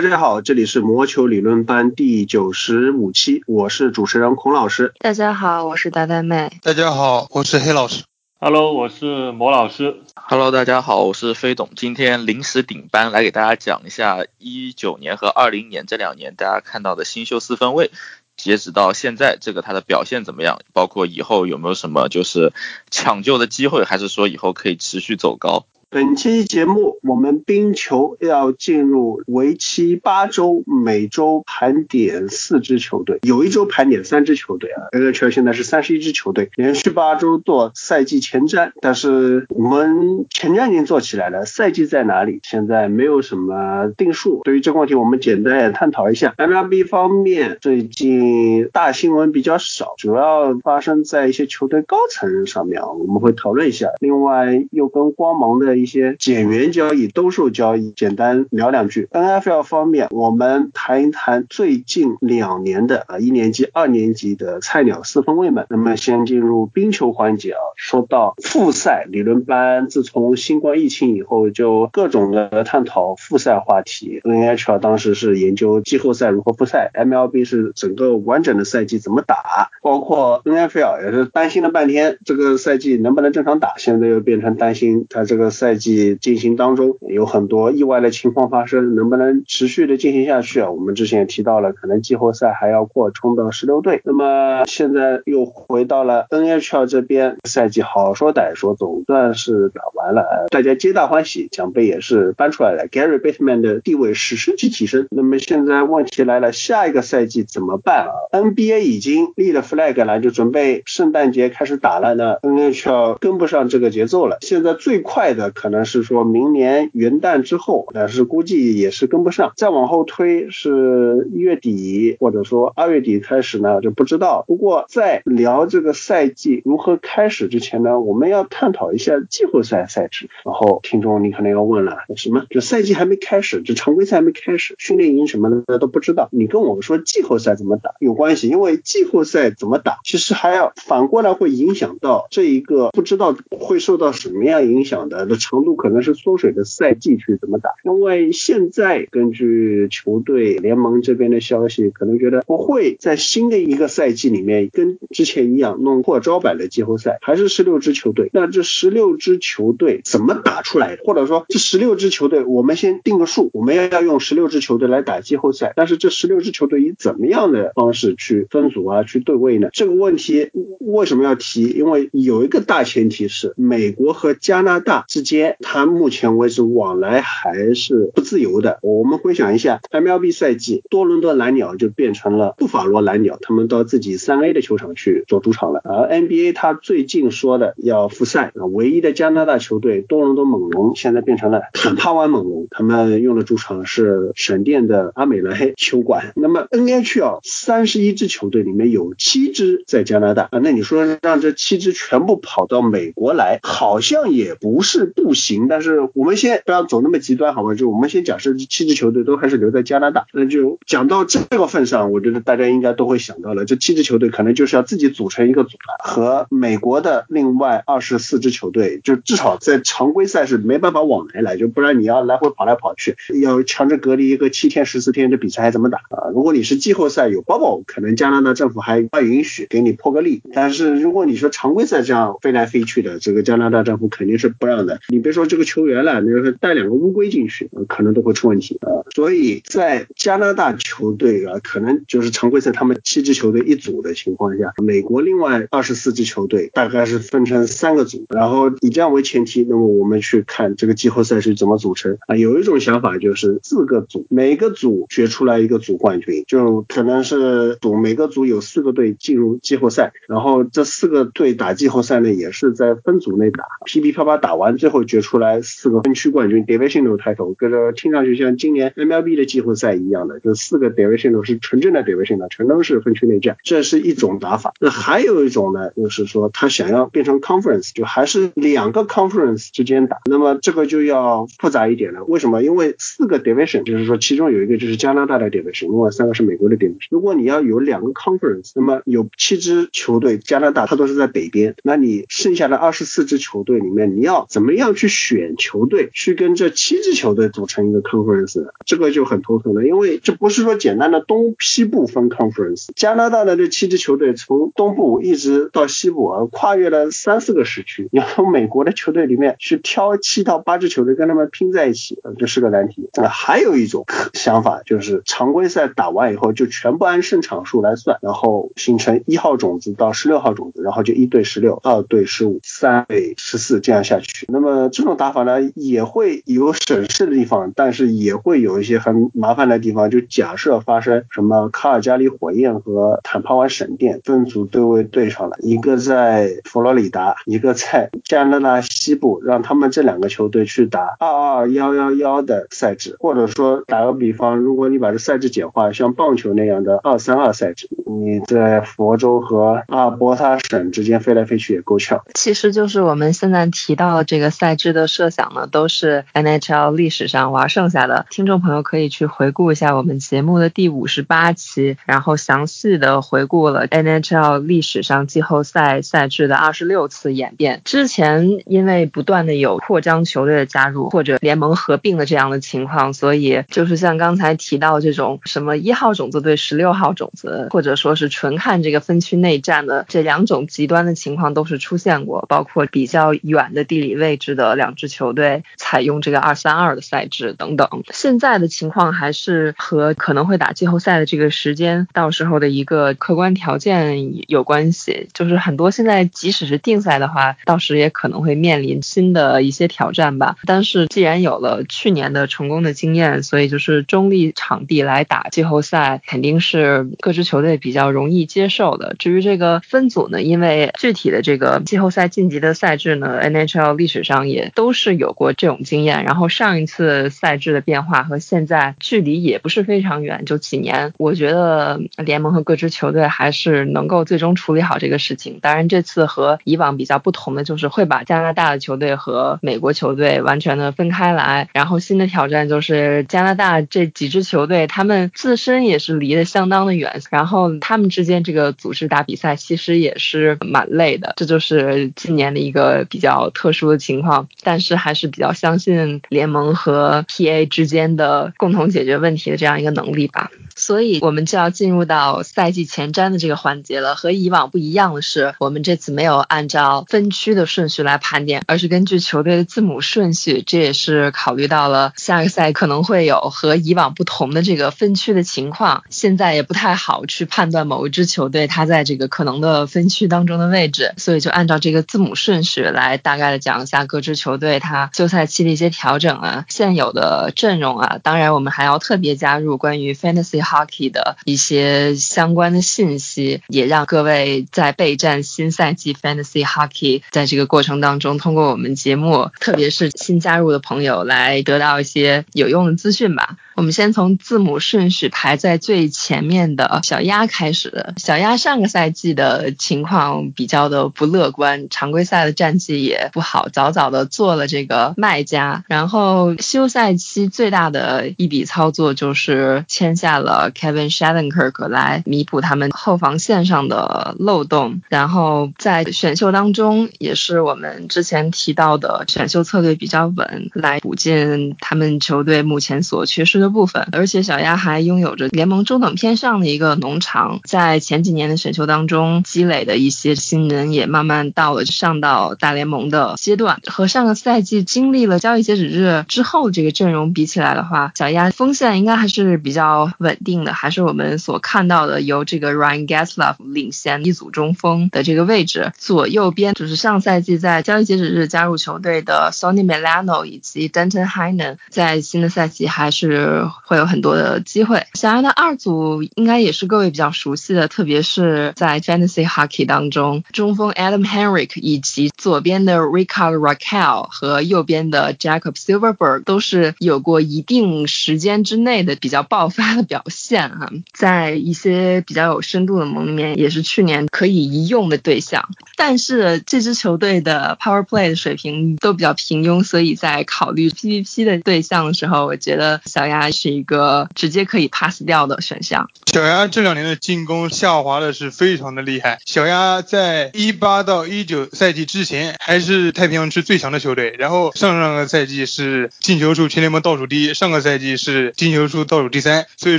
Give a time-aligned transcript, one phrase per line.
[0.00, 4.94] 大家好，这里是魔球理论班第九十五期，我是主持人孔老师。
[5.00, 6.52] 大家好，我是呆呆妹。
[6.62, 8.04] 大家好，我是黑老师。
[8.38, 9.96] Hello，我是魔老师。
[10.14, 11.70] Hello，大家好，我是飞董。
[11.74, 17.90] 今天临时顶班来给大家讲一下一九年和二零年这两年大家看到的新秀四分卫，
[18.36, 20.60] 截止到现在这个他的表现怎么样？
[20.72, 22.52] 包括以后有没有什么就是
[22.88, 25.66] 抢救的机会，还是说以后可以持续走高？
[25.90, 34.84] 本期节目，我们冰球要进入为期八周，每周盘点四支球队，有一周盘点三支球队啊。
[34.92, 42.40] NHL 现在是三十一支球队，连续八周做赛季前瞻，但是我们前瞻已经做起来了，赛季在哪里？
[42.42, 44.42] 现在没有什么定数。
[44.44, 46.34] 对于这个问题，我们简单探讨一下。
[46.36, 53.88] MLB 方面最近大新闻比较少，主要发生在一些球队高层上面啊，我们会讨论一下。
[54.00, 55.77] 另外，又跟光芒的。
[55.78, 59.08] 一些减员交易、兜售交易，简单聊两句。
[59.12, 65.66] NFL 方面，我们谈一谈最近两年的啊一年级、二年级的菜鸟四分卫们。
[65.70, 74.20] 那么先进入冰球环节啊，说到复赛理论班，自从新冠疫情以后，就各种的探讨复赛话题。
[74.24, 85.67] NHL 当时是研究季后赛如何复赛，MLB 是整个完整的赛季怎么打，包括 NFL 也是担心了半天，这个赛季能不能正常打，现在又变成担心他这个赛。
[85.68, 90.70] 赛季进行当中有很多意外的情况发生，能不能持续的进行下去啊？
[90.70, 94.00] 我们之前也提到了，可能季后赛还要扩充到十六队。
[94.02, 105.06] 那么现在又回到了 NHL 这边，赛季好说歹说总算是打完了，大家皆大欢喜，奖杯也是搬出来了，Gary Bateman 的地位史诗级提升。
[105.10, 114.38] 那么现在问题来了，下一个赛季怎么办啊？NBA 已经立了 flag 了，就准备圣诞节开始打了呢，NHL 跟不上这个节奏了。
[114.40, 115.52] 现在最快的。
[115.58, 119.52] 可能是说明年元旦之后，但是估计也是跟不上。
[119.56, 124.44] 再往后推是一月底，或者说二月底开始呢，就不知道。
[124.46, 130.30] 不过在聊这个赛季如何开始之前呢，我们要探讨一下季后赛赛制。
[130.44, 132.44] 然后听众你可能要问了，什么？
[132.50, 136.28] 这赛季还没开始，这常规赛还没开始，训练营什么的都不知道。
[136.30, 145.26] 你跟我说季后赛怎么打有关系，因为季后赛怎么打，其实还要反过来会影响到这一个不知道会受到什么样影响的。
[145.48, 147.70] 长度可能是缩水的赛季去怎么打？
[147.82, 158.28] 因为现在根据球队联盟这边的消息，可能觉得不会在新的一个赛季里面跟之前一样弄破招版的季后赛，还是十六支球队。
[158.34, 161.02] 那这十六支球队怎么打出来的？
[161.04, 165.72] 或者说这十六支球队，我们先定个数，我们要用十六支球队来打季后赛。
[165.76, 169.70] 但是这十六支球队以怎么样的方式去分组啊，去对位呢？
[169.72, 170.50] 这个问题
[170.80, 171.62] 为什么要提？
[171.68, 175.37] 因为有一个大前提是美国和加拿大之间。
[175.60, 178.78] 他目前为止往来还是不自由的。
[178.82, 185.80] 我们回想一下，MLB 赛季，多伦多蓝鸟就变成了布法罗蓝鸟，他们到自己三 A 的球场去做主场了。
[185.84, 196.32] 而 NBA 他最近说的要复赛，唯一的加拿大球队多伦多猛龙现在变成了坦帕湾猛龙，他们用的主场是闪电的阿美莱球馆。
[196.36, 205.27] 那么 NHL 三十一支球队里面有七支在加拿大啊，那你说让这七支全部跑到美国来，好像也不是不。
[205.28, 207.74] 不行，但是我们先不要走那么极端，好吧？
[207.74, 226.32] 就我们先假设这七支球队都还是留在加拿大，那就讲到这个份上，我觉得大家应该都会想到了，这七支球队可能就是要自己组成一个组了，和美国的另外二十四支球队，就至少在常规赛是没办法往来来，就不然你要来回跑来跑去，要强制隔离一个七天十四天，这比赛还怎么打啊？
[226.32, 235.00] 如果你是季后赛有 bubble，可能加拿大政府还不允许给你破个例，但是如果你说常规赛这样飞来飞去的，这个加拿大政府肯定是不让的。
[235.08, 239.02] 你你别说这个球员了，你说带两个乌龟进去，可能都会出问题啊。
[239.12, 252.36] 所以在加拿大球队啊，可能就是常规赛他们七支球队一组的情况下，美国另外二十四支球队大概是分成三个组，然后以这样为前提，那么我们去看这个季后赛是怎么组成啊。
[252.36, 265.07] 有一种想法就是四个组，每个组决出来一个组冠军，就可能是组每个组有四个队进入季后赛，然后这四个队打季后赛呢，也是在分组内打，噼噼啪啪打完最后。
[265.08, 274.74] 决出来四个分区冠军，divisional title，跟着听上去像今年 MLB 的季后赛一样的，就四个 divisional 是纯正的 divisional，全都是分区内战，这是一种打法。
[274.78, 282.24] 那还有一种呢，就是说他想要变成 conference，就还是两个 conference 之间打，那么这个就要复杂一点了。
[282.24, 282.62] 为什么？
[282.62, 287.06] 因为四个 division，就是说其中有一个就是加拿大的 division，另外三个是美国的 division。
[287.10, 294.87] 如果你要有两个 conference，那么有七支球队，加拿大它都是在北边，那你剩下的二十四支球队里面，你要怎么样？
[294.88, 302.88] 要去选球队，去跟这七支球队组成一个 conference，这个就很头疼了，因为这不是说简单的东西部分 conference。
[302.94, 313.10] 加拿大的这七支球队从东部一直到西部，跨越了三四个时区，你要从美国的球队里面去挑七到八支球队跟他们拼在一起，这是个难题。
[313.14, 324.46] 那，还有一种想法就是常规赛打完以后就全部按胜场数来算，然后形成一号种子到十六号种子，然后就一对十六，二对十五，三对十四这样下去。
[324.48, 330.10] 那么这种打法呢，也会有省事的地方，但是也会有一些很麻烦的地方。
[330.10, 352.20] 就假设发生什么卡尔加里火焰和坦帕湾闪电分组对位对上了，一个在佛罗里达，一个在加拿大西部，让他们这两个球队去打二二幺幺幺的赛制，或者说打个比方，如果你把这赛制简化，像棒球那样的二三二赛制，你在佛州和阿尔伯塔省之间飞来飞去也够呛。
[352.34, 358.26] 其实就是我们现在提到这个赛赛制的设想呢，都是 NHL 历史上玩剩下的。
[358.28, 367.80] 听众朋友可以去回顾一下我们节目的第五十八期，然后详细的回顾了 NHL 历史上季后赛赛制的二十六次演变。
[367.86, 387.88] 之前因为不断的有扩张球队的加入或者联盟合并的这样的情况，所以就是像刚才提到这种什么一号种子对十六号种子，或者说是纯看这个分区内战的这两种极端的情况都是出现过，包括比较远的地理位置的两支球队采用这个二三二的赛制等等。
[388.12, 395.28] 现在的情况还是和可能会打季后赛的这个时间，到时候的一个客观条件有关系。
[395.32, 400.56] 就是很多现在即使是定赛的话，到时也可能会面临新的一些挑战吧。
[400.66, 409.14] 但是既然有了去年的成功的经验，所以就是中立场地来打季后赛，肯定是各支球队比较容易接受的。
[409.18, 416.24] 至于这个分组呢，因为具体的这个季后赛晋级的赛制呢，NHL 历史上也都是有过这种经验。
[416.24, 421.12] 然后上一次赛制的变化和现在距离也不是非常远，就几年。
[421.18, 425.58] 我觉得联盟和各支球队还是能够最终处理好这个事情。
[425.60, 431.68] 当然，这次和以往比较不同的就是会把加拿大的球队和美国球队完全的分开来。
[431.72, 441.34] 然后新的挑战就是加拿大这几支球队，他们自身也是离得相当的远，然后他们之间这个组织打比赛其实也是蛮累的。
[441.36, 450.50] 这就是今年的一个比较特殊的情况，但是还是比较相信联盟和 PA 之间的共同解决问题的这样一个能力吧。
[450.76, 454.14] 所以，我们就要进入到赛季前瞻的这个环节了。
[454.14, 460.62] 和以往不一样的是，我们这次没有按照分区的顺序来盘点，而是根据球队的字母顺序。
[460.64, 466.04] 这也是考虑到了下个赛可能会有和以往不同的这个分区的情况。
[466.10, 478.18] 现在也不太好去判断某一支球队它在这个可能的分区当中的位置，所以就按照这个字母顺序来大概的讲一下各支支球队它休赛期的一些调整啊，现有的阵容啊。
[478.22, 493.56] 当然，我们还要特别加入关于 Fantasy Hockey 的一些相关的信息，也让各位在备战新赛季 Fantasy Hockey 在这个过程当中，通过我们节目，特别是新加入的朋友来得到一些有用的资讯吧。
[493.78, 498.12] 我们先从字母顺序排在最前面的小鸭开始。
[498.16, 505.84] 小鸭上个赛季的情况比较的不乐观，常规赛的战绩也不好，早早的做了这个卖家。
[505.86, 515.02] 然后休赛期最大的一笔操作就是签下了 Kevin Shattenkirk 来弥补他们后防线上的漏洞。
[515.08, 523.67] 然后在选秀当中，也是我们之前提到的选秀策略比较稳，来补进他们球队目前所缺失的。
[523.68, 533.80] 部分，而且小鸭还拥有着联盟中等偏上的一个农场，在前几年的选秀当中积累的一些新人也慢慢到了上到大联盟的阶段。
[533.86, 545.92] 和上个赛季经历了交易截止日之后这个阵容比起来的话，小鸭锋线应该还是比较稳定的，还是我们所看到的由这个 Ryan Getzlaf 领衔一组中锋的这个位置。
[545.98, 553.57] 左右边就是上赛季在交易截止日加入球队的 Sonny Milano 以及 Denton Heinen，在新的赛季还是。
[553.84, 555.06] 会有很多的机会。
[555.14, 575.68] 小鸭的二组应该也是各位比较熟悉的，特别是在 Fantasy Hockey 当中，中锋 Adam Henrik 以及左边的 Ricard Raquel 和右边的 Jacob Silverberg 都是有过一定时间之内的比较爆发的表现哈，在一些比较有深度的盟里面，也是去年可以一用的对象。
[575.96, 583.47] 但是这支球队的 Power Play 的水平都比较平庸，所以在考虑 PVP 的对象的时候，我觉得小鸭。
[583.50, 586.08] 是一个直接可以 pass 掉的选项。
[586.32, 589.38] 小鸭这两年的进攻下滑的是非常的厉害。
[589.44, 599.66] 小鸭在一八到一九赛季之前还是太平洋区最强的球队，然后上上个赛季是进球数全联盟倒数第一，上个赛季是进球数倒数第三。
[599.76, 599.98] 所以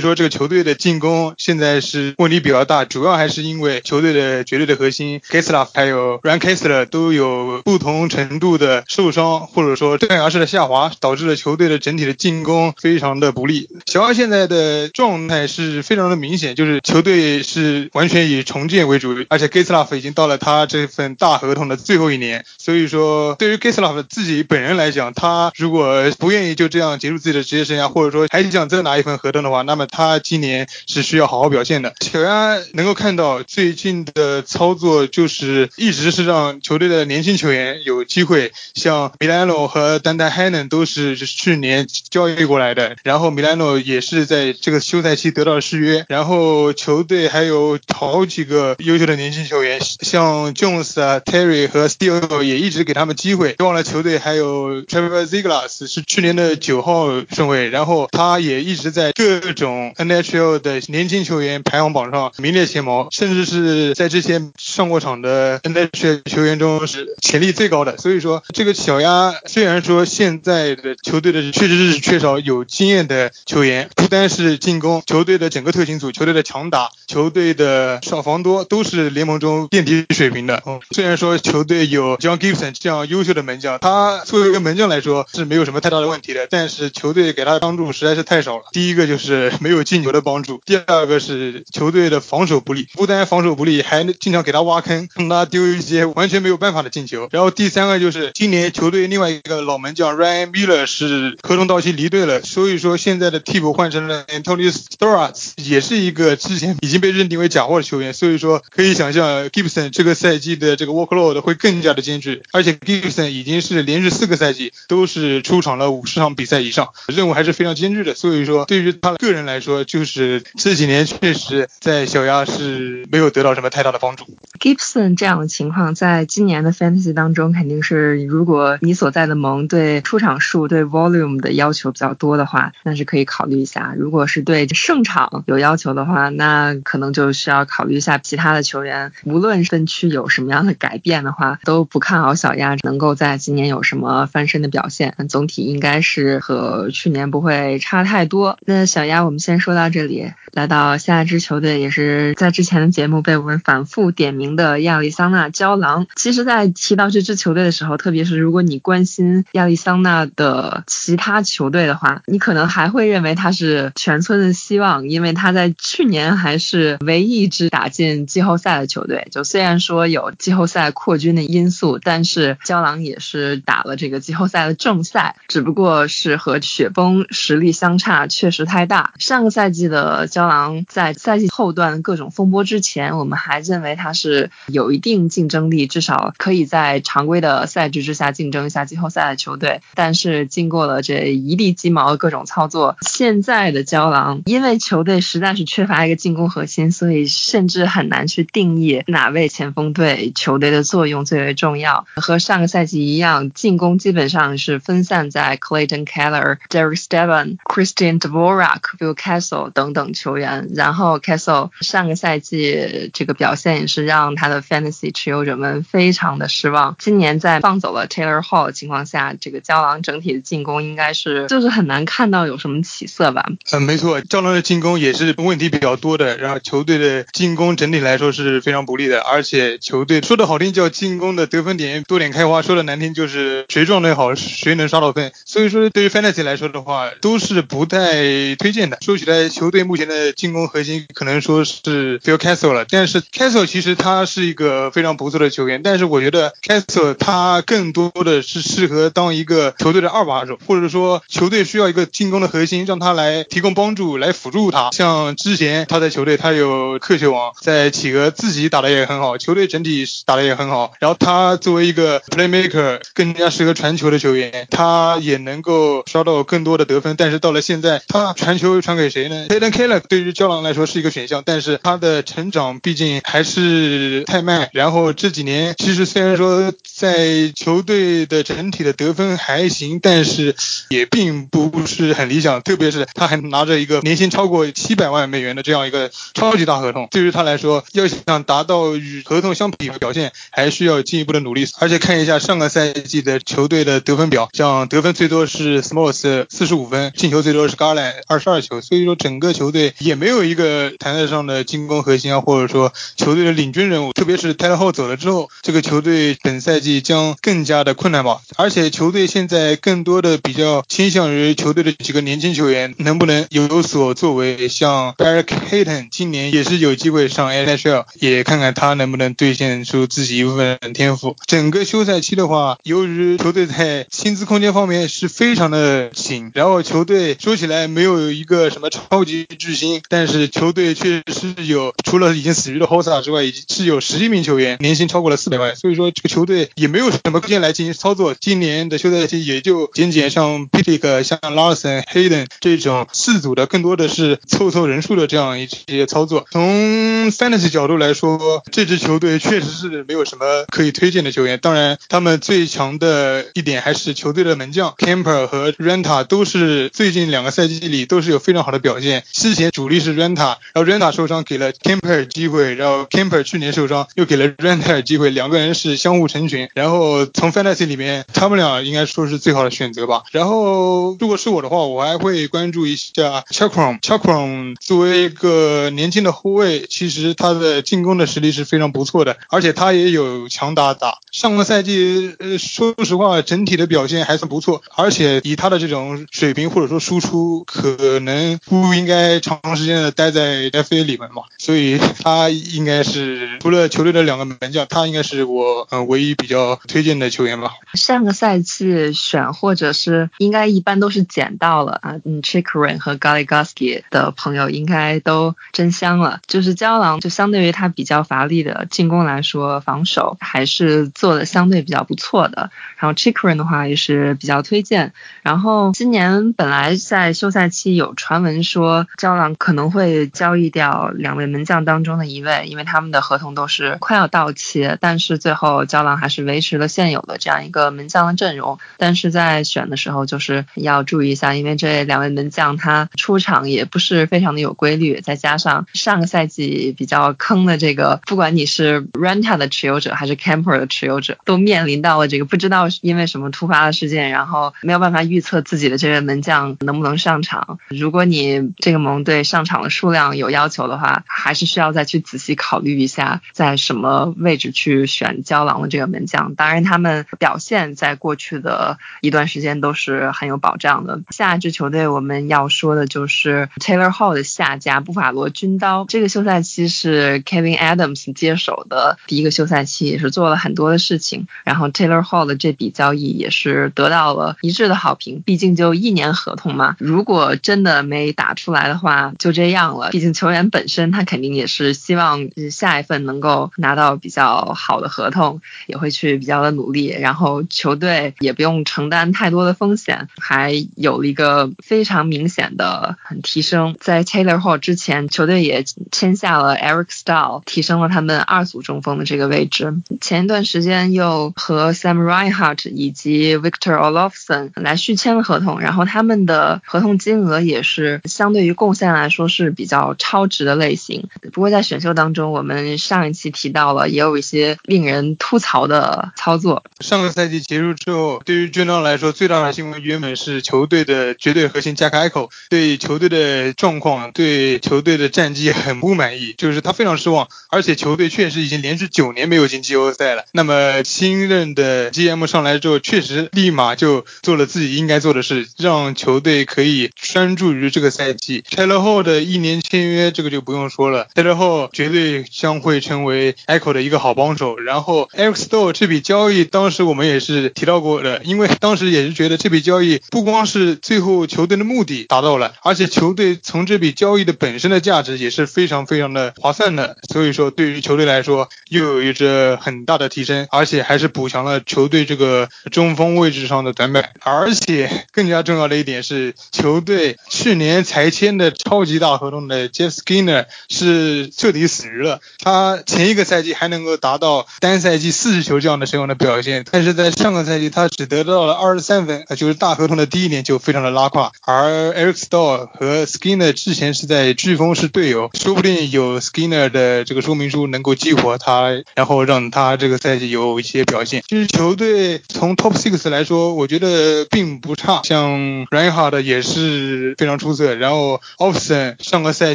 [0.00, 13.68] 说这个球队的进攻现在是问题比较大，主要还是因为球队的绝对的核心 Kessler 还有 Ryan Kessler 都有不同程度的受伤，或者说断崖式的下滑，导致了球队的整体的进攻非常的不利。
[13.86, 16.20] 小鸭现在的状态是非常的。
[16.20, 31.94] 明显就是球队是完全以重建为主，而且 g a s l a f 已经到了他这份大合同的最后一年，所以说对于 g a s l a f 自己本人来讲，他如果不愿意就这样结束自己的职业生涯，或者说还想再拿一份合同的话，那么他今年是需要好好表现的。
[32.00, 46.06] 小鸭能够看到最近的操作，就是一直是让球队的年轻球员有机会，像米兰诺和丹丹海嫩都是去年交易过来的，然后然后米兰诺也是在这个休赛期得到了续约。
[46.08, 53.52] 然后球队还有好几个优秀的年轻球员，像 Jones 啊、Terry 和 Steele 也一直给他们机会。
[53.58, 67.98] 别忘了球队还有 Trevor Ziegler 是去年的九号顺位，然后他也一直在各种 NHL 的年轻球员排行榜上名列前茅，甚至是在这些上过场的 NHL 球员中是潜力最高的。
[67.98, 75.90] 所以说，这个小鸭虽然说现在的球队的确实是缺少有经验的球员，不单是进攻，球队的整个特勤。
[76.00, 80.62] 组球队的强打，球队的少防多都是联盟中垫底水平的。
[80.64, 88.62] 嗯，虽然说球队有 John Gibson 这样优秀的门将，他作为一个门将来说是没有什么太大的问题的，但是球队给他的帮助实在是太少了。
[88.72, 97.28] 第一个就是没有进球的帮助，第二个是球队的防守不利，不单防守不利，还经常给他挖坑，让他丢一些完全没有办法的进球。
[97.30, 106.00] 然后第三个就是今年球队另外一个老门将 Ryan Miller 是合同到期离队了，所以说现在的替补换成了 Anthony Stars，也是。
[106.00, 118.14] 一个之前已经被认定为假货的球员，所以说可以想象 Gibson 这个赛季的这个 workload 会更加的艰巨，而且 Gibson 已经是连续四个赛季都是出场了五十场比赛以上，任务还是非常艰巨的。
[118.14, 124.24] 所以说对于他个人来说，就是这几年确实在小鸭是没有得到什么太大的帮助。
[124.58, 133.94] Gibson 这样的情况，在今年的 Fantasy 当中肯定是，如果你所在的盟对出场数、对 volume 的要求比较多的话，但是可以考虑一下。
[133.96, 139.12] 如果是对胜场有要求的话，那可能就需要考虑一下其他的球员。
[139.22, 145.14] 无论分区有什么样的改变的话，都不看好小鸭能够在今年有什么翻身的表现。
[145.28, 148.58] 总体应该是和去年不会差太多。
[148.66, 150.32] 那小鸭，我们先说到这里。
[150.52, 156.08] 来到下一支球队，也是在之前的节目被我们反复点名的亚利桑那胶狼。
[156.16, 169.28] 其实，在提到这支球队的时候，特别是如果你关心亚利桑那的其他球队的话，你可能还还会认为他是全村的希望，因为他在去年还是唯一一支打进季后赛的球队。
[169.30, 179.12] 就虽然说有季后赛扩军的因素，但是胶囊也是打了这个季后赛的正赛，只不过是和雪崩实力相差确实太大。
[179.18, 189.82] 上个赛季的胶囊在赛季后段各种风波之前，我们还认为他是有一定竞争力，至少可以在常规的赛制之下竞争一下季后赛的球队。
[189.94, 202.06] 但是经过了这一地鸡毛的各种操做，现在的胶囊因为球队实在是缺乏一个进攻核心，所以甚至很难去定义哪位前锋对球队的作用最为重要。
[202.16, 210.30] 和上个赛季一样，进攻基本上是分散在 Clayton Keller、Derek Steven、Christian Dvorak、Bill Castle 等等球。
[210.30, 216.94] 员，然后 Castle 上个赛季这个表现也是让他的 Fantasy 持有者们非常的失望。
[217.00, 223.44] 今年在放走了 Taylor Hall 的情况下，这个胶囊整体的进攻应该是就是很难看到有什么起色吧？
[223.72, 235.32] 嗯，没错，赵龙的进攻也是问题比较多的，然后球队的进攻整体来说是非常不利的，而且球队说的好听叫进攻的得分点多点开花，说的难听就是谁状态好谁能刷到分。
[235.44, 238.98] 所以说对于 Fantasy 来说的话，都是不太推荐的。
[239.00, 254.90] 说起来，球队目前的进攻核心可能说是 Phil Castle 了，但是 Castle 其实他是一个非常不错的球员，但是我觉得 Castle 他更多的是适合当一个球队的二把手，或者说球队需要一个进攻的核心，让他来提供帮助，来辅助他。
[254.92, 260.92] 像之前他在球队，他有克球王，在企鹅自己打的也很好，球队整体打的也很好。
[261.00, 267.14] 然后他作为一个 playmaker，更加适合传球的球员，他也能够刷到更多的得分。
[267.16, 274.68] 但是到了现在，他传球传给谁呢 p a y t o n Keller 对于胶囊来说是一个选项，但是他的成长毕竟还是太慢。
[274.72, 280.54] 然后这几年其实虽然说在球队的整体的得分还行，但是
[280.88, 291.66] 也并不是很理想，特别是他还拿着一个年薪超过七百万美元的这样一个超级大合同，对于他来说，要想达到与合同相匹的表现，还需要进一步的努力。
[291.80, 308.40] 而且看一下上个赛季的球队的得分表，像得分最多是 Smalls 四十五分，进球最多是 Garland 二十二球，所以说整个球队也没有一个谈得上的进攻核心啊，或者说球队的领军人物，特别是泰勒后走了之后，这个球队本赛季将更加的困难吧。
[308.56, 321.36] 而且球队现在更多的比较倾向于球队的几个年轻球员能不能有所作为，像 Barry Hayton 今年也是有机会上 NHL，也看看他能不能兑现出自己一部分天赋。
[321.46, 338.34] 整个休赛期的话，由于球队在薪资空间方面是非常的紧，然后球队说起来没有一个什么超级巨星，但是球队确实是有除了已经死鱼的 Hossa 之外，已经是有十一名球员年薪超过了四百万，所以说这个球队也没有什么空间来进行操作。
[338.38, 346.46] 今年的休赛期也就仅仅像 p i t i k 像 Larson、Hayden 这种四组的，更多的是凑凑人数的这样一些操作。
[346.50, 351.58] 从 Fantasy 角度来说，这支球队确实是没有什么可以推荐的球员。
[351.60, 359.24] 当然，他们最强的一点还是球队的门将 Camper 和 Renta 都是最近两个赛季里都是有非常好的表现。
[359.32, 366.70] 之前主力是 Renta，然后 Renta 受伤给了 Camper 机会，然后 Camper 去年受伤又给了 Renta 机会，两个人是相互成全。
[366.74, 370.22] 然后从 Fantasy 里面，他们俩应该说是最好的选择吧。
[370.32, 374.00] 然后如果是我的话，我我还会关注一下 Chakram。
[374.00, 381.18] Chakram 作为一个年轻的后卫，其实他的进攻的实力是非常不错的，而且他也有强打打。
[381.30, 397.74] 上个赛季，呃，说实话，整体的表现还算不错，而且以他的这种水平或者说输出，可能不应该长时间的待在 FA 里面嘛，所以他应该是除了球队的两个门将，他应该是我呃唯一比较推荐的球员吧。
[397.92, 406.40] 上个赛季选或者是应该一般都是捡到了啊，嗯 c h i k r e n 和 Galigoski 的朋友应该都真香了。
[406.46, 412.70] 就是胶囊，就相对于他比较乏力的进攻来说，防守还是做的相对比较不错的。
[412.96, 415.12] 然后 c h i k r e n 的话也是比较推荐。
[415.42, 428.78] 然后今年本来在休赛期有传闻说胶囊可能会交易掉两位门将当中的一位，因为他们的合同都是快要到期，但是最后胶囊还是维持了现有的这样一个门将的阵容。
[428.96, 447.78] 但是在选的时候就是要注意一下，因为这两位门将他出场也不是非常的有规律，再加上上个赛季比较坑的这个，不管你是 Renta 的持有者还是 Camper 的持有者，都面临到了这个不知道因为什么突发的事件，然后没有办法预测自己的这位门将能不能上场。
[447.88, 456.54] 如果你这个盟队上场的数量有要求的话，还是需要再去仔细考虑一下，在什么位置去选胶囊的这个门将。
[456.54, 461.20] 当然，他们表现在过去的一段时间都是很有保障的。
[461.30, 466.04] 下一球队我们要说的就是 Taylor Hall 的下家布法罗军刀。
[466.08, 471.46] 这个休赛期是 Kevin Adams 接手的第一个休赛期，也是做了很多的事情。
[471.64, 476.96] 然后 Taylor Hall 的这笔交易也是得到了一致的好评，毕竟就一年合同嘛。
[476.98, 480.10] 如果真的没打出来的话，就这样了。
[480.10, 487.06] 毕竟球员本身他肯定也是希望下一份能够拿到比较好的合同，也会去比较的努力。
[487.08, 493.96] 然后球队也不用承担太多的风险，还有了一个非常明显的很提升。
[494.00, 499.94] 在 Taylor Hall 之前，球队也签下了 Eric Stahl，提升了他们二组中锋的这个位置。
[500.20, 511.28] 前一段时间又和 Sam Reinhart 以及 Victor Olofsson 来续签了合同，然后他们的合同金额也是相对于贡献来说是比较超值的类型。
[511.52, 516.82] 不过在选秀当中，我们上一期提到了，也有一些令人吐槽的操作。
[517.00, 527.48] 上个赛季结束之后，对于军刀来说，最大的新闻原本是球队的绝对核心加凯口对球队的状况、对球队的战绩很不满意，就是他非常失望。
[527.70, 530.44] 而且球队确实已经连续九年没有进季后赛了。
[530.52, 538.62] 那么新任的 GM 上来之后，确实立马就做了自己应该做的事，让球队可以专注于这个赛季。
[538.68, 544.76] Taylor Hall 的一年签约，这个就不用说了，Taylor Hall 绝对将会成为 Echo 的一个好帮手。
[544.76, 557.16] 然后 Eric Stoll 这笔交易，当时我们也是提到过的，因为当时也是觉得这笔交易不光是最后球队的目的达到了，而且球队从这笔交易的本身的价值也是非常非常的划算的。
[557.32, 564.30] 所以说，对于球队来说，又有一着很大的提升，而且还是补强了球队这个中锋位置上的短板。
[564.40, 572.40] 而且更加重要的一点是，球队去年才签的超级大合同的 Jeff Skinner 是彻底死鱼了。
[572.58, 581.19] 他前一个赛季还能够达到单赛季四十球这样的神勇的表现，但是在上个赛季他只得到了二十三分，就是大合同的第一年就非常的拉。
[581.20, 581.52] 拉胯。
[581.66, 591.42] 而 Eric Stall 和 Skinner 之前是在飓风是队友，说不定有 Skinner 的这个说明书能够激活他，然后让他这个赛季有一些表现。
[591.48, 597.94] 其实球队从 Top Six 来说，我觉得并不差，像 Reinhard 也是非常出色。
[597.94, 599.74] 然后 o f s o n 上个赛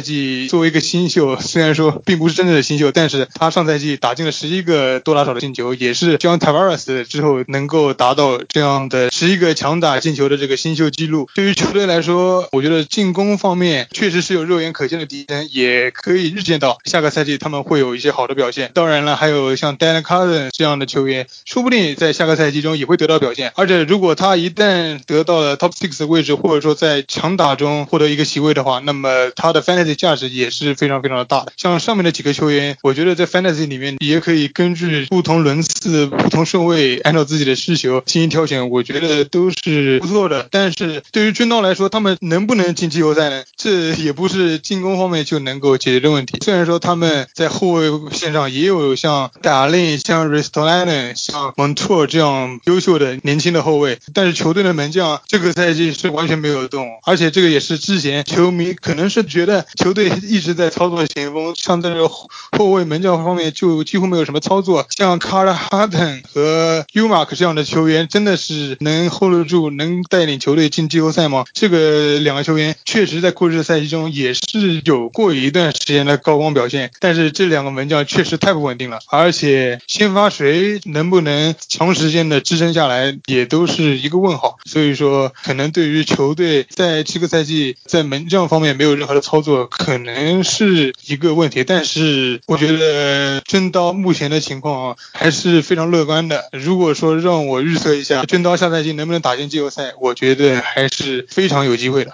[0.00, 11.28] 季作为一个新秀，虽然说并不是真正的新秀，但是他上赛季打进了十一个多打少的进球，也是将 Tavares 之后能够达到这样的十一个强打进球的这个新秀记录。
[11.36, 18.70] 对于球队来说，我觉得进攻方面确实是有肉眼可见的提升，也可以预见到下个赛季他们会有一些好的表现。
[18.72, 23.52] 当然了，还有像 Dan Carden 这样的球员，说不定在下个赛季中也会得到表现。
[23.54, 31.52] 而且如果他一旦得到了 Top Six 的位置，或者说在强打中获得一个席位的话，那么他的 Fantasy 价值也是非常非常的大的。
[31.58, 40.48] 像上面的几个球员，我觉得在 Fantasy 里面也可以根据不同轮次、不同顺位，按照自己的需求进行挑选，我觉得都是不错的。
[40.50, 43.42] 但是对对于军刀来说，他们能不能进季后赛呢？
[43.56, 46.38] 这也不是进攻方面就能够解决的问题。
[46.44, 64.86] 虽然说他们在后卫线上也有像达令、像 r i s t o l a n、像 Montour 这样优秀的年轻的后卫，但是球队的门将这个赛季是完全没有动，而且这个也是之前球迷可能是觉得球队一直在操作前锋，像在这个后卫门将方面就几乎没有什么操作。
[64.90, 71.44] 像 Carl Harden 和 Umark 这样的球员，真的是能 hold 得住，能带领球队进季后赛吗？
[71.52, 84.58] 这个两个球员确实在过去的赛季中也是有过一段时间的高光表现，但是这两个门将确实太不稳定了，而且先发谁能不能长时间的支撑下来，也都是一个问号。
[84.64, 91.64] 所以说，可能对于球队在这个赛季在门将方面没有任何的操作，可能是一个问题。
[91.64, 96.48] 但是我觉得真刀目前的情况啊，还是非常乐观的。
[96.52, 102.12] 如果说让我预测一下，真刀下赛季能不能打进季后赛，我觉得还是是非常有机会的。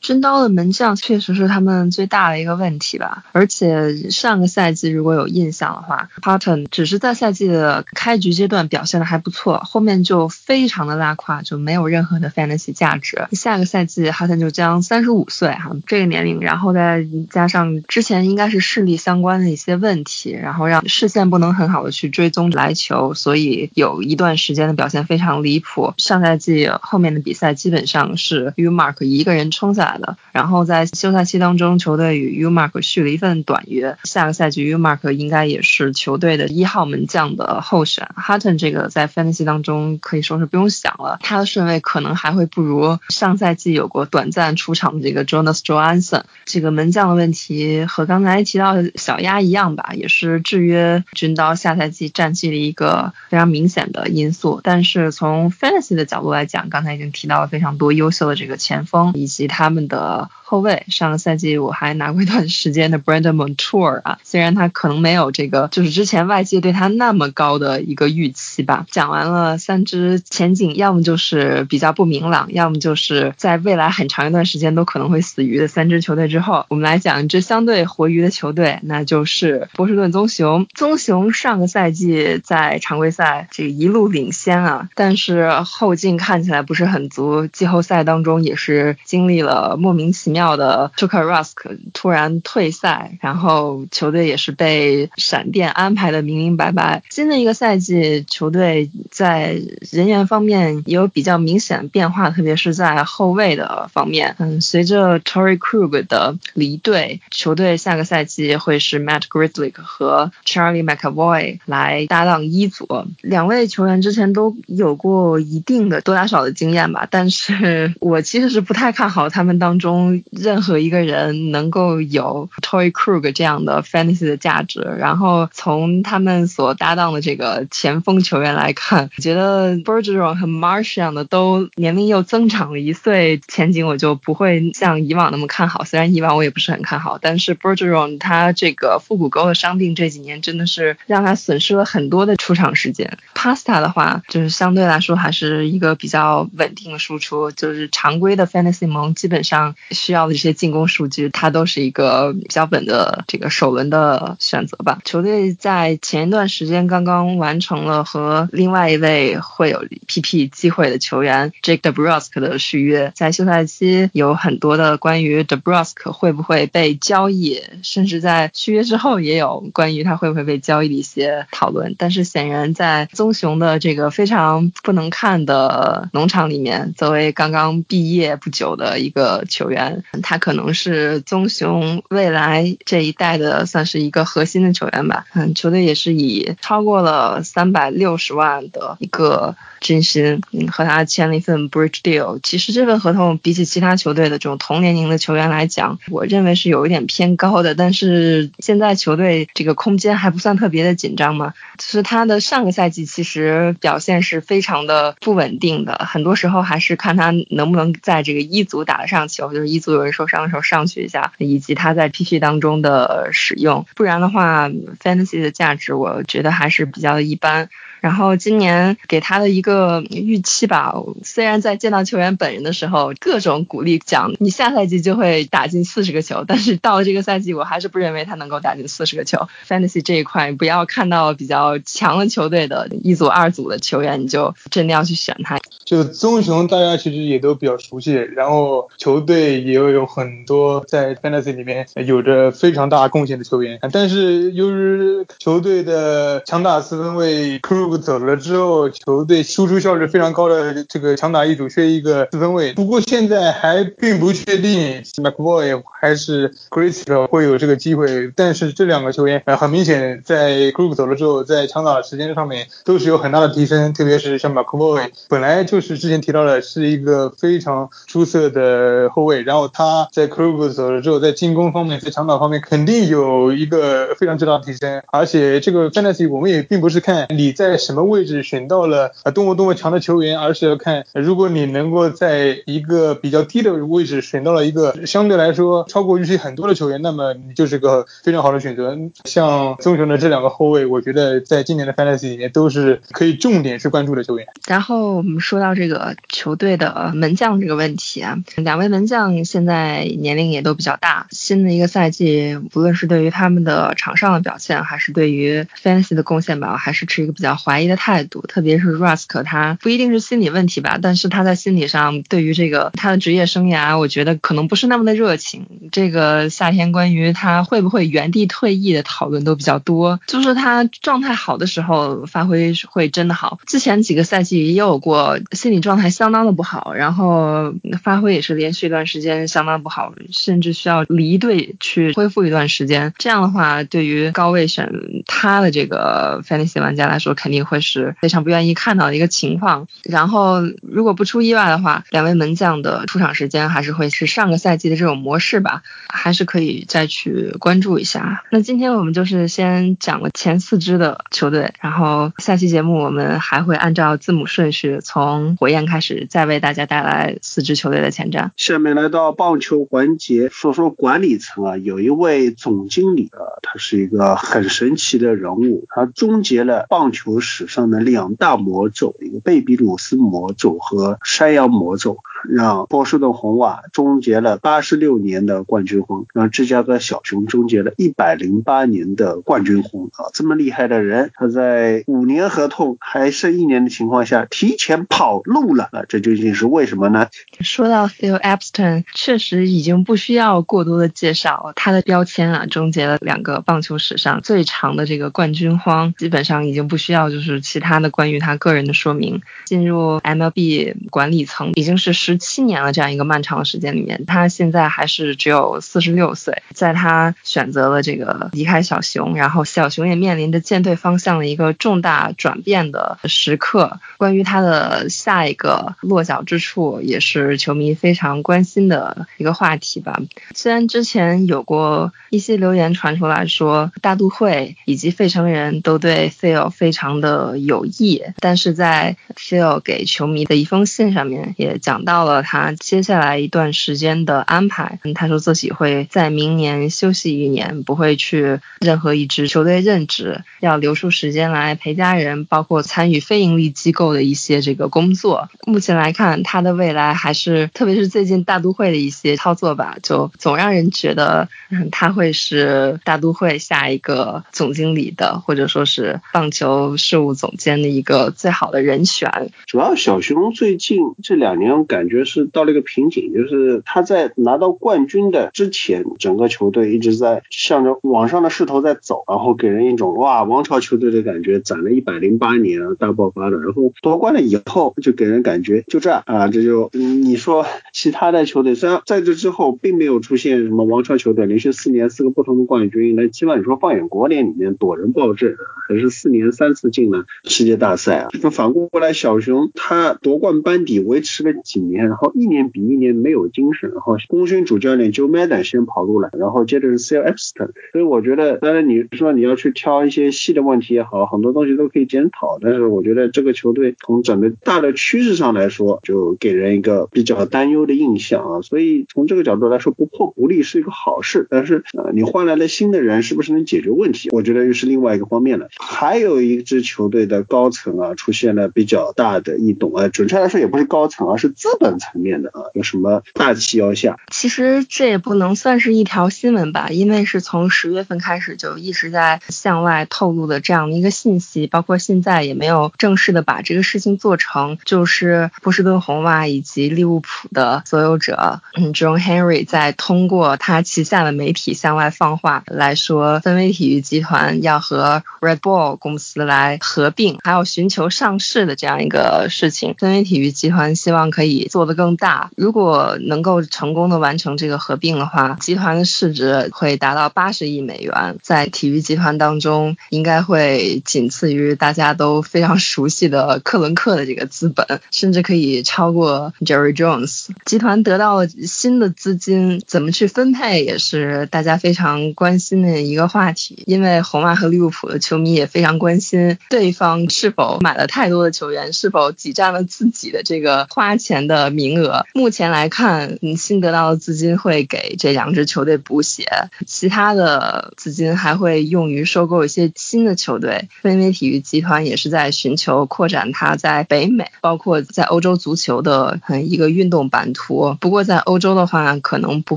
[0.00, 13.28] 真刀的门将确实是他们最大的一个问题吧，而且上个赛季如果有印象的话，Patton 只是在赛季的开局阶段表现的还不错，后面就非常的拉胯，就没有任何的 fantasy 价值。
[13.30, 25.94] 下个赛季 Patton 就将三十五岁哈，这个年龄，然后再加上之前应该是视力相关的一些问题，然后让视线不能很好的去追踪来球，所以有一段时间的表现非常离谱。
[25.96, 29.92] 上赛季后面的比赛基本上是是 U Mark 一个人冲下来。
[29.98, 38.08] 的，然后在休赛期当中，球队与 Umark 续了一份短约，下个赛季 Umark 应该也是球队的一号门将的候选。
[38.16, 46.22] Hutton 这个在 Fantasy 当中可以说是不用想了，他的顺位可能还会不如上赛季有过短暂出场的这个 Jonas Johansson。
[46.46, 54.60] 这个门将的问题和刚才提到的小鸭一样吧，也是制约军刀下赛季战绩的一个非常明显的因素。
[54.64, 59.82] 但是从 Fantasy 的角度来讲，刚才已经提到了非常多优秀的这个前锋以及他们。
[59.88, 68.86] 的后卫，上个赛季我还拿过一段时间的 Brandon Montour 啊，虽然他可能没有这个，就是之前外界对他那么高的一个预期吧。
[68.90, 80.66] 讲完了三支前景，要么就是比较不明朗，要么就是在未来很长一段时间都可能会死鱼的三支球队之后，我们来讲一支相对活鱼的球队，那就是波士顿棕熊。
[80.74, 89.76] 棕熊上个赛季在常规赛这一路领先啊，但是后劲看起来不是很足，季后赛当中也是经历了。
[89.78, 97.02] 莫名其妙的 t u k e r Rusk 突然退赛，然后球队也是被闪电安排的明明白白。
[97.10, 99.60] 新的一个赛季，球队在
[99.90, 104.36] 人员方面也有比较明显变化，特别是在后卫的方面。
[104.38, 112.86] 嗯，随着 Tory Krug 的离队，球队下个赛季会是 Matt Grizzly 和 Charlie McAvoy 来搭档一组。
[113.20, 119.52] 两位球员之前都有过一定的多打少的经验吧，但是我其实是不太看好他们。
[119.62, 135.84] 当中任何一个人能够有 Toy Krug 这样的 fantasy 的价值，然后从他们所搭档的这个前锋球员来看，我觉得 Bergeron 和 Marsh 这样的都年龄又增长了一岁，前景我就不会像以往那么看好。
[135.84, 143.18] 虽然以往我也不是很看好，但是 Bergeron 他这个腹股沟的伤病这几年真的是让他损失了很多的出场时间。
[143.34, 149.74] Pasta 的话，就是相对来说还是一个比较稳定的输出，就是常规的 fantasy 盟基本上。
[149.90, 155.00] 需要的这些进攻数据，它都是一个比较稳的这个首轮的选择吧。
[155.04, 171.94] 球队在前一段时间刚刚完成了和另外一位会有 PP 机会的球员 Jake DeBrusque 的续约，在休赛期有很多的关于 DeBrusque 会不会被交易，甚至在续约之后也有关于他会不会被交易的一些讨论。
[171.98, 185.24] 但是显然在棕熊的这个非常不能看的农场里面，作为刚刚毕业不久的一个球员，他可能是棕熊未来这一代的算是一个核心的球员吧。
[185.34, 189.56] 嗯，球队也是以超过了三百六十万的一个。
[189.82, 192.38] 军薪，嗯，和他签了一份 bridge deal。
[192.40, 197.74] 其实这份合同比起其他球队的这种同年龄的球员来讲，我认为是有一点偏高的。
[197.74, 201.52] 但是现在球队这个空间还不算特别的紧张嘛。
[201.78, 213.86] 就是他的上个赛季其实表现是非常的不稳定的，很多时候还是看他能能不能在这个一组打得上球，就是一组有人受伤的时候上去一下，以及他在 PP 当中的使用。
[213.94, 217.68] 不然的话，fantasy 的价值我觉得还是比较一般。
[218.00, 229.46] 然后今年给他的一个预期吧，虽然在见到球员本人的时候，各种鼓励讲你下赛季就会打进四十个球，但是到了这个赛季，我还是不认为他能够打进四十个球。
[229.68, 235.60] Fantasy 这一块，不要看到比较强的球队的一组、二组的球员，你就真的要去选他。
[235.92, 247.92] 就棕熊，大家其实也都比较熟悉，然后球队也有很多在 Fantasy 里面有着非常大贡献的球员，但是由于球队的强打四分卫 Crew。
[248.02, 258.32] 走了之后，球队输出效率非常高的这个强打一组缺一个四分卫，不过现在还并不确定 McBoy 还是 Chris 会有这个机会。
[258.34, 277.76] 但是这两个球员呃很明显在 Group 走了之后，在强打时间上面都是有很大的提升，特别是像 McBoy 本来就是之前提到的是一个非常出色的后卫，然后他在 Group 走了之后，在进攻方面在长打方面肯定有一个非常巨大的提升，而且这个 Fantasy 我们也并不是看你在。
[277.82, 288.96] 什么位置选到了啊多么多么强的球员，而是要看如果你能够在一个比较低的位置选到了一个相对来说超过预期很多的球员，那么你就是个非常好的选择。
[289.24, 294.46] 像棕熊的这两个后卫，我觉得在今年的 Fantasy 里面都是可以重点去关注的球员。
[294.68, 307.52] 然后我们说到这个球队的门将这个问题啊，两位门将现在年龄也都比较大，新的一个赛季，无论是对于他们的场上的表现，还是对于 Fantasy 的贡献吧，我还是持一个比较。
[307.62, 315.66] 怀疑的态度，特别是 Rusk，他不一定是心理问题吧，但是他在心理上对于这个他的职业生涯，我觉得可能不是那么的热情。
[315.92, 333.14] 这个夏天关于他会不会原地退役的讨论都比较多，就是他状态好的时候发挥会真的好，之前几个赛季也有过心理状态相当的不好，然后发挥也是连续一段时间相当不好，甚至需要离队去恢复一段时间。
[333.16, 334.92] 这样的话，对于高位选
[335.26, 337.62] 他的这个 Fantasy 玩家来说，肯定。
[337.62, 339.86] 会是非常不愿意看到的一个情况。
[340.02, 348.42] 然后，如果不出意外的话，两位门将的出场时间还是会是上个赛季的这种模式吧，还是可以再去关注一下。
[348.50, 358.50] 那今天我们就是先讲了前四支的球队，然后下期节目我们还会按照字母顺序从从火焰开始，再为大家带来四支球队的前瞻。
[358.56, 367.40] 下面来到棒球环节，说说管理层啊，有一位总经理啊，他是一个很神奇的人物，他终结了棒球。
[367.40, 380.30] 史上的两大魔咒，一个贝比鲁斯魔咒和山羊魔咒，让波士顿红袜终结了八十六年的冠军荒，让芝加哥小熊终结了一百零八年的冠军荒啊！
[380.32, 386.04] 这么厉害的人，他在五年合同还剩一年的情况下提前跑路了啊！
[386.08, 387.28] 这究竟是为什么呢？
[387.60, 397.42] 说到 Phil Epstein，确实已经不需要过多的介绍他的标签啊，终结了两个棒球史上最长的这个冠军荒，基本上已经不需要就。
[397.42, 399.42] 是其他的关于他个人的说明。
[399.64, 406.62] 进入 MLB 管理层已经是十七年了，这样一个漫长的时间里面，他现在还是只有四十六岁。
[406.74, 414.00] 在他选择了这个离开小熊，然后小熊也面临着舰队方向的一个重大转变的时刻。
[414.16, 420.20] 关于他的下一个落脚之处，也是球迷非常关心的一个话题吧。
[420.54, 427.52] 虽然之前有过一些留言传出来说，大都会以及费城人都对 Phil 非常的。
[427.62, 435.00] 有意，但是在 Phil 给球迷的一封信上面也讲到到了他接下来一段时间的安排。
[435.16, 445.48] 他说自己会在明年休息一年，不会去任何一支球队任职，要留出时间来陪家人，包括参与非盈利机构的一些这个工作。
[445.66, 451.48] 目前来看，他的未来还是，特别是最近大都会的一些操作吧，就总让人觉得
[451.90, 459.50] 他会是大都会下一个总经理的，或者说是棒球事务总监的一个最好的人选。
[459.66, 485.54] 主要小熊最近这两年，我感觉觉是到了一个瓶颈，就是他在拿到冠军的之前，整个球队一直在向着往上的势头在走，然后给人一种哇王朝球队的感觉，攒了一百零八年大爆发的，然后夺冠了以后，就给人感觉就这样啊，这就你说其他的球队，虽然在这之后并没有出现什么王朝球队连续四年四个不同的冠军，那起码你说放眼国联里面躲人暴政，
[485.88, 514.30] 还是四年三次进了世界大赛啊，那反过来小熊他夺冠班底维持了几年，然后一年比一年没有精神，然后功勋主教练 Joe Madden 先跑路了，然后接着是 Coxton，所以我觉得，当然你说你要去挑一些细的问题也好，很多东西都可以检讨，但是我觉得这个球队从整个大的趋势上来说，就给人一个比较担忧的印象啊，所以从这个角度来说，不破不立是一个好事，但是呃，你换来了新的人，是不是能解决问题？
[514.32, 515.68] 我觉得又是另外一个方面了。
[515.78, 524.16] 还有一支球队的高层啊，出现了比较大的异动啊，准确来说也不是高层，而是资本层面的啊，有什么大旗要下？
[524.30, 549.94] 其实这也不能算是一条新闻吧，因为是从十月份开始就一直在向外透露的这样的一个信息，包括现在也没有正式的把这个事情做成，就是波士顿红袜以及利物浦的所有者，嗯，John Henry 在通过他旗下的媒体向外放话来说，分威体育集团要和 Red Bull 公司来合并，还有寻求上市的这样一个事情。
[549.98, 567.46] 分威体育集团希望可以做得更大，如果能够成功的完成这个合并的话，集团的市值会达到八十亿美元，在体育集团当中应该会仅次于大家都非常熟悉的克伦克的这个资本，甚至可以超过 Jerry Jones。
[567.64, 573.82] 集团得到了新的资金，怎么去分配也是大家非常关心的一个话题。
[573.86, 582.26] 因为红袜和利物浦的球迷也非常关心对方是否买了太多的球员，是否挤占了自己的这个花钱的名额。
[582.34, 586.44] 目前来看，新得到的资金会给这两支球队补血，
[586.86, 590.88] 其他的资金还会用于收购一些新的球队。
[591.00, 597.96] 飞威体育集团也是在寻求扩展它在北美，包括在欧洲足球的一个运动版图。
[598.00, 599.76] 不过在欧洲的话，可能不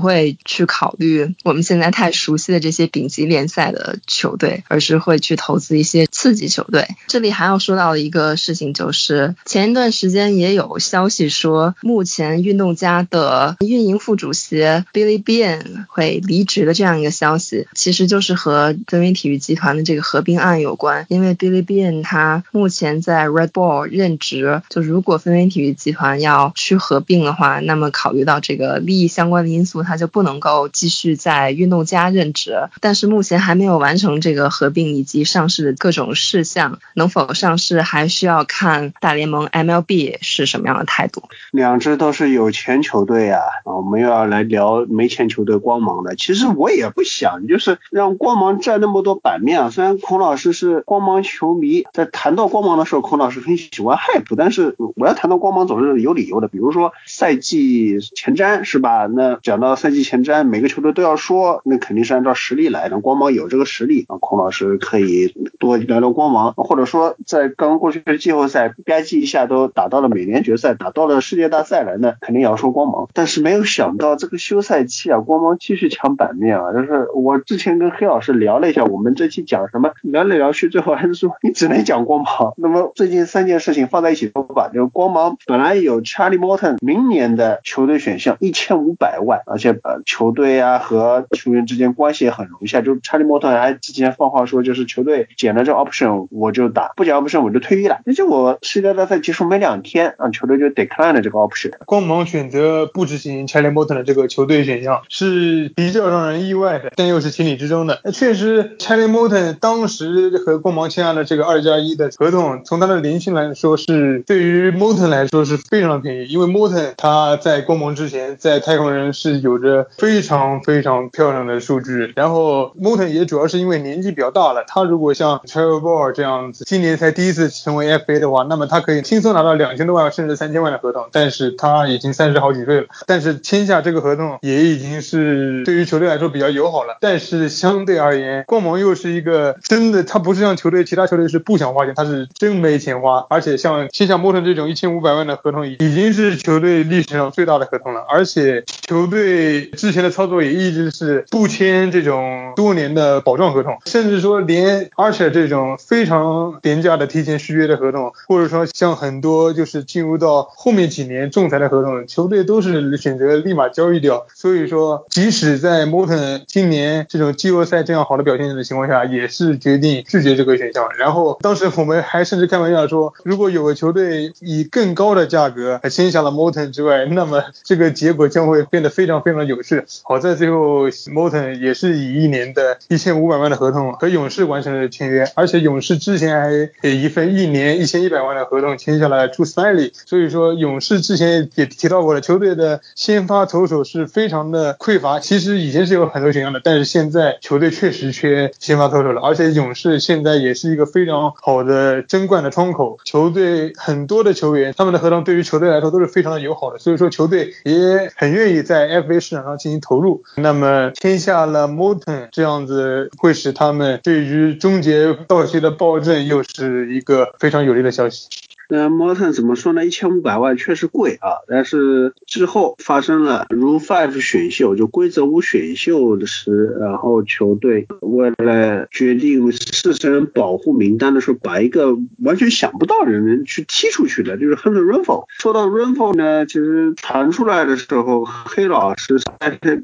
[0.00, 6.88] 会去考虑我们现在太熟悉的这些顶级联赛的球队，而是会去投资一些刺激球队。
[7.06, 14.56] 这里还要说到的一个事情就是，前一段时间也有消息说，目前运动家的运营副主席
[14.92, 21.06] Billy Bean 会离职的这样一个消息，其实就是和飞威体育集团的这个合并案有关。
[21.08, 32.54] 因为 Billy Bean 他目前在 Red Bull 任职，就如果飞威体育集团要去合并的话，那么考虑到这个利益相关的因素，他就不能够继续在运动家任职。
[32.80, 41.28] 但是目前还没有完成这个合并以及上市的各种事项，能否上市还需要看大联盟 MLB 是什么样的态度。
[41.66, 46.14] 两支都是有钱球队啊，我们又要来聊没钱球队光芒的。
[46.14, 49.70] 其实我也不想就是让光芒占那么多版面啊。
[49.70, 56.46] 虽然孔老师是光芒球迷，在谈到光芒的时候，孔老师很喜欢 hype，但是我要谈到光芒总是有理由的。
[56.46, 59.06] 比如说赛季前瞻是吧？
[59.06, 63.00] 那讲到赛季前瞻，每个球队都要说，那肯定是按照实力来的。
[63.00, 73.08] 光芒有这个实力啊，孔老师可以多聊聊光芒，或者说在刚过去的季后赛吧唧一下都打到了美联决赛，打到了世界大大赛来呢肯定要说光芒。
[73.14, 76.72] 但是没有想到这个休赛期啊，光芒继续抢版面啊。
[76.72, 82.52] 就是我之前跟黑老师聊了一下，我们这期讲什么，聊来聊去，最后还是说你只能讲光芒。
[82.56, 98.00] 那么最近三件事情放在一起说吧，就是光芒本来有 Charlie Morton 明年的球队选项一千五百万，而且呃球队啊和球员之间关系也很融洽，就 Charlie Morton 还之前放话说，就是球队减了这 option 我就打，不减 option 我就退役了。
[98.04, 101.38] 那就我世界大赛结束没两天啊，球队就 decline 了这个
[101.84, 108.00] 光芒选择不执行 Charlie Morton 的这个球队选项是比较让人意外的，但又是情理之中的。
[108.04, 131.30] 那确实，Charlie Morton 当时和光芒签下的这个二加一的合同，从他的年薪来说是对于 Morton 来说是非常便宜，因为 Morton 他在光芒之前在太空人是有着非常非常漂亮的数据，然后 Morton 也主要是因为年纪比较大了，他如果像 Charlie Ball 这样子，今年才第一次成为 FA 的话，那么他可以轻松拿到两千多万甚至三千万的合同，但。
[131.36, 136.96] 是他已经三十好几岁了，但是签下这个合同也已经是对于球队来说比较友好了。
[137.00, 143.26] 但是相对而言，光芒又是一个真的，他不是像球队其他球队是不想花钱，他是真没钱花。
[143.28, 148.00] 而且像签下莫特这种一千五百万的合同，已经是球队历史上最大的合同了。
[148.08, 164.26] 而且球队之前的操作也一直是不签这种多年的保障合同，甚至说连而且这种非常廉价的提前续约的合同，或者说像很多就是进入到后面几年仲裁的合同，球队都是选择立马交易掉。
[164.34, 170.88] 所以说，即使在莫特今年这种季后赛这样好的表现的情况下，也是决定拒绝这个选项。
[170.98, 179.82] 然后当时我们还甚至开玩笑说，如果有个球队以更高的价格签下了莫特之外，那么这个结果将会变得非常非常有趣。
[180.02, 189.92] 好在最后莫特也是以一年的一千五百万的合同和勇士完成了签约，而且勇士之前还给一份一年一千一百万的合同签下了朱斯泰利。
[189.94, 195.20] 所以说，勇士之前也提到过了，球队的先发投手是非常的匮乏。
[195.20, 199.22] 其实以前是有很多选项的，但是现在球队确实缺先发投手了。
[199.22, 210.24] 而且勇士现在也是一个非常好的争冠的窗口，球队很多的球员他们的合同对于球队来说都是非常的友好的，所以说球队也很愿意在 FA 市场上进行投入。
[210.34, 218.26] 那么签下了 Morton 这样子，会使他们对于终结道奇的暴政又是一个非常有利的消息。
[218.68, 219.86] 那 Morton 怎么说呢？
[219.86, 235.24] 一千五百万确实贵啊，但是之后发生了 rufive 选秀，就规则五选秀的时，然后球队为了决定四十人保护名单的时候，把一个完全想不到的人去踢出去的，就是 Hunter Renfro。
[235.38, 239.20] 说到 Renfro 呢，其实传出来的时候，黑老师，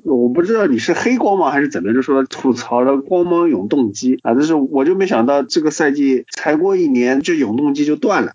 [0.04, 8.32] 我不知道你是黑光芒还是怎么，就说吐槽了光芒永动机啊，但是我就没想到这个赛季才过一年，这永动机就断了。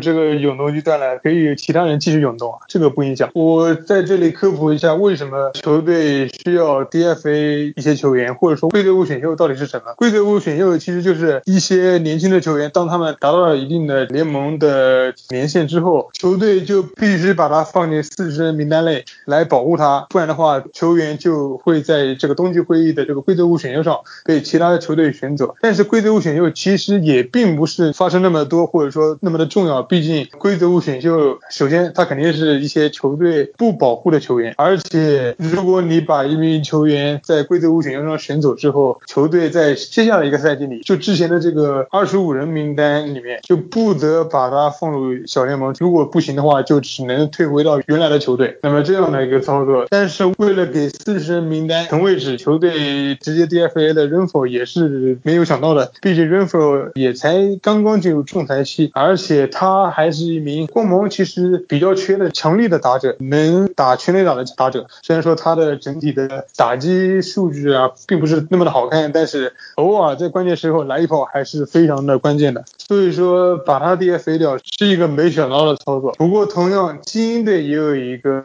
[0.00, 3.28] 这个永动就断了，可以其他人继续永动啊，这个不影响。
[3.34, 9.92] 我在这里科普一下，为什么球队需要 DFA 一些球员，或者说规则五选秀到底是什么？
[9.96, 25.56] 规则五选秀其实就是一些年轻的球员，当他们达到了一定的联盟的年限之后，球队就必须把他放进四十人名单内来保护他，不然的话，球员就会在这个冬季会议的这个规则五选秀上被其他的球队选走。
[25.60, 29.47] 但是规则五选秀其实也并不是发生那么多，或者说那么的。
[29.48, 48.58] 重要，毕竟规则五选秀，首先他肯定是一些球队不保护的球员，而且如果你把一名球员在规则五选秀上选走之后，球队在接下来一个赛季里，就之前的这个二十五人名单里面，就不得把他放入小联盟，如果不行的话，就只能退回到原来的球队。
[48.62, 59.37] 那么这样的一个操作，但是为了给四十人名单腾位置，球队直接 DFA 的 r e n f o 也是没有想到的，毕竟 r e n f o 也才刚刚进入仲裁期，而且。
[59.46, 64.86] 他还是一名光芒其实比较缺的强力的打者，能打全垒打的打者。
[65.02, 72.64] 虽然说他的整体的打击数据啊，并不是那么的好看，但是偶尔在关键时候来一炮还是非常的关键的。
[72.76, 76.12] 所以说把他 DFA 掉是一个没想到的操作。
[76.12, 78.42] 不过同样，精英队也有一个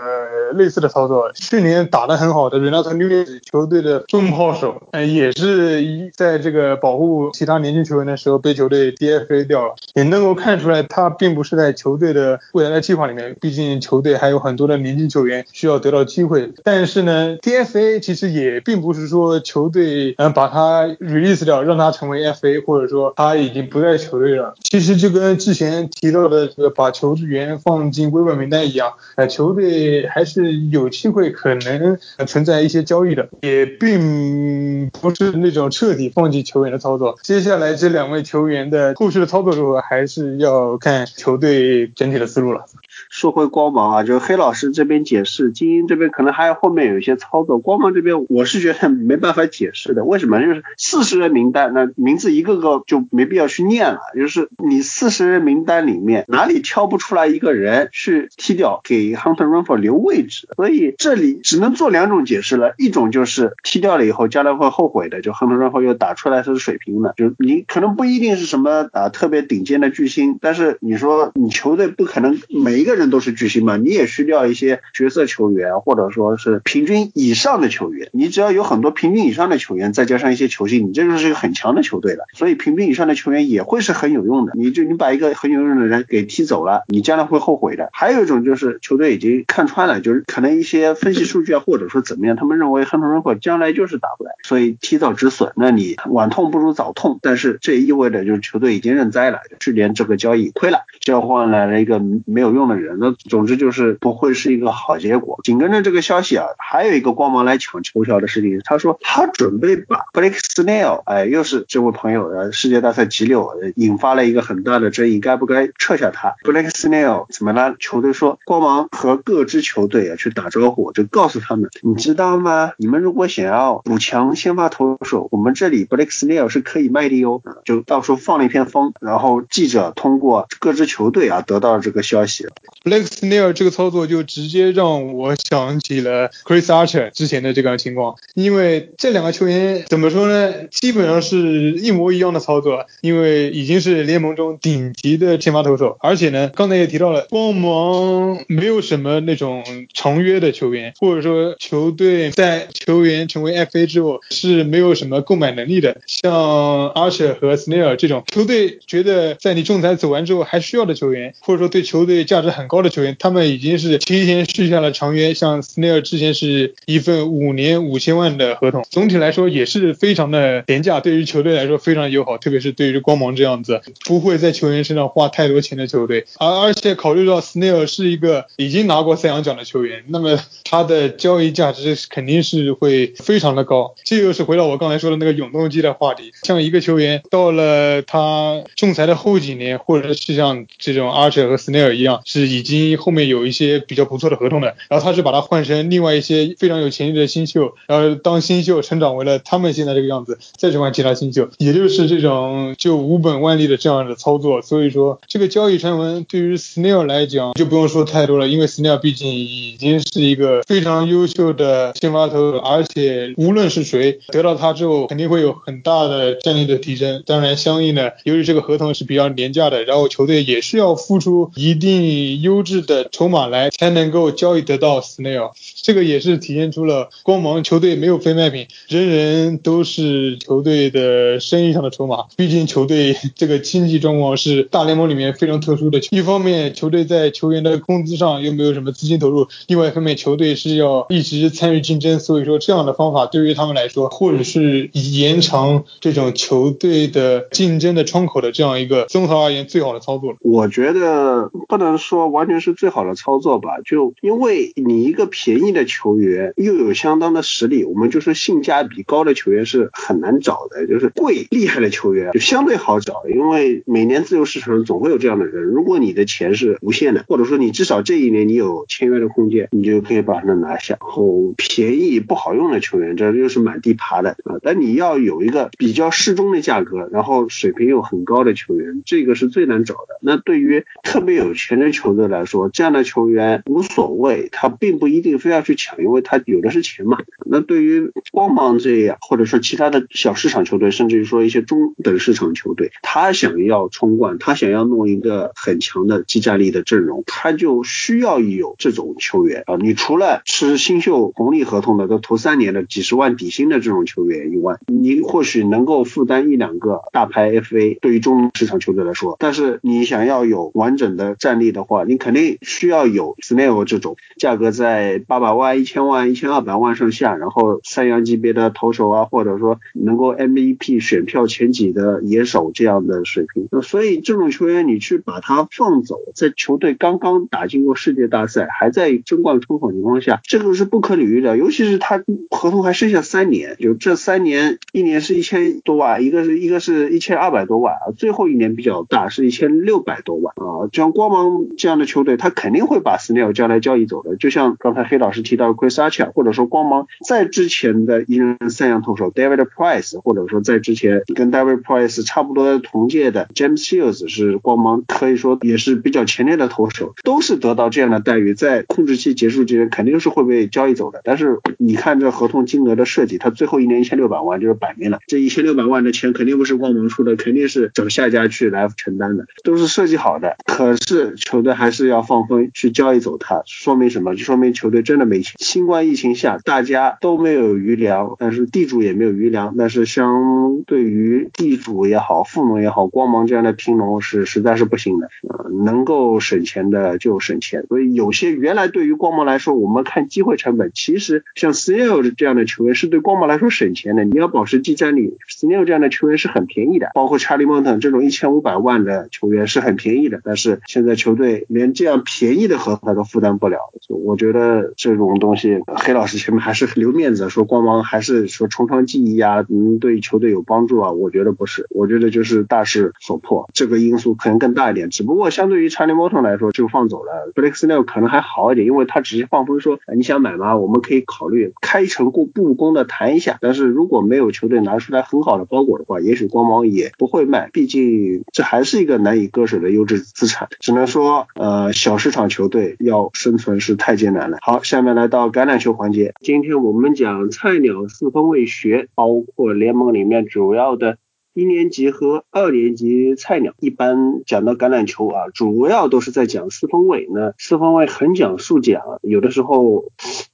[0.53, 1.31] 类似的操作。
[1.33, 10.82] 去年打得很好的 Renato Nunez 球队的重炮手，呃，也是一在这个保护其他年轻球员的时候被球队 DFA 掉了，也能够看出来。
[10.89, 16.51] 他并不是在球队的未来的计划里面，毕竟球队还有很多的年轻球员需要得到机会。
[16.63, 24.55] 但是呢，DFA 其实也并不是说球队嗯把他 release 掉，让他成为 FA，或者说他已经不在球队了。
[24.63, 37.17] 其实就跟之前提到的这个把球员放进危本名单一样，呃，球队还是有机会可能存在一些交易的，也并不是那种彻底放弃球员的操作。
[37.21, 40.72] 接下来这两位球员的后续的操作如何，还是要。
[40.77, 42.65] 看球队整体的思路了。
[43.09, 47.59] 说回光芒啊，就是黑老师这边解释，精英这边可能还有后面有一些操作。
[47.59, 50.39] 光芒这边我是觉得没办法解释的，为什么？
[50.41, 53.99] 就是四十人名单，那名字一个个就没必要去念了。
[54.15, 60.47] 就是你四十人名单里面哪里挑不出来一个人去踢掉，给 Hunter Renfro 留位置。
[60.55, 73.03] 所以这里只能做两种解释了，一种就是踢掉了以后将来会后悔的，就 Hunter Renfro 又打出来是水平的，就你可能不一定是什么啊特别顶尖的巨星，但是你说你球队不可能每一个人。
[73.13, 78.09] 都是巨星嘛，你也需要一些角色球员，或者说是平均以上的球员。
[78.13, 84.53] 你只要有很多平均以上的球员，再加上一些球星，你这就是一个很强的球队了，所以平均以上的球员也会是很有用的。
[84.55, 87.89] 你就你把一个很有用的人给踢走了，你将来会后悔的。
[87.91, 95.51] 还有一种就是球队已经看穿了，就是可能一些分析数据啊，或者说怎么样，他们认为亨特·伦克将来就是打不来，所以提早止损。
[95.55, 102.97] 那你晚痛不如早痛，但是这也意味着就是球队已经认栽了，去年这个交易理亏了，交换来了一个没有用的人。
[102.99, 105.39] 那总之就是不会是一个好结果。
[105.43, 117.75] 紧跟着这个消息啊，还有一个光芒来抢球条的事情，他说他准备把 Blake Snell，哎，又是这位朋友的世界大赛急流，引发了一个很大的争议，该不该撤下他？Blake Snell 怎么了？
[117.79, 122.71] 球队说光芒和各支球队啊去打招呼，就告诉他们，你知道吗？
[122.77, 127.41] 你们如果想要补强先发投手，我们这里 Blake Snell 是可以卖的哟。
[127.65, 132.45] 就到时候放了一片风，然后记者通过各支球队啊得到了这个消息。
[132.83, 149.63] Blake Snell 这个操作就直接让我想起了 Chris Archer 之前的这个情况，因为这两个球员怎么说呢，基本上是一模一样的操作，因为已经是联盟中顶级的先发投手，而且呢，刚才也提到了，光芒没有什么那种
[149.93, 183.93] 长约的球员，或者说球队在球员成为 FA 之后是没有什么购买能力的，像 Archer 和 Snell 这种球队觉得在你仲裁走完之后还需要的球员，或者说对球队价值很高的球员，他们已经是提前续下了长约，像斯内尔之前是一份五年五千万的合同，总体来说也是非常的廉价，对于球队来说非常友好，特别是对于光芒这样子不会在球员身上花太多钱的球队，而而且考虑到斯内尔是一个已经拿过赛扬奖的球员，那么他的交易价值肯定是会非常的高。
[184.03, 204.61] 这又是回到我刚才说的那个永动机的话题，像一个球员到了他仲裁的后几年，或者是像这种 Archer 和 Snell 一样，是已经后面有一些比较不错的合同的，然后他是把他换成另外一些非常有潜力的新秀，然后当新秀成长为了他们现在这个样子，再去换其他新秀，也就是这种就无本万利的这样的操作。
[204.61, 217.23] 所以说这个交易传闻对于 Snell 来讲就不用说太多了，因为 Snell 毕竟已经是一个非常优秀的先发投，而且无论是谁得到他之后，肯定会有很大的战力的提升。
[217.25, 225.51] 当然，相应的由于这个合同是比较廉价的，然后球队也是要付出一定优质的筹码来才能够交易得到 Snail。
[225.81, 232.25] 这个也是体现出了光芒球队没有非卖品，人人都是球队的生意上的筹码。
[232.37, 250.37] 毕竟球队这个经济状况是大联盟里面非常特殊的，一方面球队在球员的工资上又没有什么资金投入，另外一方面球队是要一直参与竞争，所以说这样的方法对于他们来说，或者是延长这种球队的竞争的窗口的这样一个综合而言最好的操作了。
[250.41, 265.63] 我觉得不能说完全是最好的操作吧，就因为你一个便宜的球员又有相当的实力，我们就说性价比高的球员是很难找的，就是贵厉害的球员就相对好找，因为每年自由市场总会有这样的人。
[265.63, 270.97] 如果你的钱是无限的，或者说你至少这一年你有签约的空间，你就可以把他拿下。
[270.99, 274.57] 然后便宜不好用的球员，这又是满地爬的啊。
[274.61, 280.19] 但你要有一个比较适中的价格，然后水平又很高的球员，这个是最难找的。
[280.21, 287.17] 那对于特别有钱的球队来说，这样的球员无所谓，他并不一定非要去抢，因为他有的是钱嘛。
[287.45, 299.75] 那对于光芒这样，或者说其他的小市场球队，甚至于说一些中等市场球队，他想要冲冠，他想要弄一个很强的技战力的阵容，他就需要有这种球员啊。
[299.77, 323.67] 你除了吃新秀红利合同的，都投三年的几十万底薪的这种球员以外，你或许能够负担一两个大牌 FA，对于中市场球队来说，但是你想要有完整的战力的话，你肯定需要有 snail 这种价格在八百万、一千万、一千二百万上下，然后三洋级别的投手啊，或者说能够 MVP 选票前几的野手这样的水平。
[323.81, 331.57] 所以这种球员你去把他放走，在球队刚刚打进过世界大赛，还在争冠冲口情况下，这个是不可理喻的。
[331.57, 340.89] 尤其是他合同还剩下三年，就这三年，一年是一千多万，一个是一个是一千二百多万啊，最后一年比较大，是一千六百多万啊。
[340.91, 344.35] 像光芒这样的球队，他肯定会把 Snell 将来交易走的。
[344.35, 361.21] 就像刚才黑老师提到的 Chris Archer，或者说光芒在之前的一任三洋投手 David Price，或者说在之前跟 David Price 差不多同届的 James Shields 是光芒可以说也是比较前列的投手，都是得到这样的待遇，在控制期结束之前肯定是会被交易走的。
[361.23, 370.55] 但是你看这合同金额的设计，他最后一年一千六百万就是摆明了，这一千六百万的钱肯定不是光芒出的，肯定是找下家去来承担的，都是设计好的。
[370.65, 374.35] 可是球队还是要放风去交易走他，说明什么？
[374.35, 375.53] 就说明球队真的没钱。
[375.57, 385.29] 新冠疫情下大家都没有余粮，但是地主也没有余粮，但是相对于地主也好、富农也好、光芒这样的贫农是实在是不行的。
[385.47, 387.85] 呃，能够省钱的就省钱。
[387.87, 394.23] 所以有些原来对于光芒来说，我们看机会成本，其实像 Snell 这样的球员是对光芒来说省钱的。
[394.23, 400.39] 你要保持技战力，Snell 这样的球员是很便宜的，包括 Charlie Morton 这种一千五百万的球员是很便宜的。
[400.45, 411.11] 但是现在球队连这样便宜的合同都负担不了，我觉得这种东西，黑老师前面还是留面子，说光芒还是说从长计议啊，嗯，对球队有帮助啊？
[411.11, 415.09] 我觉得不是，我觉得就是大势所迫，这个因素可能更大一点。
[415.09, 420.77] 只不过相对于 Charlie Morton 来说，就放走了 Blake Snell 可能还好一点，因为他只是放风说你想买吗？
[420.77, 423.57] 我们可以考虑开诚布布公的谈一下。
[423.61, 430.67] 但是如果没有球队拿出来很好的包裹的话，也许光芒也不会卖，毕竟这还是一个难以割舍的优质资产。
[430.79, 434.57] 只能说，呃，小市场球队要生存是太艰难了。
[434.61, 441.17] 好，下面来到橄榄球环节，今天我们讲菜鸟四分卫学，包括联盟里面主要的。
[441.55, 447.27] 一年级和二年级菜鸟一般讲到橄榄球啊，主要都是在讲四分卫。
[447.31, 450.05] 那四分卫很讲竖讲，有的时候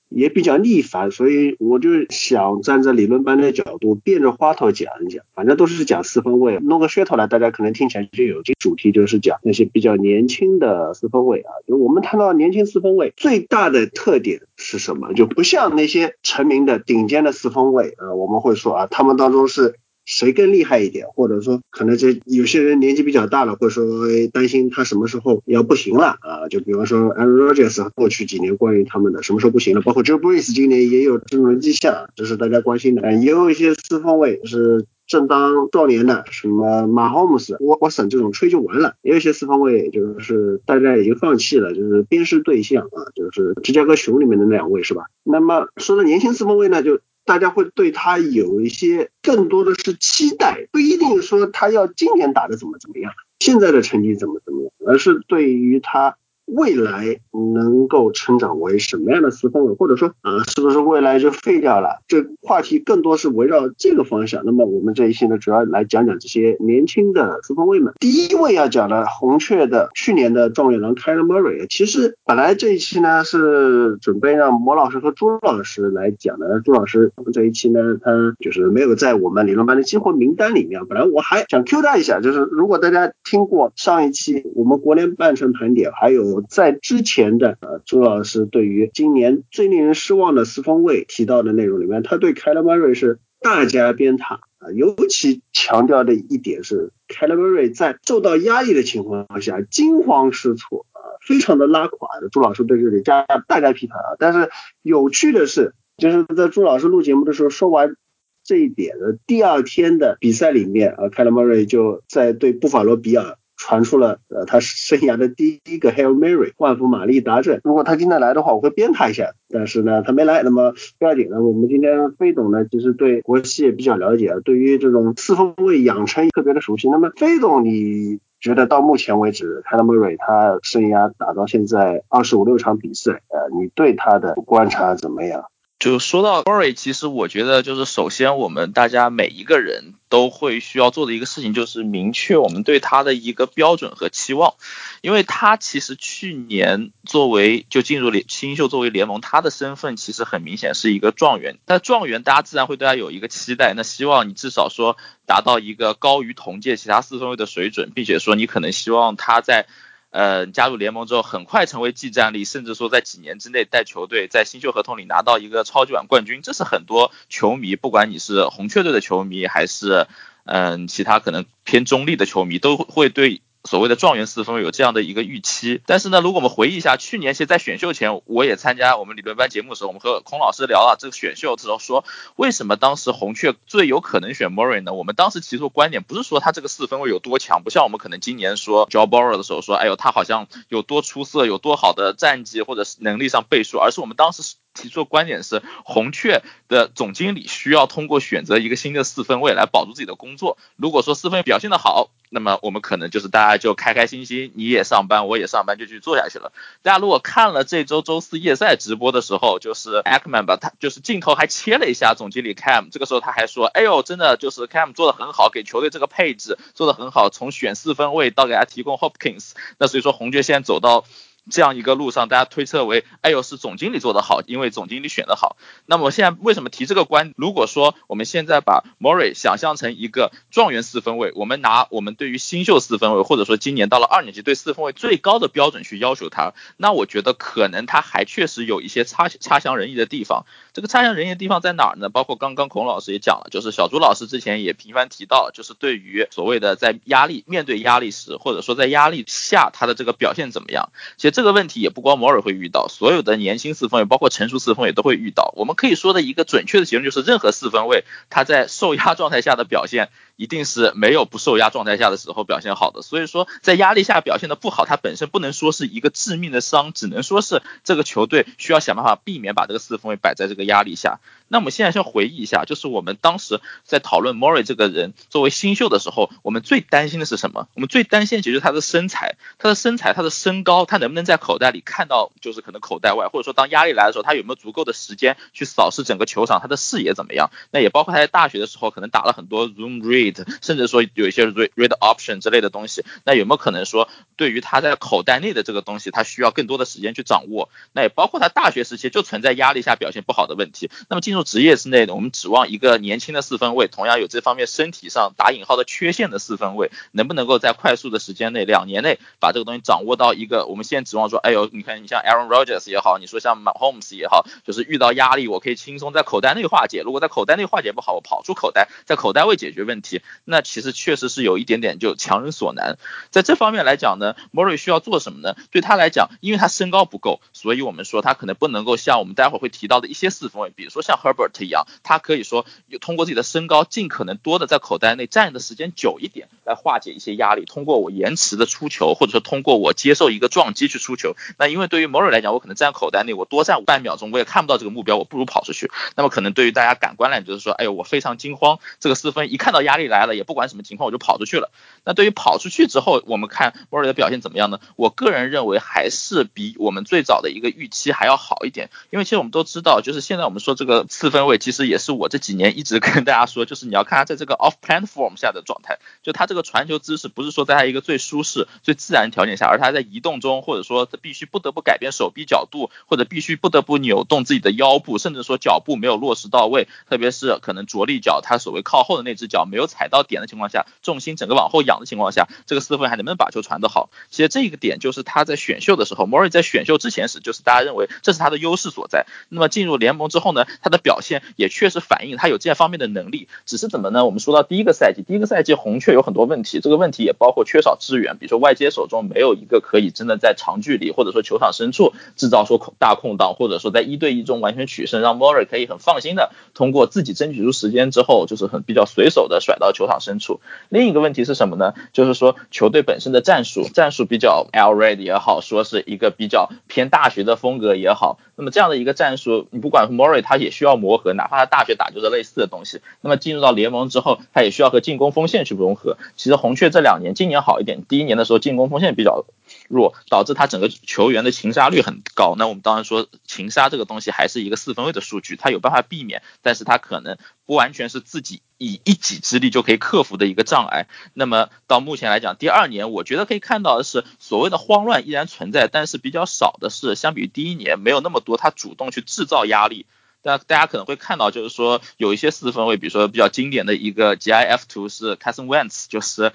[0.10, 5.24] 也比较逆反，所以我就想站在理论班的角度，变着花头讲一讲。
[5.34, 8.42] 反正都是讲四分卫，弄个噱头来，大家可能听起来就有。
[8.44, 11.52] 这主题就是讲那些比较年轻的四分卫啊。
[11.68, 15.14] 就我们谈到年轻四分卫最大的特点是什么？
[15.14, 19.76] 就不像那些成名的顶尖的四分卫啊，我们会说啊，他们当中是。
[20.10, 23.86] 谁更厉害一点，或者说可能这有些人年纪比较大了，或者说
[24.34, 26.48] 担心他什么时候要不行了啊？
[26.50, 33.14] 就比方说 Aaron Rodgers 过去几年关于他们的什么时候不行了，包括 Joe Brees 今年也有这种迹象，这是大家关心的。
[33.14, 38.96] 也有一些四分位是正当壮年的，什么马 m 姆斯、沃沃森这种吹就完了。
[39.04, 45.04] 也有一些四分位就是大家已经放弃了，就是鞭尸对象啊，就是芝加哥熊里面的那两位是吧？
[45.24, 47.00] 那么说到年轻四分位呢，就。
[47.30, 56.18] 大家会对他有一些更多的是期待，不一定说他要今年打的怎么怎么样，现在的成绩怎么怎么样，而是对于他。
[56.56, 57.20] 未来
[57.56, 62.02] 能够成长为什么样的四分卫，或者说啊，是不是未来就废掉了？
[62.08, 64.42] 这话题更多是围绕这个方向。
[64.46, 67.94] 那么我们这一期呢，主要来讲讲这些年轻的四分卫们。
[68.00, 71.68] 第一位要讲的红雀的去年的状元郎 k y l e Murray。
[71.70, 80.86] 其实本来这一期呢是准备让魔老师和朱老师来讲的，朱老师这一期呢他就是没有在我们理论班的激活名单里面。
[80.88, 86.39] 本来我还想 Q 他一下，就是如果大家听过上一期我们国联半程盘点，还有。
[86.42, 102.30] 在之前的呃，朱老师对于今年最令人失望的四分卫提到的内容里面，他对凯勒马瑞是大加鞭挞啊，尤其强调的一点是凯勒马瑞在受到压力的情况下惊慌失措啊，非常的拉垮的。
[102.30, 104.50] 朱老师对这里加大加批判啊，但是
[104.82, 107.96] 有趣的是，就是在朱老师录节目的时候说完
[108.44, 113.38] 这一点的第二天的比赛里面啊，凯勒马瑞就在对布法罗比尔。
[113.60, 119.34] 传出了呃他生涯的第一个 Hail Mary 万福玛丽达阵，如果他今天来的话，我会鞭他一下。
[119.50, 121.30] 但是呢，他没来，那么不要紧。
[121.30, 126.90] 呢我们今天飞总呢，其实对国西也比较了解，对于这种四分卫养成特别的熟悉。
[126.90, 135.46] 那么飞总，你觉得到目前为止，Hail Mary 他生涯打到现在二十五六场比赛，呃，你对他的观察怎么样？
[135.80, 144.56] 就说到 Murray，其实我觉得就是首先我们大家每一个人都会需要做的一个事情，就是明确我们对他的一个标准和期望，
[145.00, 159.66] 因为他其实去年作为就进入联新秀作为联盟，他的身份其实很明显是一个状元，但状元大家自然会对他有一个期待，那希望你至少说达到一个高于同届其他四分卫的水准，并且说你可能希望他在。
[160.12, 170.08] 呃，加入联盟之后，很快成为季战力，甚至说在几年之内带球队在新秀合同里拿到一个超级碗冠军，这是很多球迷，不管你是红雀队的球迷，还是
[170.46, 173.42] 嗯其他可能偏中立的球迷，都会对。
[173.66, 182.06] 所谓的状元四分有这样的一个预期，但是呢，如果我们回忆一下去年，其实，在选秀前，我也参加我们理论班节目的时候，我们和孔老师聊了这个选秀的时候，说
[182.36, 184.94] 为什么当时红雀最有可能选 Murray 呢？
[184.94, 200.58] 我们当时提出观点不是说他这个四分位有多强，不像我们可能今年说 Joe Burrow 的时候说，哎呦，他好像有多出色，有多好的战绩或者是能力上倍数，而是我们当时提出的观点是，红雀的总经理需要通过选择一个新的四分位来保住自己的工作。
[200.76, 206.54] 如果说四分位表现的好，那么我们可能就是大家就开开心心，你也上班，我也上班，就去做下去了。
[206.84, 221.06] 大家如果看了这周周四夜赛直播的时候，就是 Ackman 吧，他就是镜头还切了一下总经理 Cam，这个时候他还说，哎呦，真的就是 Cam 做的很好，给球队这个配置做的很好，从选四分位到给他提供 Hopkins，那所以说红雀现在走到。
[221.50, 225.58] 这样一个路上，大家推测为，哎呦是总经理做得好，因为总经理选得好。
[225.86, 227.34] 那么现在为什么提这个观？
[227.38, 240.46] 如果说我们现在把 m o r i 想象成一个状元四分位，我们拿我们对于新秀四分位，或者说今年到了二年级对四分位最高的标准去要求他，那我觉得可能他还确实有一些差差强人意的地方。
[240.74, 242.10] 这个差强人意的地方在哪儿呢？
[242.10, 250.90] 包括刚刚孔老师也讲了，就是小朱老师之前也频繁提到，就是对于所谓的在压力面对压力时，或者说在压力下他的这个表现怎么样。
[251.18, 255.54] 其实这个问题也不光摩尔会遇到，所有的年轻四分位，包括成熟四分位都会遇到。
[255.56, 260.10] 我们可以说的一个准确的结论就是，任何四分位他在受压状态下的表现。
[260.40, 271.20] 一定是没有不受压状态下的时候表现好的，所以说在压力下表现的不好，它本身不能说是一个致命的伤，只能说是这个球队需要想办法避免把这个四分位摆在这个压力下。
[271.50, 277.68] 那我们现在先回忆一下，就是我们当时在讨论 Mori 这个人作为新秀的时候，我们最担心的是什么？
[277.74, 287.50] 我们最担心其实他的身材，他的身材，他的身高，他能不能在口袋里看到，就是可能口袋外，或者说当压力来的时候，他有没有足够的时间去扫视整个球场，他的视野怎么样？
[287.72, 290.46] 那也包括他在大学的时候可能打了很多 Zoom Read。
[290.62, 297.70] 甚至说有一些 read read option 之类的东西，那有没有可能说，对于他在口袋内的这个东西，他需要更多的时间去掌握？
[297.94, 300.92] 那也包括他大学时期就存在压力下表现不好的问题。
[301.10, 310.66] 那么进入职业之内的，我们指望一个年轻的四分卫，同样有这方面身体上打引号的缺陷的四分卫，能不能够在快速的时间内，两年内把这个东西掌握到一个？
[310.66, 317.02] 我们现在指望说，哎呦，你看你像 Aaron Rodgers 也好，你说像 Holmes 也好，就是遇到压力，我可以轻松在口袋内化解。
[317.04, 322.98] 如果在口袋内化解不好，我跑出口袋，在口袋位解决问题，那其实确实是有一点点就强人所难。
[323.30, 325.56] 在这方面来讲呢，Murray 需要做什么呢？
[325.72, 332.66] 对他来讲，因为他身高不够，所以我们说他可能不能够像我们待会儿会提到的一些四分卫，比如说像 Herbert 一样，他可以说
[333.02, 337.66] 通过自己的身高，尽可能多的在口袋内站的时间久一点，来化解一些压力。
[337.66, 341.36] 通过我延迟的出球，或者说通过我接受一个撞击去出球。
[341.58, 345.92] 那因为对于 Murray 来讲，我可能站口袋内，我多站半秒钟，我也看不到这个目标，我不如跑出去。
[346.16, 351.72] 那么可能对于大家感官来讲，就是说，哎呦，我非常惊慌，这个四分一看到压力来了，也不管什么情况，我就跑出去了。
[352.06, 354.80] 那对于跑出去之后，我们看莫瑞的表现怎么样呢？
[354.96, 358.90] 我个人认为还是比我们最早的一个预期还要好一点。
[359.10, 384.10] 因为其实我们都知道，就是现在我们说这个四分位，其实也是我这几年一直跟大家说，就是你要看他在这个 off platform 下的状态，就他这个传球姿势不是说在他一个最舒适、最自然条件下，而他在移动中，或者说他必须不得不改变手臂角度，或者必须不得不扭动自己的腰部，甚至说脚步没有落实到位，特别是可能着力脚，他所谓靠后的那只脚没有踩到点的情况下，重心整个往后仰的情况下，这个四分还能不能把球传得好？
[384.30, 389.26] 其实这个点就是他在选秀的时候，Mori 在选秀之前时，就是大家认为这是他的优势所在。
[389.50, 393.48] 那么进入联盟之后呢，他的表表现也确实反映他有这方面的能力。
[393.66, 394.26] 只是怎么呢？
[394.26, 410.60] 我们说到第一个赛季，第一个赛季红雀有很多问题，这个问题也包括缺少支援，比如说外接手中没有一个可以真的在长距离或者说球场深处制造出空大空档，或者说在一对一中完全取胜，让 Mori 可以很放心的通过自己争取出时间之后，就是很比较随手的甩到球场深处。
[410.90, 411.94] 另一个问题是什么呢？
[412.14, 426.18] 就是说球队本身的战术，战术比较 L Red 也好，说是一个比较偏大学的风格也好，那么这样的一个战术，你不管 Mori 他也需要磨合，哪怕他大学打就是类似的东西，那么进入到联盟之后，他也需要和进攻锋线去融合。
[426.36, 429.46] 其实红雀这两年，今年好一点，第一年的时候进攻锋线比较
[429.88, 432.56] 弱，导致他整个球员的擒杀率很高。
[432.58, 438.62] 那我们当然说擒杀这个东西还是一个四分位的数据，他有办法避免，但是他可能不完全是自己。
[438.82, 441.08] 以一己之力就可以克服的一个障碍。
[441.34, 450.06] 那么到目前来讲，第二年我觉得可以看到的是，所谓的慌乱依然存在，但是比较少的是，相比于第一年没有那么多他主动去制造压力。
[450.42, 456.52] 大大家可能会看到，就是说有一些四分位，比如说比较经典的一个 GIF 图是 c a s s o n Wentz，就是。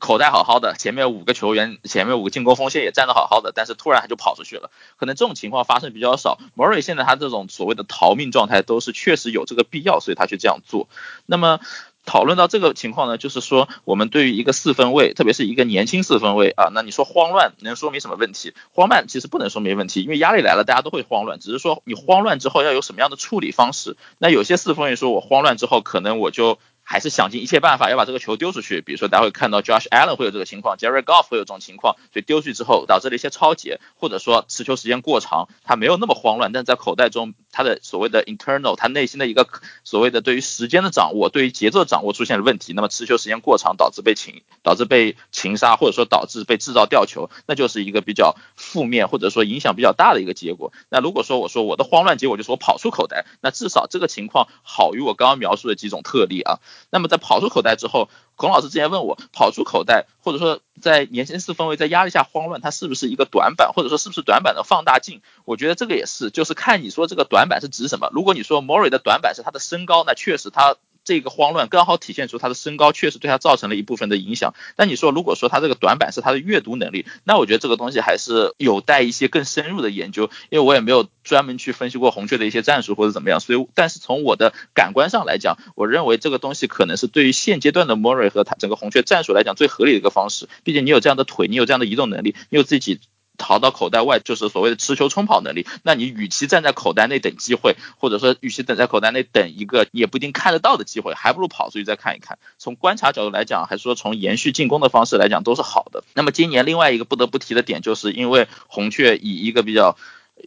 [0.00, 4.72] 口袋好好的，前面五个球员，前面五个进攻锋线也站得好好的，但是突然他就跑出去了。
[4.96, 6.40] 可能这种情况发生比较少。
[6.56, 10.88] Murray 现在他这种所谓的逃命状态，都是确实有这个必要，所以他去这样做。
[11.26, 11.60] 那么
[12.04, 18.54] 讨论到这个情况呢，就是说我们对于一个四分位，特别是一个年轻四分位啊，那你说慌乱能说明什么问题？
[18.72, 23.96] 慌乱其实不能说明问题，因为压力来了，大家都会慌乱，只是说你慌乱之后要有什么样的处理方式。
[24.18, 26.58] 那有些四分位说我慌乱之后，可能我就。
[26.84, 39.48] 还是想尽一切办法要把这个球丢出去，比如说大家会看到 Josh Allen 会有这个情况，Jerry Goff 会有这种情况，所以丢出去之后导致了一些超节，或者说持球时间过长，他没有那么慌乱，但在口袋中他的所谓的 internal，他内心的一个
[39.82, 50.72] 所谓的对于时间的掌握，对于节奏掌握出现了问题，那么持球时间过长导致被擒，导致被擒杀，或者说导致被制造掉球，那就是一个比较负面或者说影响比较大的一个结果。
[50.90, 56.60] 那如果说我说我的慌乱结果就是我跑出口袋，那至少这个情况好于我刚刚描述的几种特例啊。
[56.90, 65.22] 那么在跑出口袋之后，孔老师之前问我，跑出口袋或者说在年轻四分位在压力下慌乱，它是不是一个短板，或者说是不是短板的放大镜？
[65.44, 68.10] 我觉得这个也是，就是看你说这个短板是指什么。
[68.12, 70.76] 如果你说 Mori 的短板是他的身高，那确实他。
[71.04, 74.54] 这个慌乱刚好体现出他的身高确实对他造成了一部分的影响。
[74.74, 80.30] 但你说，如果说他这个短板是他的阅读能力，那我觉得这个东西还是有待一些更深入的研究。
[80.50, 90.48] 因为我也没有专门去分析过红雀的一些战术或者怎么样，所以，但是从我的感官上来讲，我认为这个东西可能是对于现阶段的 Murray 和他整个红雀战术来讲最合理的一个方式。
[90.62, 93.00] 毕竟你有这样的腿，你有这样的移动能力，你有自己。
[93.36, 95.66] 逃到口袋外就是所谓的持球冲跑能力。
[95.82, 102.38] 那你与其站在口袋内等机会，或者说与其等在口袋内等一个也不一定看得到的机会，还不如跑出去再看一看。
[102.58, 106.04] 从观察角度来讲，还是说从延续进攻的方式来讲，都是好的。
[106.14, 109.96] 那么今年另外一个不得不提的点，就是因为红雀以一个比较，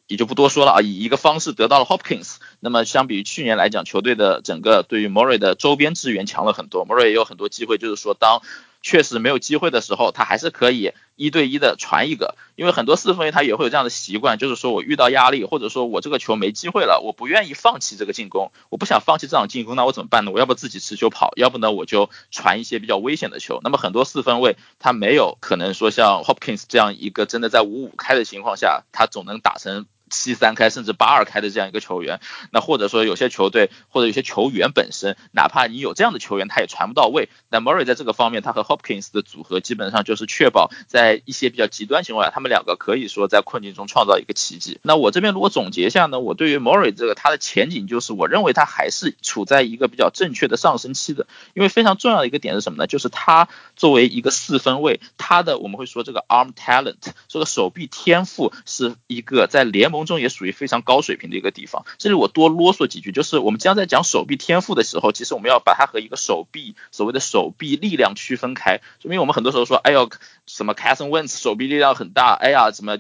[0.07, 2.35] 也就不多说了啊，以一个方式得到了 Hopkins。
[2.59, 8.41] 那么相比于去年来讲，球队的整个对于 Murray 的周边资源强了很多，Murray 也有很多机会，就是说当。
[8.87, 20.31] 确实没有机会的时候，他还是可以一对一的传一个，因为很多四分卫他也会有这样的习惯，就是说我遇到压力，或者说我这个球没机会了，我不愿意放弃这个进攻，我不想放弃这场进攻，那我怎么办呢？
[20.31, 23.59] 我要不自己持球跑，要不呢我就传一些比较危险的球。
[23.61, 29.85] 那么很多四分卫他没有可能说像 Hopkins 这样一个真的在五五开的情况下，他总能打成。
[30.09, 32.19] 七三开甚至八二开的这样一个球员，
[32.51, 37.29] 那或者说有些球队或者有些球员本身，哪怕你有这样的球员，他也传不到位。
[37.49, 44.79] 那 Murray 在这个方面，他和 Hopkins 的组合基本上就是确保在一些比较极端情况下，他们两个可以说在困境中创造一个奇迹。
[44.81, 51.27] 那我这边如果总结一下呢，我对于 Murray 这个他的前景就是，我认为他还是处在一个比较正确的上升期的。
[51.53, 52.87] 因为非常重要的一个点是什么呢？
[52.87, 56.95] 就是他作为一个四分卫，他的我们会说这个 arm talent，
[57.27, 59.96] 这个手臂天赋是一个在联盟。
[60.05, 61.85] 中也属于非常高水平的一个地方。
[61.97, 68.81] 这里我多啰嗦几句，就是我们将在讲手臂天赋的时候，其实我们要把它和一个手臂所谓的手臂力量区分开。
[69.01, 70.09] 因为我们很多时候说，哎呦，
[70.45, 72.97] 什么 Carson Wentz 手臂力量很大，哎呀，怎么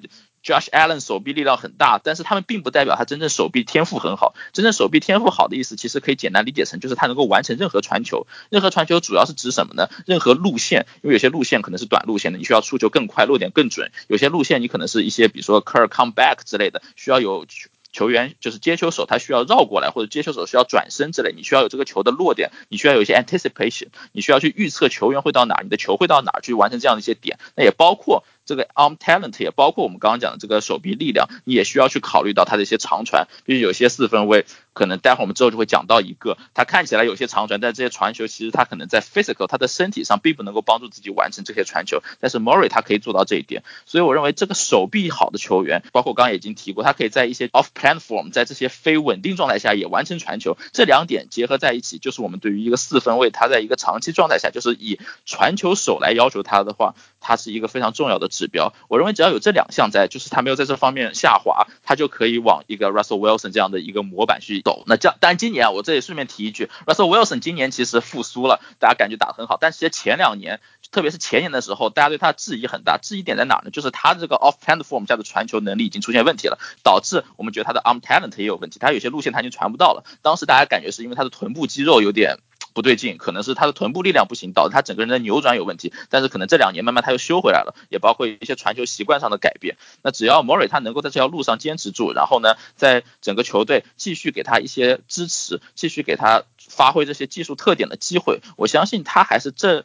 [0.47, 4.33] Josh Allen 手臂力量很大，但是他们并不代表他真正手臂天赋很好。
[4.53, 8.27] 真正手臂天赋好的意思，其实可以简单理解成就是他能够完成任何传球。
[8.49, 9.89] 任何传球主要是指什么呢？
[10.05, 17.45] 任何路线，因为有些路线可能是短路线的，你需要出球更快，落点更准；有些路线你可能是一些比如说 curl comeback 之类的，需要有。
[17.93, 28.23] 球员就是接球手，他需要绕过来，或者接球手需要转身之类，你需要有这个球的落点，你需要有一些 anticipation，你需要去预测球员会到哪，你的球会到哪去完成这样的一些点，那也包括。
[28.47, 34.45] 这个 arm talent 也包括我们刚刚讲的这个手臂力量，你也需要去考虑到他的一些长传，比如有些四分卫，
[34.77, 59.17] 可能待会儿我们之后就会讲到一个，他看起来有些长传，但这些传球其实他可能在 physical 他的身体上并不能够帮助自己完成这些传球，但是 Murray 他可以做到这一点，所以我认为这个手臂好的球员，包括刚刚已经提过，他可以在一些 off platform，在这些非稳定状态下也完成传球，这两点结合在一起，就是我们对于一个四分卫，他在一个长期状态下，就是以传球手来要求他的话，他是一个非常重要的指标，我认为。
[59.17, 64.83] 只要有这两项在，就是他没有在这方面下滑，他就可以往一个 Russell Wilson 这样的一个模板去走。
[64.85, 69.57] 那这样，但今年啊，我这里顺便提一句，Russell Wilson 今年其实复苏了，大家感觉打得很好。
[69.61, 70.59] 但其实前两年，
[70.91, 72.97] 特别是前年的时候，大家对他质疑很大。
[73.01, 73.71] 质疑点在哪呢？
[73.71, 78.77] 就是他这个 off hand form 下的传球能力已经出现问题了，导致我们觉得他的 arm talent 也有问题。
[78.77, 80.03] 他有些路线他已经传不到了。
[80.21, 82.35] 当时大家感觉是因为他的臀部肌肉有点。
[82.77, 85.91] 不对劲，可能是他的臀部力量不行，导致他整个人的扭转有问题。
[86.11, 89.77] 但是可能这两年慢慢他又修回来了，也包括一些传球习惯上的改变。
[90.03, 99.83] 那只要莫瑞他能够在这条路上坚持住，然后呢，在整个球队继续给他一些支持，继续给他发挥这些技术特点的机会，我相信他还是这。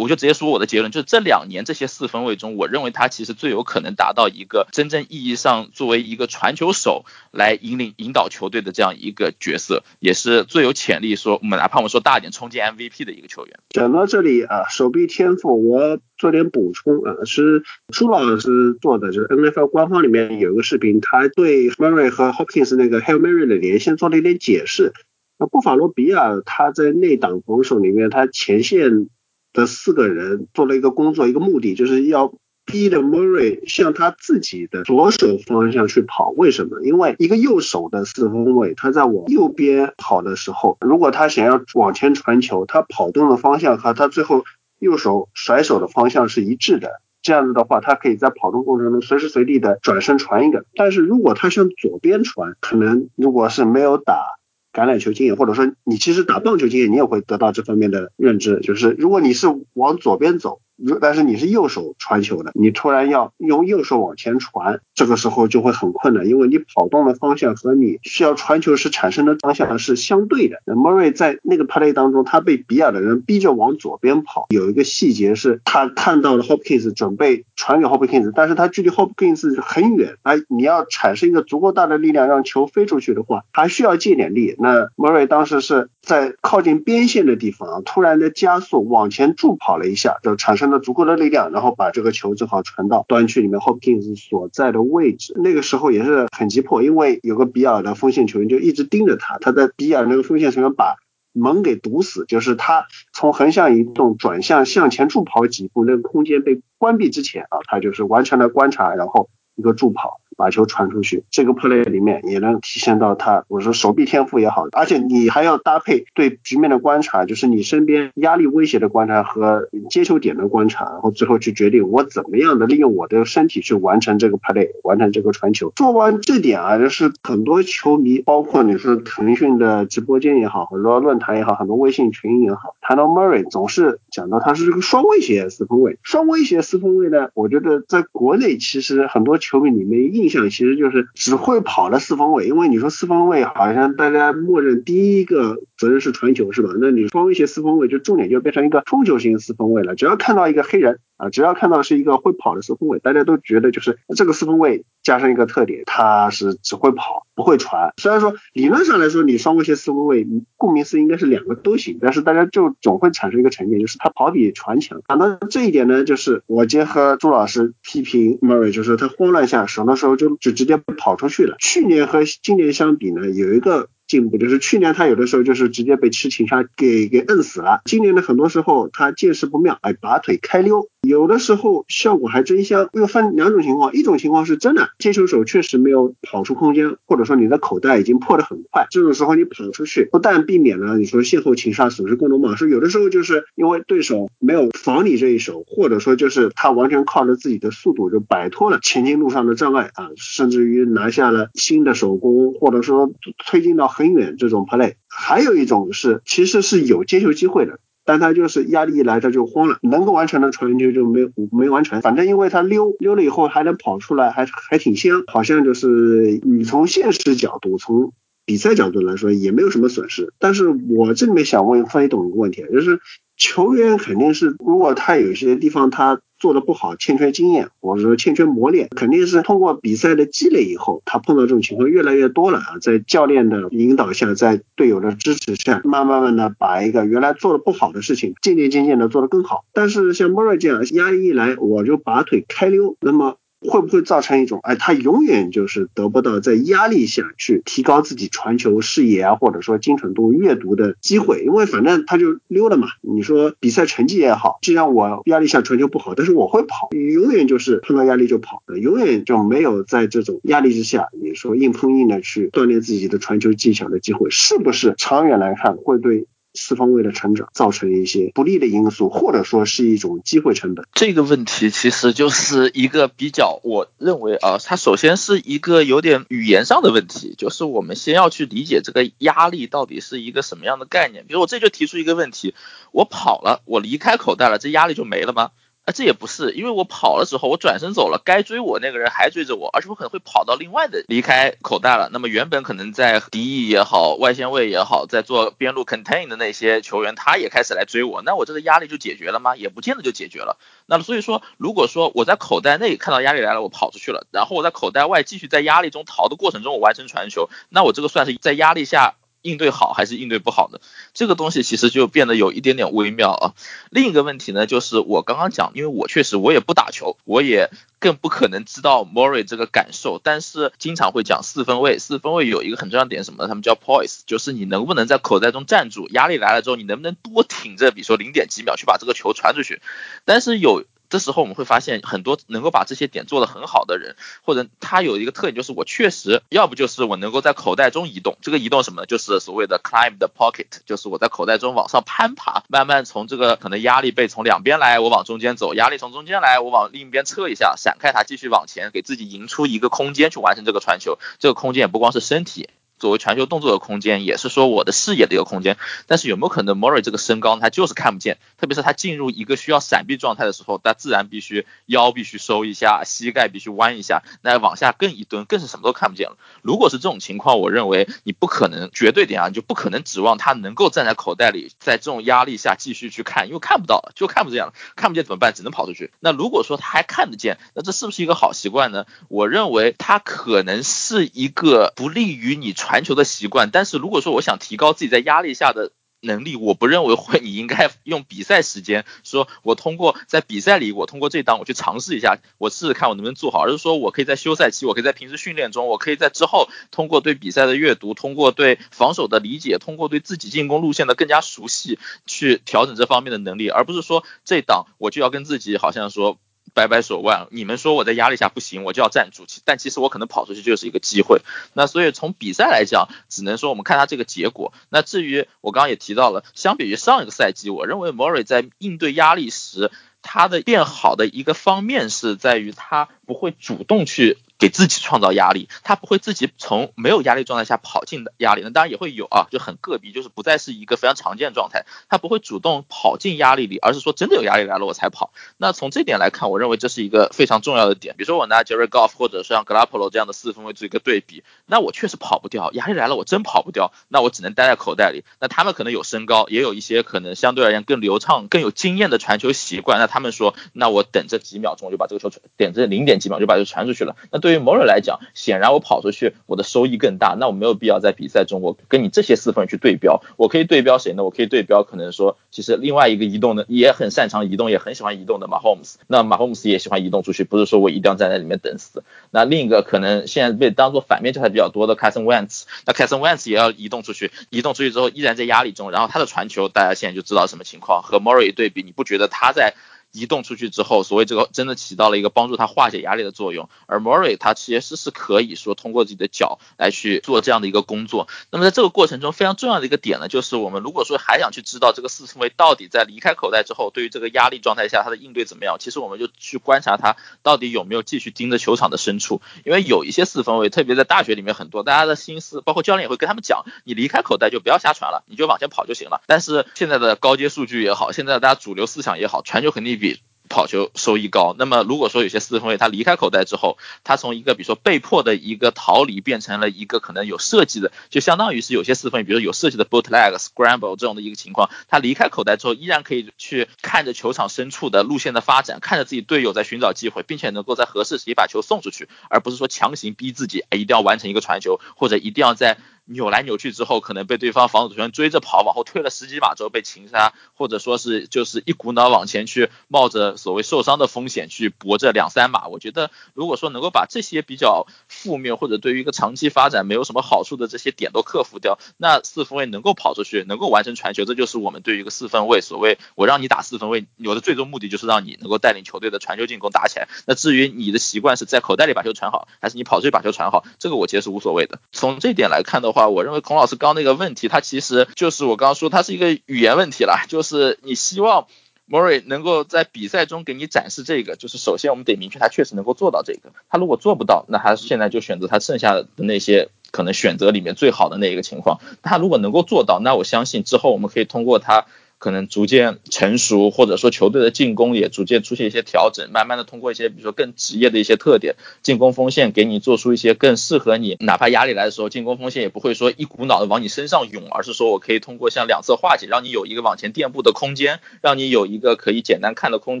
[0.00, 13.58] 我就直接说我的结论，就是这两年这些四分卫中，我认为他其实最有可能达到一个真正意义上作为一个传球手来引领引导球队的这样一个角色，也是最有潜力说我们哪怕我们说大一点冲击 MVP 的一个球员。
[13.70, 24.92] 讲到这里啊，手臂天赋，我做点补充啊，是朱老师做的，就是 NFL 官方里面有一个视频，他对 Murray 和 Hopkins 那个 Hail Mary 的连线做了一点解释。
[25.38, 29.08] 那布法罗比亚他在内档防守里面，他前线。
[29.54, 32.34] 的四个人做了一个工作，一个目的就是要
[32.66, 36.30] 逼着 Murray 向他自己的左手方向去跑。
[36.30, 36.82] 为什么？
[36.82, 44.44] 因为一个右手的四分卫，他在往右边跑的时候，如果他想要往前传球，他跑动的方向和他最后
[44.78, 47.00] 右手甩手的方向是一致的。
[47.22, 50.64] 这样子的话，他可以在跑动过程中随时随地的转身传一个。
[50.74, 54.26] 但是如果他向左边传，可能如果是没有打。
[54.74, 70.56] 橄榄球经验，或者说你其实打棒球经验，你也会得到这方面的认知，就是如果你是往左边走，如但是你是右手传球的，你突然要用右手往前传，这个时候就会很困难，因为你跑动的方向和你需要传球时产生的方向是相对的。
[70.66, 84.56] 那 Murray 在那个 play 当中，他被比尔的人逼着往左边跑，有一个细节是他看到了 Hopkins 准备传给 Hopkins，但是他距离 Hopkins 很远，他你要产生一个足够大的力量让球飞出去的话，还需要借点力。
[84.58, 95.34] 那 Murray 当时是在靠近边线的地方，突然的加速往前助跑了一下，就产生了足够的力量，然后把这个球正好传到端区里面 Hopkins 所在的位置。
[95.36, 100.96] 那个时候也是很急迫，因为有个比尔的锋线球员就一直盯着他，他在比尔那个锋线球员把
[101.32, 110.20] 门给堵死，就是他从横向移动转向向前助跑几步，那个空间被关闭之前啊，他就是完全的观察，然后一个助跑。
[110.36, 125.72] 把球传出去，这个 play 里面也能体现到他，我说手臂天赋也好，而且你还要搭配对局面的观察，就是你身边压力威胁的观察和接球点的观察，然后最后去决定我怎么样的利用我的身体去完成这个 play，完成这个传球。
[125.76, 140.23] 做完这点啊，就是很多球迷，包括你说腾讯的直播间也好，很多论坛也好，很多微信群也好，谈到 Murray 总是讲到他是这个双威胁四分卫，双威胁四分卫呢，我觉得在国内其实很多球迷里面印。
[140.24, 146.70] 印象其实就是只会跑的四方位，因为你说四方位好像大家默认第一个责任是传球是吧？
[146.80, 149.94] 那你双威胁四方位就重点就变成一个冲球型四方位了。
[149.94, 157.92] 只要看到一个黑人啊，只要看到是一个会跑的四分卫，大家都觉得就是这个四分卫加上一个特点，他是只会跑不会传。
[157.98, 165.02] 虽然说理论上来说你双威胁四分卫顾名思义应该是两个都行，但是大家就总会产生一个成见，就是他跑比传强。
[165.06, 170.14] 讲到这一点呢，就是我结合朱老师批评 Murray，就是他慌乱下手的时候。
[170.14, 171.56] 就就直接跑出去了。
[171.58, 177.80] 去年和今年相比呢，有一个进步，就是去年他有的时候就是直接被吃情杀给给摁死了。
[177.84, 180.88] 今年的，很多时候他见势不妙，哎，拔腿开溜。
[181.02, 203.12] 有的时候效果还真香，又分两种情况，一种情况是真的接球手确实没有跑出空间，或者说你的口袋已经破得很快，这种时候你跑出去，不但避免了你说先后情杀损失更多嘛，说有的时候就是因为对手没有防你这一手，或者说就是他完全靠着自己的速度就摆脱了前进路上的障碍啊，甚至于拿下了新的手工，或者说
[203.46, 207.78] 推进到很很远这种 play，还有一种是其实是有接球机会的。
[208.06, 212.02] 但他就是压力一来他就慌了，能够完成的传球就没没完成。
[212.02, 218.12] 反正因为他溜溜了以后还能跑出来，还还挺香，好像就是你从现实角度，从
[218.44, 220.34] 比赛角度来说也没有什么损失。
[220.38, 223.00] 但是我这里面想问飞董一个问题，就是
[223.38, 226.20] 球员肯定是如果他有些地方他。
[226.44, 239.64] 做的不好，欠缺经验，或者说欠缺磨练，肯定是通过比赛的积累以后，他碰到这种情况越来越多了啊，在教练的引导下，在队友的支持下，慢慢慢的把一个原来做的不好的事情，渐渐渐渐的做得更好。
[239.72, 243.38] 但是像莫瑞这样，压力一来我就拔腿开溜，那么。
[243.68, 251.42] 会不会造成一种，哎，他永远就是得不到在压力下去提高自己传球视野啊，或者说精准度阅读的机会？
[251.44, 252.88] 因为反正他就溜了嘛。
[253.00, 266.26] 你说比赛成绩也好，既然我压力下传球不好，但是我会跑，永远就是碰到压力就跑，永远就没有在这种压力之下，你说硬碰硬的去锻炼自己的传球技巧的机会，是不是长远来看会对？
[266.54, 270.86] 四方位的成长造成一些不利的因素，或者说是一种机会成本。
[270.94, 281.26] 这个问题其实就是一个比较，我认为啊，它首先是一个有点语言上的问题，就是我们先要去理解这个压力到底是一个什么样的概念。
[281.26, 282.54] 比如我这就提出一个问题：
[282.92, 285.50] 我跑了，我离开口袋了，这压力就没了吗？
[285.84, 292.08] 啊，这也不是，因为我跑了之后，我转身走了，该追我那个人还追着我，而且我可能会跑到另外的离开口袋了。
[292.10, 299.56] 那么原本可能在敌意也好，外线位也好，在做边路 contain 的那些球员，他也开始来追我，那我这个压力就解决了吗？
[299.56, 300.56] 也不见得就解决了。
[300.86, 309.16] 那么所以说，如果说我在口袋内看到压力来了，我跑出去了，然后我在口袋外继续在压力中逃的过程中，我完成传球，那我这个算是在压力下。
[309.44, 310.80] 应对好还是应对不好的，
[311.12, 313.52] 这个东西其实就变得有一点点微妙啊。
[313.90, 317.68] 另一个问题呢，就是我刚刚讲，因为我确实我也不打球，我也
[317.98, 329.82] 更不可能知道 Mori 这个感受，但是经常会讲四分位，四分位有一个很重要点什么，他们叫 poise，就是你能不能在口袋中站住，压力来了之后，你能不能多挺着，比如说零点几秒去把这个球传出去，
[330.24, 330.84] 但是有。
[331.14, 339.06] 这时候我们会发现，很多能够把这些点做得很好的人，或者他有一个特点，就是我确实，要不就是我能够在口袋中移动，这个移动什么呢？
[339.06, 351.20] 就是所谓的 climb the pocket，就是我在口袋中往上攀爬，慢慢从这个可能压力被从两边来，我往中间走，压力从中间来，我往另一边撤一下，闪开它，继续往前，给自己赢出一个空间去完成这个传球。
[351.38, 352.68] 这个空间也不光是身体。
[353.04, 355.76] 作为传球动作的空间，也是说我的视野的一个空间。
[356.06, 366.38] 但是有没有可能 m o r r y 这个身高他就是看不见，特别是他进入一个需要闪避状态的时候，他自然必须腰必须收一下，膝盖必须弯一下，那往下更一蹲，更是什么都看不见了。
[366.62, 375.52] 如果是这种情况，我认为你不可能绝对点啊，你就不可能指望他能够站在口袋里，在这种压力下继续去看，因为看不到了，就看不见了，看不见怎么办？
[375.52, 376.10] 只能跑出去。
[376.20, 379.04] 那如果说他还看得见，那这是不是一个好习惯呢？
[379.28, 383.70] 我认为他可能是一个不利于你传篮球的习惯。
[383.72, 385.90] 但是如果说我想提高自己在压力下的，
[386.20, 406.38] 能力，我不认为会，你应该用比赛时间说，我通过在比赛里，我通过这档我去尝试一下，我试试看我能不能做好，而是说我可以在休赛期，我可以在平时训练中，我可以在之后通过对比赛的阅读，通过对防守的理解，通过对自己进攻路线的更加熟悉，去调整这方面的能力，而不是说这档我就要跟自己好像说。
[406.74, 409.46] 摆摆手腕，你们说我在压力下不行，我就要站住。
[409.64, 411.40] 但其实我可能跑出去就是一个机会。
[411.72, 414.74] 那所以从比赛来讲，只能说我们看他这个结果。
[414.90, 424.38] 那至于我刚刚也提到了，相比于上一个赛季，我认为 m o r r y 在应对压力时，他的变好的一个方面是在于他不会主动去。
[424.58, 431.84] 给自己创造压力，他不会自己从没有压力状态下跑进的压力，那当然也会有啊，就很个别，就是不再是一个非常常见状态。
[432.08, 435.32] 他不会主动跑进压力里，而是说真的有压力来了我才跑。
[435.56, 438.14] 那从这点来看，我认为这是一个非常重要的点。
[438.16, 445.24] 比如说我拿 Jerry Goff 或者像 g l a p o 这样的四分卫做一个对比，那我确实跑不掉，压力来了我真跑不掉，那我只能待在口袋里。
[445.40, 449.98] 那他们可能有身高，也有一些可能相对而言更流畅、更有经验的传球习惯。
[449.98, 454.16] 那他们说，那我等这几秒钟我就把这个球传，等这零点几秒就把球传出去了。
[454.30, 457.34] 那对于某人来讲，显然我跑出去，我的收益更大。
[457.40, 460.22] 那我没有必要在比赛中，我跟你这些四分去对标。
[460.36, 461.24] 我可以对标谁呢？
[461.24, 465.94] 我可以对标可能说，其实另外一个移动的也很擅长移动，也很喜欢移动的马 Holmes。
[466.08, 469.02] 那马 Holmes 也喜欢移动出去，不是说我一定要站在里面等死。
[469.30, 478.02] 那另一个可能现在被当做反面教材比较多的 Carson Wentz，那 Carson Wentz 也要移动出去，移动出去之后依然在压力中，然后他的传球大家现在就知道什么情况。
[478.02, 479.72] 和 Murray 对比，你不觉得他在？
[480.14, 483.68] 移动出去之后，所谓这个真的起到了一个帮助他化解压力的作用。
[483.86, 488.28] 而 Murray 他其实是可以说通过自己的脚来去做这样的一个工作。
[488.52, 499.42] 那么在这个过程中，非常重要的一个点呢，就是我们如果说还想去知道这个四分卫到底在离开口袋之后，对于这个压力状态下他的应对怎么样，其实我们就去观察他到底有没有继续盯着球场的深处。
[499.64, 506.22] 因为有一些四分卫，特别在大学里面很多，大家的心思，包括教练也会跟他们讲，你离开口袋就不要瞎传了，你就往前跑就行了。
[506.26, 510.20] 但是现在的高阶数据也好，现在大家主流思想也好，传球肯定比比。
[510.46, 532.76] 跑球收益高，那么如果说有些四分卫他离开口袋之后，他从一个比如说被迫的一个逃离，变成了一个可能有设计的，就相当于是有些四分卫，比如说有设计的 bootleg scramble 这种的一个情况，他离开口袋之后，依然可以去看着球场深处的路线的发展，看着自己队友在寻找机会，并且能够在合适时机把球送出去，而不是说强行逼自己，哎，一定要完成一个传球，或者一定要在。
[533.06, 542.66] 扭来扭去之后，可能被对方防守球员追着跑，往后退了十几码之后被擒杀，或者说是就是一股脑往前去，冒着所谓受伤的风险去搏这两三码。
[542.68, 557.08] 我觉得，如果说能够把这些比较负面或者对于一个长期发展没有什么好处的这些点都克服掉，那四分卫能够跑出去，能够完成传球，这就是我们对于一个四分卫所谓我让你打四分卫，我的最终目的就是让你能够带领球队的传球进攻打起来。
[557.26, 561.80] 那至于你的习惯是在口袋里把球传好，还是你跑出去把球传好，这个我其实是无所谓的。
[561.92, 562.93] 从这点来看的。
[562.94, 568.46] 话，我认为孔老师刚那个问题，他其实就是我刚刚说，他是一个语言问题了，就是你希望
[568.88, 581.84] Murray 能够在比赛中给你展示这个，就是首先我们得明确他确实能够做到这个，他如果做不到，那他现在就选择他剩下的那些可能选择里面最好的那一个情况，他如果能够做到，那我相信之后我们可以通过他。
[582.24, 600.00] 可能逐渐成熟，或者说球队的进攻也逐渐出现一些调整，慢慢的通过一些比如说更职业的一些特点，进攻锋线给你做出一些更适合你，哪怕压力来的时候，进攻锋线也不会说一股脑的往你身上涌，而是说我可以通过向两侧化解，让你有一个往前垫步的空间，让你有一个可以简单看的空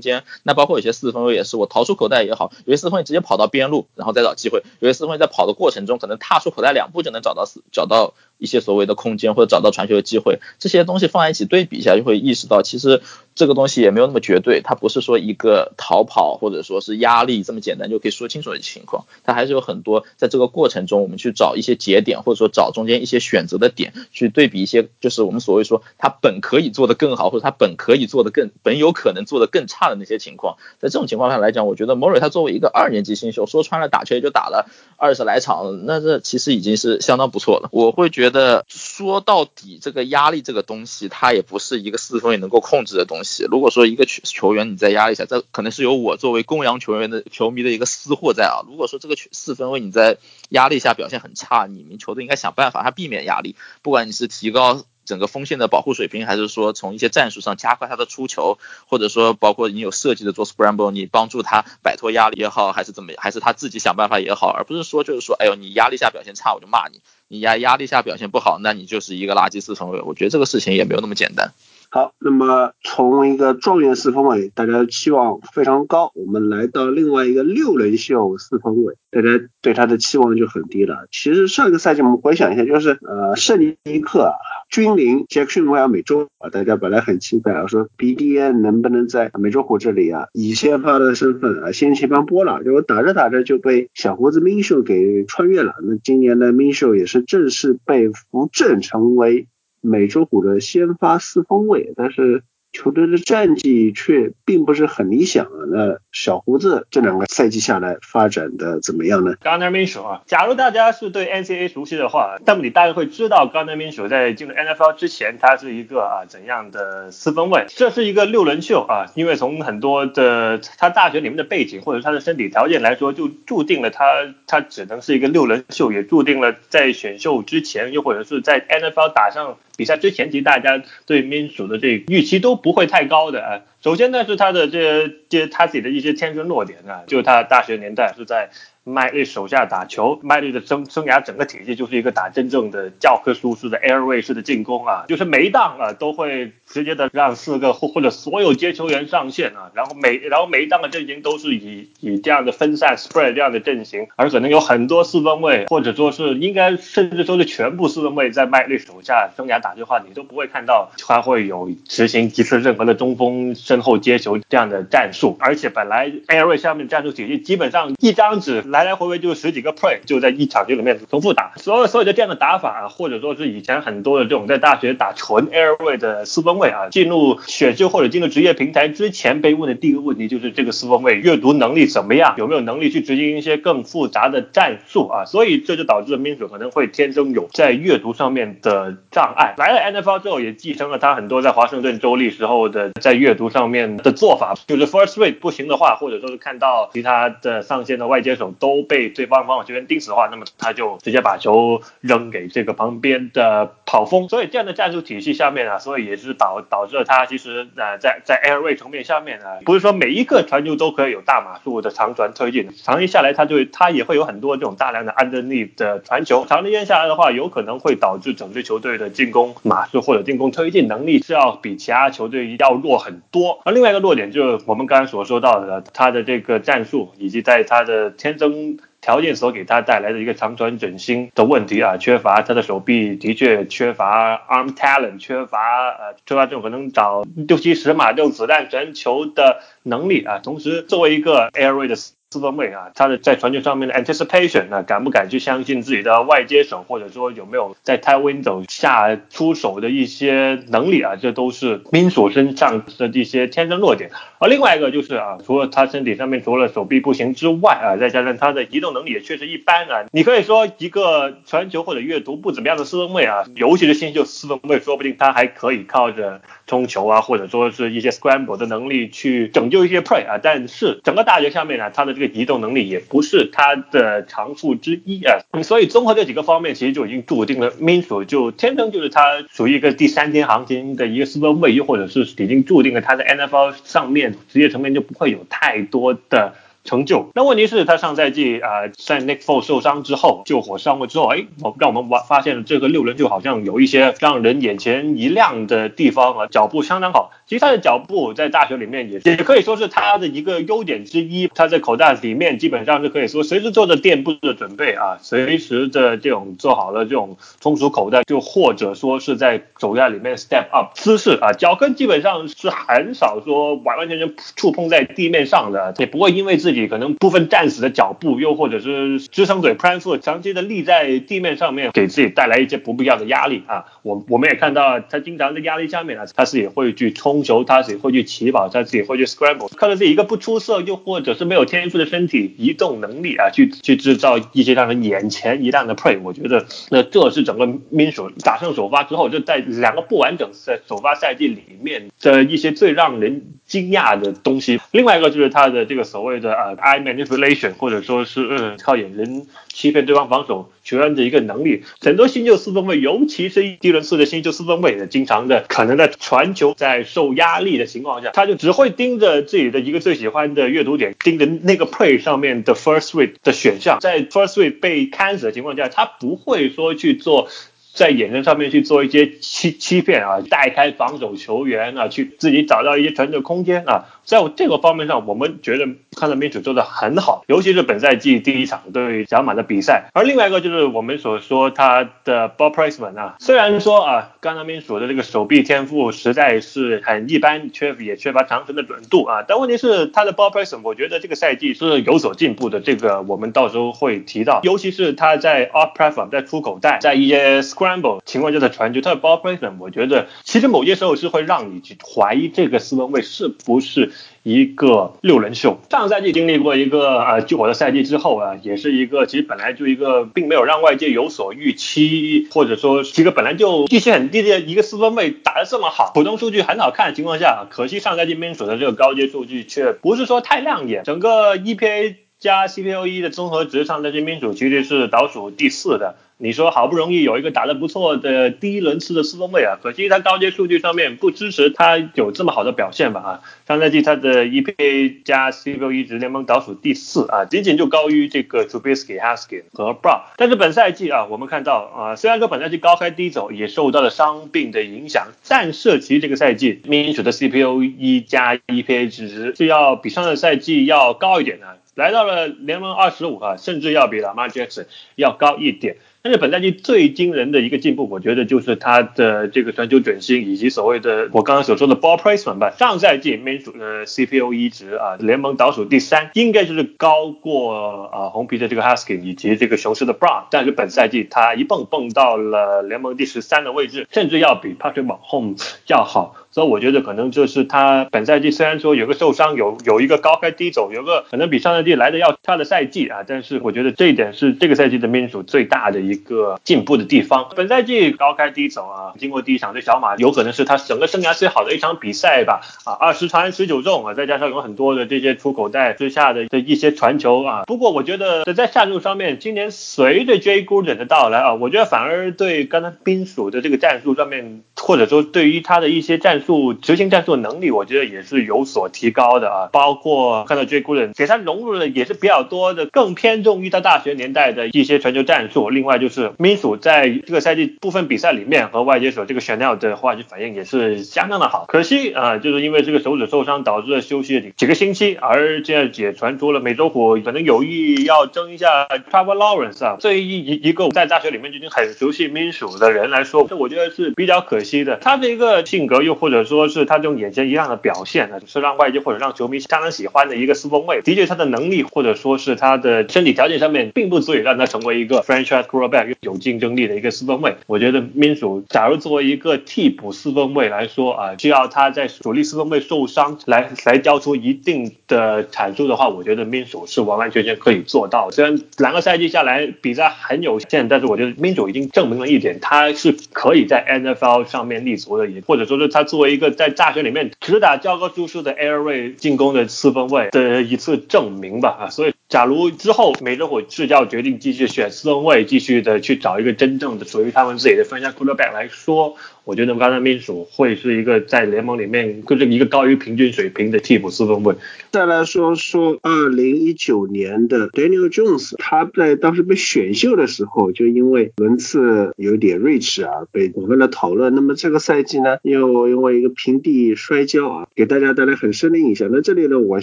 [0.00, 0.24] 间。
[0.44, 8.14] 那包括有些四分卫也是，我逃出口袋也好，有些四分卫直接跑到边路，然后再找机会，有些四分卫在跑的过程中可能踏出口袋两步就能找到四找到。
[8.44, 13.00] 一些所谓的空间或者找到传球的机会，这些东西放在一起对比一下，就会意识到其实
[13.34, 38.64] 这个东西也没有那么绝对，它不是说一个逃跑或者说是压力这么简单就可以说清楚的情况，它还是有很多在这个过程中我们去找一些节点或者说找中间一些选择的点去对比一些，就是我们所谓说他本可以做得更好或者他本可以做得更本有可能做得更差的那些情况，在这种情况下来讲，我觉得莫瑞他作为一个二年级新秀，说穿了打球也就打了二十来场，那这其实已经是相当不错了，我会觉得。
[38.68, 48.62] 说到底，这个压力这个东西，它也不是一个四分卫能够控制的东西如果说一个球球员你在压力下，这可能是有我作为公羊球员的球迷的一个私货在啊。
[48.68, 50.18] 如果说这个四分卫你在
[50.50, 54.84] 压力下表现很差，你们球队应该想办法他避免压力，不管你是提高。
[55.06, 58.56] 整个锋线的保护水平，还是说从一些战术上加快他的出球，
[58.86, 70.00] 或者说包括你有设计的做 scramble，你帮助他摆脱压力也好，还是怎么，还是他自己想办法也好，而不是说就是说，哎呦，你压力下表现差我就骂你，你压压力下表现不好，那你就是一个垃圾四分卫。
[70.00, 71.52] 我觉得这个事情也没有那么简单。
[71.94, 79.28] 好，那么从一个状元四分卫，大家期望非常高，我们来到另外一个六人秀四分卫，大家
[79.62, 81.06] 对他的期望就很低了。
[81.12, 84.32] 其实上个赛季我们回想一下，就是呃圣尼克、
[84.68, 95.74] 君临、杰克逊维尔、美洲啊，大家本来很期待啊，说 BDN 能不能在美洲虎这里啊，以先发的身份啊掀起一波浪，结果打着打着就被小胡子 Min 秀给穿越了。
[95.80, 99.46] 那今年的明秀也是正式被扶正成为。
[99.84, 102.42] 美洲虎的先发四分卫，但是。
[102.76, 105.62] 球队的战绩却并不是很理想啊。
[105.70, 117.64] 那小胡子这两个赛季下来发展的怎么样呢？Garner Minshew 啊，假如大家是对 NCA 熟悉的话，那么你大概会知道 Garner Minshew 在进入 NFL 之前，他是一个啊怎样的四分卫？
[117.68, 124.04] 这是一个六轮秀啊，因为从很多的他大学里面的背景或者他的身体条件来说，就注定了他
[124.48, 132.56] 他只能是一个六轮秀，也注定了在选秀之前，又或者是在 NFL 打上比赛之前，其实大家对民主的这预期都。
[132.56, 133.60] 不会太高的啊。
[133.82, 138.48] 首先呢是他的这这他自己的一些天生弱点啊，就是他大学年代是在。
[138.84, 168.62] 麦利手下打球，麦利的生生涯整个体系就是一个打真正的教科书式的 airway 式的进攻啊，就是每一档啊都会直接的让四个或或者所有接球员上线啊，然后每然后每一档的阵型都是以以这样的分散 spread 这样的阵型，而可能有很多四分位或者说是应该甚至说是全部四分位在麦利手下生涯打球的话，你都不会看到他会有执行一次任何的中锋身后接球这样的战术，而且本来 airway 下面战术体系基本上一张纸。
[168.74, 185.24] 来来回回就十几个 play，就在一场球里面重复打，所有所有的这样的打法啊，或者说是以前很多的这种在大学打纯 airway 的四分卫啊，进入选秀或者进入职业平台之前被问的第一个问题就是这个四分卫阅读能力怎么样，有没有能力去执行一些更复杂的战术啊？
[185.24, 189.54] 所以这就导致了 Minshew 可能会天生有在阅读上面的障碍。
[189.56, 204.28] 来了 NFL 之后也继承了他很多在华盛顿州立时候的在阅读上面的做法，就是 first read 不行的话，或者说是看到其他的上线的外接手都被对方防守球员盯死的话，那么他就直接把球扔给这个旁边的跑锋。
[204.28, 223.60] 所以这样的战术体系下面啊，所以也是导导致了他其实呃在在 airway 层面下面啊，不是说每一个传球都可以有大码数的长传推进，长期下来他就他也会有很多这种大量的 underneath 的传球，长时间下来的话，有可能会导致整支球队的进攻码数或者进攻推进能力是要比其他球队要弱很多。
[223.64, 235.58] 而另外一个弱点就是我们刚才所说到的，他的这个战术以及在他的天生条件所给他带来的一个长传准星的问题啊，缺乏他的手臂的确缺乏 arm talent，缺乏
[235.90, 240.38] 呃缺乏这种可能找六七十码这种子弹传球的能力啊。
[240.38, 241.94] 同时，作为一个 air 的
[242.34, 254.10] 四分卫啊，他的在传球上面的 anticipation 啊，敢不敢去相信自己的外接手，或者说有没有在 t i window 下出手的一些能力啊，这都是 Min 所身上的一些天生弱点。
[254.40, 260.04] 而另外一个就是啊，除了他身体上面除了手臂不行之外啊，再加上他的移动能力也确实一般啊。
[260.10, 270.38] 你可以说一个传球或者阅读不怎么样的四分卫啊，尤其是新秀四分卫，说不定他还可以靠着冲球啊，或者说是一些 scramble 的能力去拯救一些 play 啊。
[270.42, 286.54] 但是整个大学下面呢，他的这个移动能力也不是他的长处之一啊，所以综合这几个方面，其实就已经注定了 Minshew 就天生就是他属于一个第三天行情的一个四分卫，又或者是已经注定了他在 NFL 上面职业层面就不会有太多的。
[286.84, 297.30] 成就，那问题是，他上赛季啊，在 Nick f o l 受伤之后，救火上位之后，哎，我让我们发发现了这个六人就好像有一些让人眼前一亮的地方啊，脚步相当好。
[297.46, 301.50] 其实他的脚步在大学里面也也可以说是他的一个优点之一。
[301.54, 316.84] 他在口袋里面基本上是可以说随时做着垫步的准备啊，随时的这种做好了这种充足口袋，就或者说是在口袋里面 step up 姿势啊，脚跟基本上是很少说完完全全触碰在地面上的，也不会因为自己。
[316.84, 323.86] 可能部分战死的脚步，又或者是支撑腿 prime foot 长期的立在地面上面，给自己带来一些不必要的压力啊。
[324.02, 336.20] 我我们也看到他经常在压力下面啊，他是也会去冲球，他自己会去起跑，他自己会去 scramble，靠着自己一个不出色又或者是没有天赋的身体移动能力啊，去去制造一些让人眼前一亮的 play。
[336.22, 344.80] 我觉得那这是整个 min 手打上首发之后，就在两个不完整赛首发赛季里面的一些最让人惊讶的东西。
[344.92, 351.82] 另外一个就是他的这个所谓的呃 eye manipulation，或者说是呃靠眼神欺骗对方防守球员的一个能力。
[352.00, 367.48] 很多新秀四分卫，尤其是第一轮次的新秀四分卫，经常的可能在传球在受有压力的情况下，他就只会盯着自己的一个最喜欢的阅读点，盯着那个 play 上面的 first read 的选项，在 first read 被 cancel 的情况下，他不会说去做。
[367.94, 374.06] 在眼神上面去做一些欺欺骗啊，带开防守球员啊，去自己找到一些传球空间啊。
[374.24, 375.86] 在这个方面上，我们觉得
[376.16, 380.08] 看到民主做的很好，尤其是本赛季第一场对小马的比赛。
[380.14, 389.44] 而另外一个就是我们所说他的 ball placement 啊，虽然说啊，刚刚民主的这个手臂天赋实在是很一般，缺也缺乏长程的准度啊。
[389.46, 392.80] 但问题是他的 ball placement，我觉得这个赛季是有所进步的。
[392.80, 404.12] 这个我们到时候会提到，尤其是他在 off platform，在出口带，在一些 scramble 情况下的传球，他的 ball placement，我觉得其实某些时候是会让你去怀疑这个四分卫是不是。
[404.42, 426.16] 一个六人秀，上赛季经历过一个呃救火的赛季之后啊，也是一个其实本来就一个并没有让外界有所预期，或者说一个本来就预期很低的一个四分卫打得这么好，普通数据很好看的情况下，可惜上赛季民主的这个高阶数据却不是说太亮眼，整个 EPA 加 CPOE 的综合值上赛季民主其实是倒数第四的。
[426.36, 433.40] 你说好不容易有一个打得不错的第一轮次的四分卫啊，可惜他高阶数据上面不支持他有这么好的表现吧啊？
[433.66, 440.06] 上赛季他的 EPA 加 CPOE 值联盟倒数第四啊，仅仅就高于这个 t r u b i s k y Haskin 和 b
[440.06, 440.20] r o w。
[440.36, 455.96] 但是本赛季啊，我们看到啊，虽然说本赛季高开低走，也受到了伤病的影响，但是其实这个赛季民主的 CPOE 加 EPA 值是要比上个赛季要高一点的，来到了联盟二十五啊，甚至要比 Lamar Jackson 要高一点。
[456.22, 462.70] 但是本赛季最惊人的一个进步，我觉得就是他的这个传球准心以及所谓的我刚刚所说的 ball placement 吧。
[462.70, 470.44] 上赛季 main 数的 CPOE 值啊，联盟倒数第三，应该就是高过啊红皮的这个 Husky 以及这个雄狮的 Brown。
[470.50, 476.36] 但是本赛季他一蹦蹦到了联盟第十三的位置，甚至要比 Patrick Mahomes 要好。
[476.54, 487.48] 所以我觉得可能就是他本赛季虽然说有个受伤，有有一个高开低走，有个可能比上赛季来的要差的赛季啊，但是我觉得这一点是这个赛季的民主最大的一个进步的地方。
[487.56, 497.64] 本赛季高开低走啊，经过第一场对小马，有可能是他整个生涯最好的一场比赛吧啊，二十传十九中啊，再加上有很多的这些出口袋之下的的一些传球啊。
[497.66, 506.43] 不过我觉得在战术上面，今年随着 J Gordon 的到来啊，我觉得反而对刚才冰属的这个战术上面，或者说对于他的一些战术
[506.80, 509.68] 执行战术能力，我觉得也是有所提高的啊。
[509.72, 510.82] 包括看到 J.
[510.82, 515.70] Gooden 给他融入的也是比较多的，更偏重于他大学年代的一些传球战术。
[515.70, 521.64] 另外就是 Minsu 在这个赛季部分比赛里面和外接手这个 Chanel 的化学反应也是相当的好。
[521.68, 529.96] 可惜啊，就是因为这个手指受伤导致了休息几几个星期，而现在也传出了美洲虎可能有意要争一下 Trevor Lawrence 啊。
[530.00, 534.96] 对于一一个在大学里面就已经很熟悉 Minsu 的人来说，这我觉得是比较可惜的。
[534.96, 536.64] 他的一个性格又或者或者说。
[536.74, 541.00] 是他这种眼前一亮的表现呢，是让外界或者让球迷相当喜欢的一个四分卫。
[541.02, 547.54] 的确，他的能力或者说是他的身体条件上面，并不足以让他成为一个 franchise quarterback 有竞争力的一个四分卫。
[547.68, 558.30] 我觉得 Min 属，假如作为一个替补四分卫来说啊，需要他在主力四分卫受伤来来交出一定的产出的话，我觉得 Min 属是完完全全可以做到。
[558.32, 579.14] 虽然两个赛季下来比赛很有限，但是我觉得 Min 属已经证明了一点，他是可以在 NFL 上面立足的，也或者说是他作为一个在大学里面只打教科书式的 airway 进攻的四分卫的一次证明吧啊，所以假如之后美洲虎制教决定继续选四分卫，继续的去找一个真正的属于他们自己的分下 quarterback 来说。
[579.44, 584.54] 我觉得刚才民主会是一个在联盟里面就是一个高于平均水平的替补四分卫。
[584.90, 594.34] 再来说说二零一九年的 Daniel Jones，他在当时被选秀的时候，就因为轮次有点 rich 啊，被广泛的讨论。
[594.34, 599.10] 那么这个赛季呢，又因为一个平地摔跤啊，给大家带来很深的印象。
[599.12, 599.82] 那这里呢，我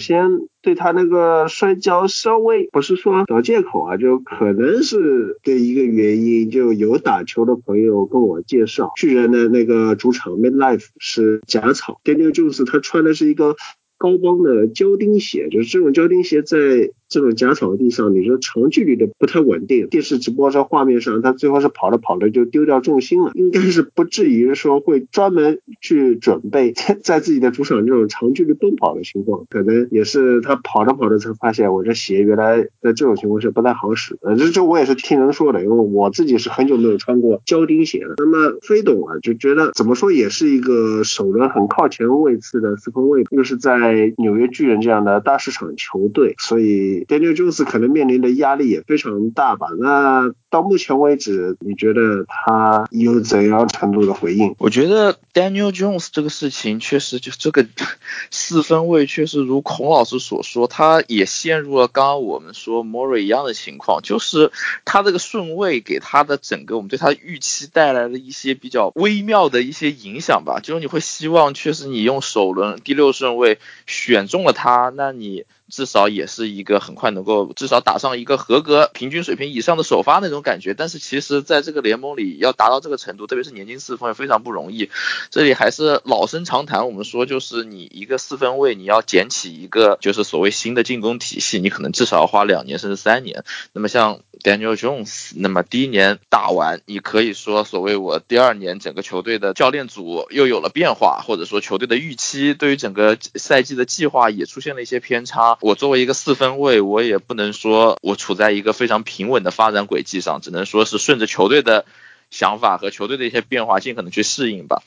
[0.00, 9.52] 先对他那个摔跤稍微不是说找借口啊，就可能是这一个原因，就有打球的朋友跟我介绍，巨人的。
[9.52, 13.54] 那个主场 Midlife 是假草，Daniel Jones 他穿的是一个
[13.98, 19.86] 高帮的胶钉鞋，就是这种胶钉鞋在这种假草地上，你说长距离的不太稳定。
[19.88, 26.72] 电视直播这画面上，他最后是跑着跑着就丢掉重心了，应该是不至于说会专门去准备
[27.02, 34.16] 在自己的主场这种长距离奔跑的情况，可能也是他跑着跑着才发现，我这鞋原来在这种情况下不太好使。
[34.22, 38.14] 呃，这这我也是听人说的，因为我自己是很久没有穿过胶钉鞋了。
[38.16, 49.68] 那么飞董啊，就觉得怎么说也是一个首轮很靠前位次的四分卫，又是在纽约巨人这样的大市场球队，所以 Daniel Jones 可能面临的压力也非常大吧。
[49.78, 54.54] 那到目前为止，你觉得他有怎样程度的回应？
[54.58, 57.66] 我觉得 Daniel Jones 这个事情确实就这个
[58.30, 64.52] 四分卫确实如孔老师所说，他也陷入了刚刚我们说 Murray 一样的情况，就是
[64.84, 70.60] 他这个顺位给他的整个我们对他预期带来了一些比较微妙的一些影响吧。
[70.62, 75.44] 就是你会希望，确实你用首轮第六顺位选中了他，那你。
[75.72, 84.90] 至少也是一个很快能够至少打上一个合格平均水平以上的首发那种感觉，但是其实在这个联盟里要达到这个程度，特别是年轻四分卫非常不容易。
[85.30, 93.42] 这里还是老生常谈，我们说就是你一个四分卫，你要捡起一个就是所谓新的进攻体系，你可能至少要花两年甚至三年。
[93.72, 105.56] 那么像 Daniel Jones，那么第一年打完，你可以说所谓我第二年整个球队的教练组又有了变化，或者说球队的预期对于整个赛季的计划也出现了一些偏差。
[105.62, 111.86] 我作为一个四分卫，我也不能说我处在一个非常平稳的发展轨迹上，只能说是顺着球队的
[112.30, 114.82] 想法和球队的一些变化，尽可能去适应吧。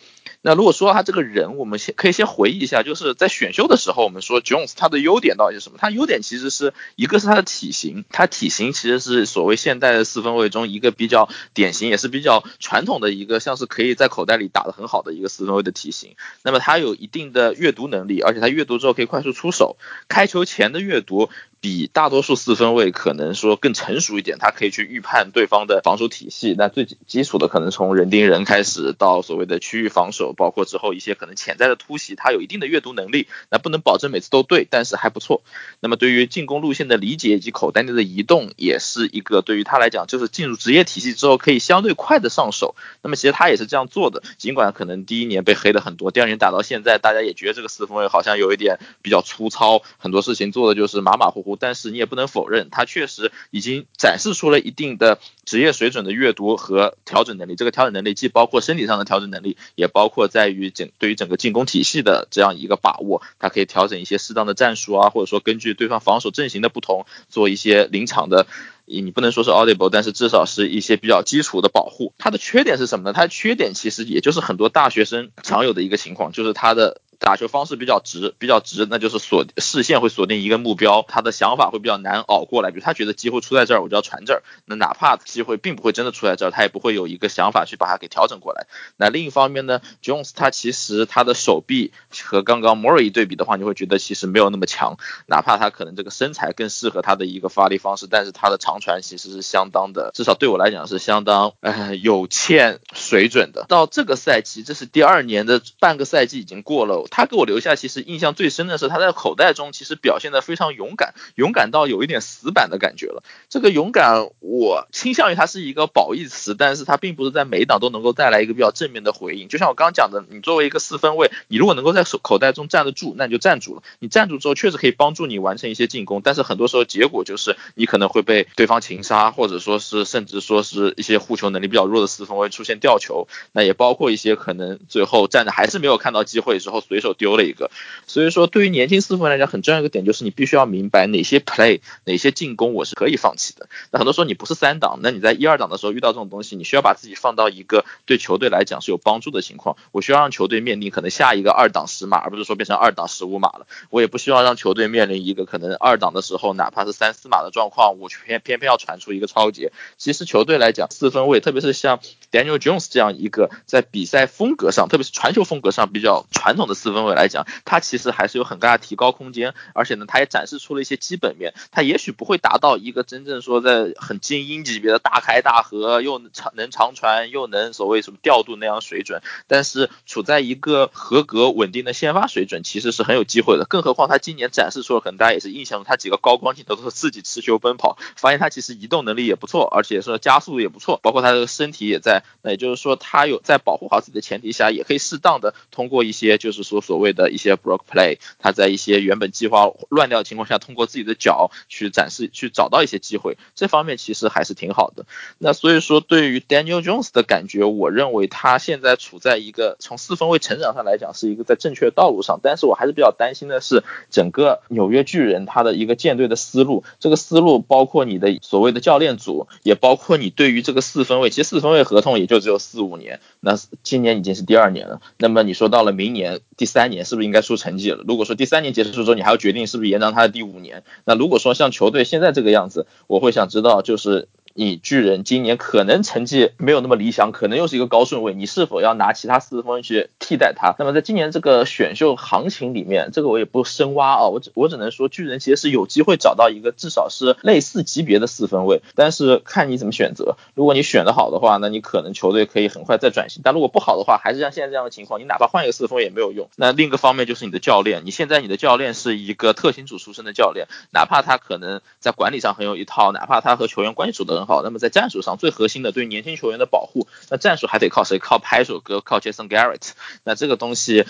[0.46, 5.80] 那如果说他这个人，我们先可以先回忆一下，就是在选秀的时候，我们说 Jones 他的优点到底是什么？
[5.80, 16.16] 他优点其实是一个是他的体型，他体型其实是所谓现代的四分卫中一个比较典型，也是比较传统的一个，像是可以在口袋里打得很好的一个四分卫的体型。
[16.44, 19.78] 那么他有一定的阅读能力，而且他阅读之后可以快速出手，
[20.08, 21.28] 开球前的阅读。
[21.66, 26.54] 比大多数四分卫可能说更成熟一点，他可以去预判对方的防守体系。
[26.56, 33.28] 那最基础的可能从人盯人开始，到所谓的区域防守，包括之后一些可能潜在的突袭，他有一定的阅读能力。
[33.50, 35.42] 那不能保证每次都对，但是还不错。
[35.80, 42.76] 那么对于进攻路线的理解以及口袋内的移动，也是一个对于他来讲，就是进入职业体系之后可以相对快的上手。
[43.02, 51.55] 那么其实他也是这样做的，尽管可能第一年被黑的很多，第二年打到现在，大家也觉得这个四分卫好像有一点比较粗糙，很多事情做的就是马马虎虎。
[51.60, 57.56] 但是你也不能否认，他确实已经展示出了一定的职业水准的阅读和调整能力。
[57.56, 63.22] 这个调整能力既包括身体上的调整能力，也包括在于整对于整个进攻体系的这样一个把握。
[63.40, 68.48] 他可以调整一些适当的战术啊，或者说根据对方防守阵型的不同，做一些临场的，
[68.86, 72.14] 你不能说是 audible，但是至少是一些比较基础的保护。
[72.18, 73.14] 他的缺点是什么呢？
[73.14, 77.02] 他的缺点其实也就是很多大学生常有的一个情况，就是他的。
[77.20, 82.72] 打球方式比较直，比较直，那就是锁视线会锁定一个目标，他的想法会比较难熬过来。
[82.72, 84.44] 比如他觉得机会出在这儿，我就要传这儿。
[84.66, 88.68] 那哪怕机会并不会真的出在这儿，他也不会有一个想法去把它给调整过来。
[88.98, 91.92] 那另一方面呢，Jones 他其实他的手臂
[92.24, 94.98] 和刚刚 Murray 一对比的话，你会觉得其实没有那么强。
[95.28, 103.66] 哪怕他可能这个身材更适合他的一个发力方式，但是他的长传其实是相当的，至少对我来讲是相当呃有欠水准的。
[103.68, 107.76] 到这个赛季，这是第二年的半个赛季已经过了，他给我留下。
[107.76, 113.24] 其实印象最深的是他在口袋中其实表现的非常勇敢，勇敢到有一点死板的感觉了。
[113.50, 119.48] 这个勇敢我倾向于它是一个褒义词，但是它并不是在每一档都能够带来一个比较正面的回应。
[119.48, 123.84] 就像我刚讲的，你作为一个四分卫，你如果能够在手口袋中站得住，那你就站住了。
[124.00, 133.28] 你站住之后确实可以帮助你完成一些进攻，但是很多时候结果就是你可能会被对方擒杀，或者说是甚至说是一些护球能力比较弱的四分卫出现掉球。
[133.52, 137.72] 那也包括一些可能最后站着还是没有看到机会之后随随手丢了一个。
[138.08, 143.68] 所以说，对于年轻四分来讲，很重要一个点就是你必须要明白哪些 play，哪些进攻我是可以放弃的。
[143.92, 149.76] 那很多时候你不是三档，那你在一二档的时候遇到这种东西，你需要把自己放到一个对球队来讲是有帮助的情况。
[149.92, 153.68] 我需要让球队面临可能下一个二档十码，而不是说变成二档十五码了。
[153.90, 159.74] 我也不希望让球队面临一个可能二档的时候，哪怕是三四码的状况，我偏偏偏要传出一个超节。
[159.98, 162.00] 其实球队来讲，四分位，特别是像
[162.32, 167.80] Daniel Jones 这样一个在比赛风格上，特别是传球风格上比较传统的四分位来讲，他。
[167.86, 171.54] 其实还是有很大的提高空间，而且呢，他也展示出了一些基本面。
[171.72, 183.66] 他也许不会达到一个真正说在很精英级别的大开大合，又长能长传，又能所谓什么调度那样水准，但是处在一个合格稳定的先发水准，其实是很有机会的。
[183.70, 192.24] 更何况他今年展示出了，可能大家也是印象中他几个高光镜头都是自己持球奔跑，发现他其实移动能力也不错，而且说加速度也不错，包括他的身体也在。
[192.42, 196.75] 那也就是说，他有在保护好自己的前提下，也可以适当的通过一些就是说。
[196.76, 205.06] 说所谓的一些 block play，他在一些原本计划乱掉的情况下，通过自己的脚去展示，去找到一些机会，这方面其实还是挺好的。
[205.38, 228.04] 那所以说，对于 Daniel Jones 的感觉，我认为他现在处在一个从四分卫成长上来讲是一个在正确的道路上，但是我还是比较担心的是整个纽约巨人他的一个舰队的思路，这个思路包括你的所谓的教练组，也包括你对于这个四分卫，其实四分卫合同也就只有四五年，那今年已经是第二年了，那么你说到了明年第三年是不是应该出成绩了？
[228.08, 234.28] 如果说第三年结束之后，你还要决定是不是延长他的第五年，那如果说像球队现在这个样子，我会想知道就是。
[234.58, 240.74] 你巨人今年可能成绩没有那么理想，可能又是一个高顺位，你是否要拿其他四分去替代他？
[240.80, 250.38] 那么在今年这个选秀行情里面，这个我也不深挖啊，我只我只能说巨人其实是有机会找到一个至少是类似级别的四分卫，但是看你怎么选择。
[250.54, 256.48] 如果你选的好的话，那你可能球队可以很快再转型；但如果不好的话，还是像现在这样的情况，你哪怕换一个四分卫也没有用。
[256.56, 268.20] 那另一个方面就是你的教练，你现在你的教练是一个特勤组出身的教练，哪怕他可能在管理上很有一套，哪怕他和球员关系处得好，那么在战术上最核心的对年轻球员的保护，那战术还得靠谁？
[268.20, 269.92] 靠拍手哥，靠 Jason Garrett。
[270.24, 271.06] 那这个东西。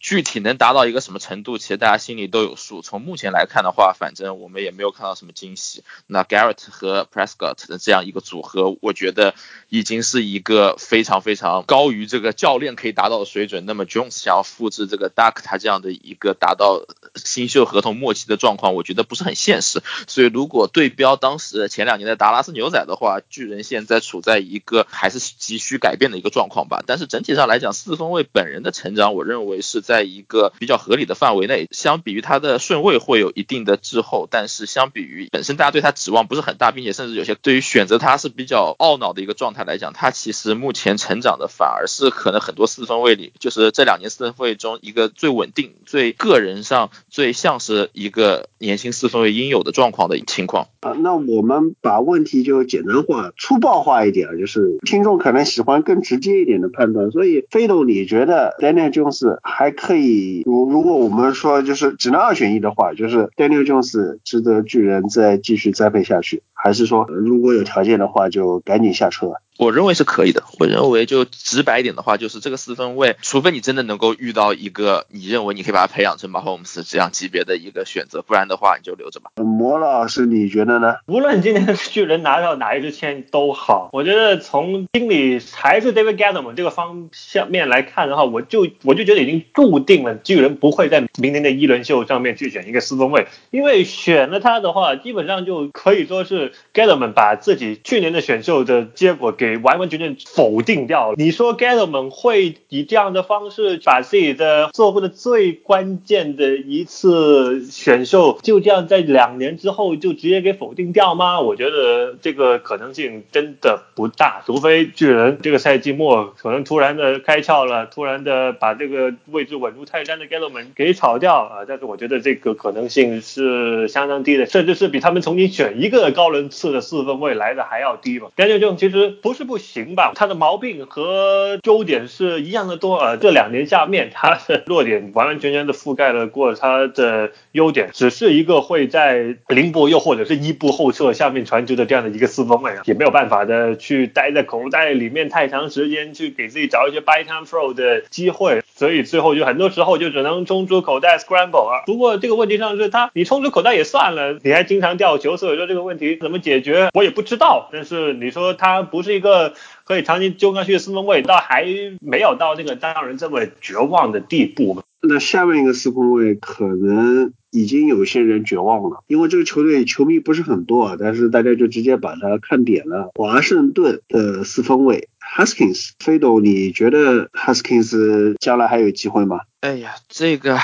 [0.00, 2.80] 具体能达到一个什么程度，其实大家心里都有数。
[2.80, 5.84] 从目前来看的话，反正我们也没有看到什么惊喜。
[6.06, 9.34] 那 Garrett 和 Prescott 的这样一个组合，我觉得
[9.68, 13.66] 已经是一个非常非常高于这个教练可以达到的水准。
[13.66, 19.82] 那么 Jones 想要复制这个 Duck 他这样的一个达到新秀合同末期的状况，我觉得不是很现实。
[20.06, 26.82] 所以如果对标当时前两年的达拉斯牛仔的话，巨人现在处在一个还是急需改变的一个状况吧。
[26.86, 29.84] 但是整体上来讲，四分卫本人的成长，我认为是。
[29.90, 50.68] 在一个比较合理的范围内，相比于他的顺位会有一定的滞后，但是相比于本身大家对他指望不是很大，并且甚至有些对于选择他是比较懊恼的一个状态来讲，他其实目前成长的反而是可能很多四分位里，就是这两年四分位中一个最稳定、最个人上最像是一个年轻四分位应有的状况的情况。
[50.82, 59.74] 啊，那我们把问题就简单化、粗暴化一点，就是听众可能喜欢更直接一点的判断，所以飞董，你觉得 Daniel Jones 还？
[59.82, 69.32] 可以，如如果我们说就是只能二选一的话，就是 Daniel Jones 值得巨人再继续栽培下去，还是说如果有条件的话就赶紧下车？
[69.60, 70.42] 我认为是可以的。
[70.58, 79.30] 我认为就直白一点的话，就是这个四分卫，除非你真的能够遇到一个你认为你可以把他培养成马 Holmes 这样级别的一个选择，不然的话你就留着吧。
[79.36, 80.94] 摩老师，你觉得呢？
[81.06, 99.49] 无论今年巨人拿到哪一支签都好，我觉得从经理还是 David Gettleman 这个方向面来看的话，我就我就觉得已经注定了巨人不会在明年的一轮秀上面去选一个四分卫，因为选了他的话，基本上就可以说是 Gettleman 把自己去年的选秀的结果给。
[99.58, 101.14] 完完全全否定掉了。
[101.18, 111.40] 你说 Gettleman 会以这样的方式把自己的做过的最关键的一次选秀，就这样在两年之后就直接给否定掉吗？
[111.40, 121.64] 我觉得这个可能性真的不大，除非巨人这个赛季末可能突然的开窍了，突然的把这个位置稳如泰山的 Gettleman 给炒掉啊。
[121.66, 128.28] 但是我觉得这个可能性是相当低的，甚至是比他们重新选一个高轮次的四分位来的还要低嘛。
[128.36, 129.39] 感觉这种其实不是。
[129.40, 130.12] 是不行吧？
[130.14, 133.16] 他的毛病和优点是一样的多啊。
[133.16, 151.82] 这两年下面，他的弱点完完全全的覆盖了过他的优点，只是一个会在零步又或者是一步后撤下面传球的这样的一个四分卫啊，也没有办法的去待在口袋里面太长时间，去给自己找一些 by time throw 的机会，所以最后就很多时候就只能冲出口袋 scramble 啊。
[151.84, 157.68] 不过这个问题上是他，你冲出口袋也算了，你还经常掉球，所以说这个问题怎么解决我也不知道。
[157.70, 159.52] 但是你说他不是一个。
[159.90, 161.66] 可以长期揪上去四分卫，倒还
[162.00, 164.84] 没有到那个让人这么绝望的地步。
[165.02, 173.10] 那下面一个四分位可能已经有些人绝望了，因为这个球队球迷不是很多啊，但是大家就直接把它看扁了。
[173.14, 179.40] 华盛顿的四分位 Huskins，飞斗，你觉得 Huskins 将来还有机会吗？
[179.60, 180.58] 哎呀，这个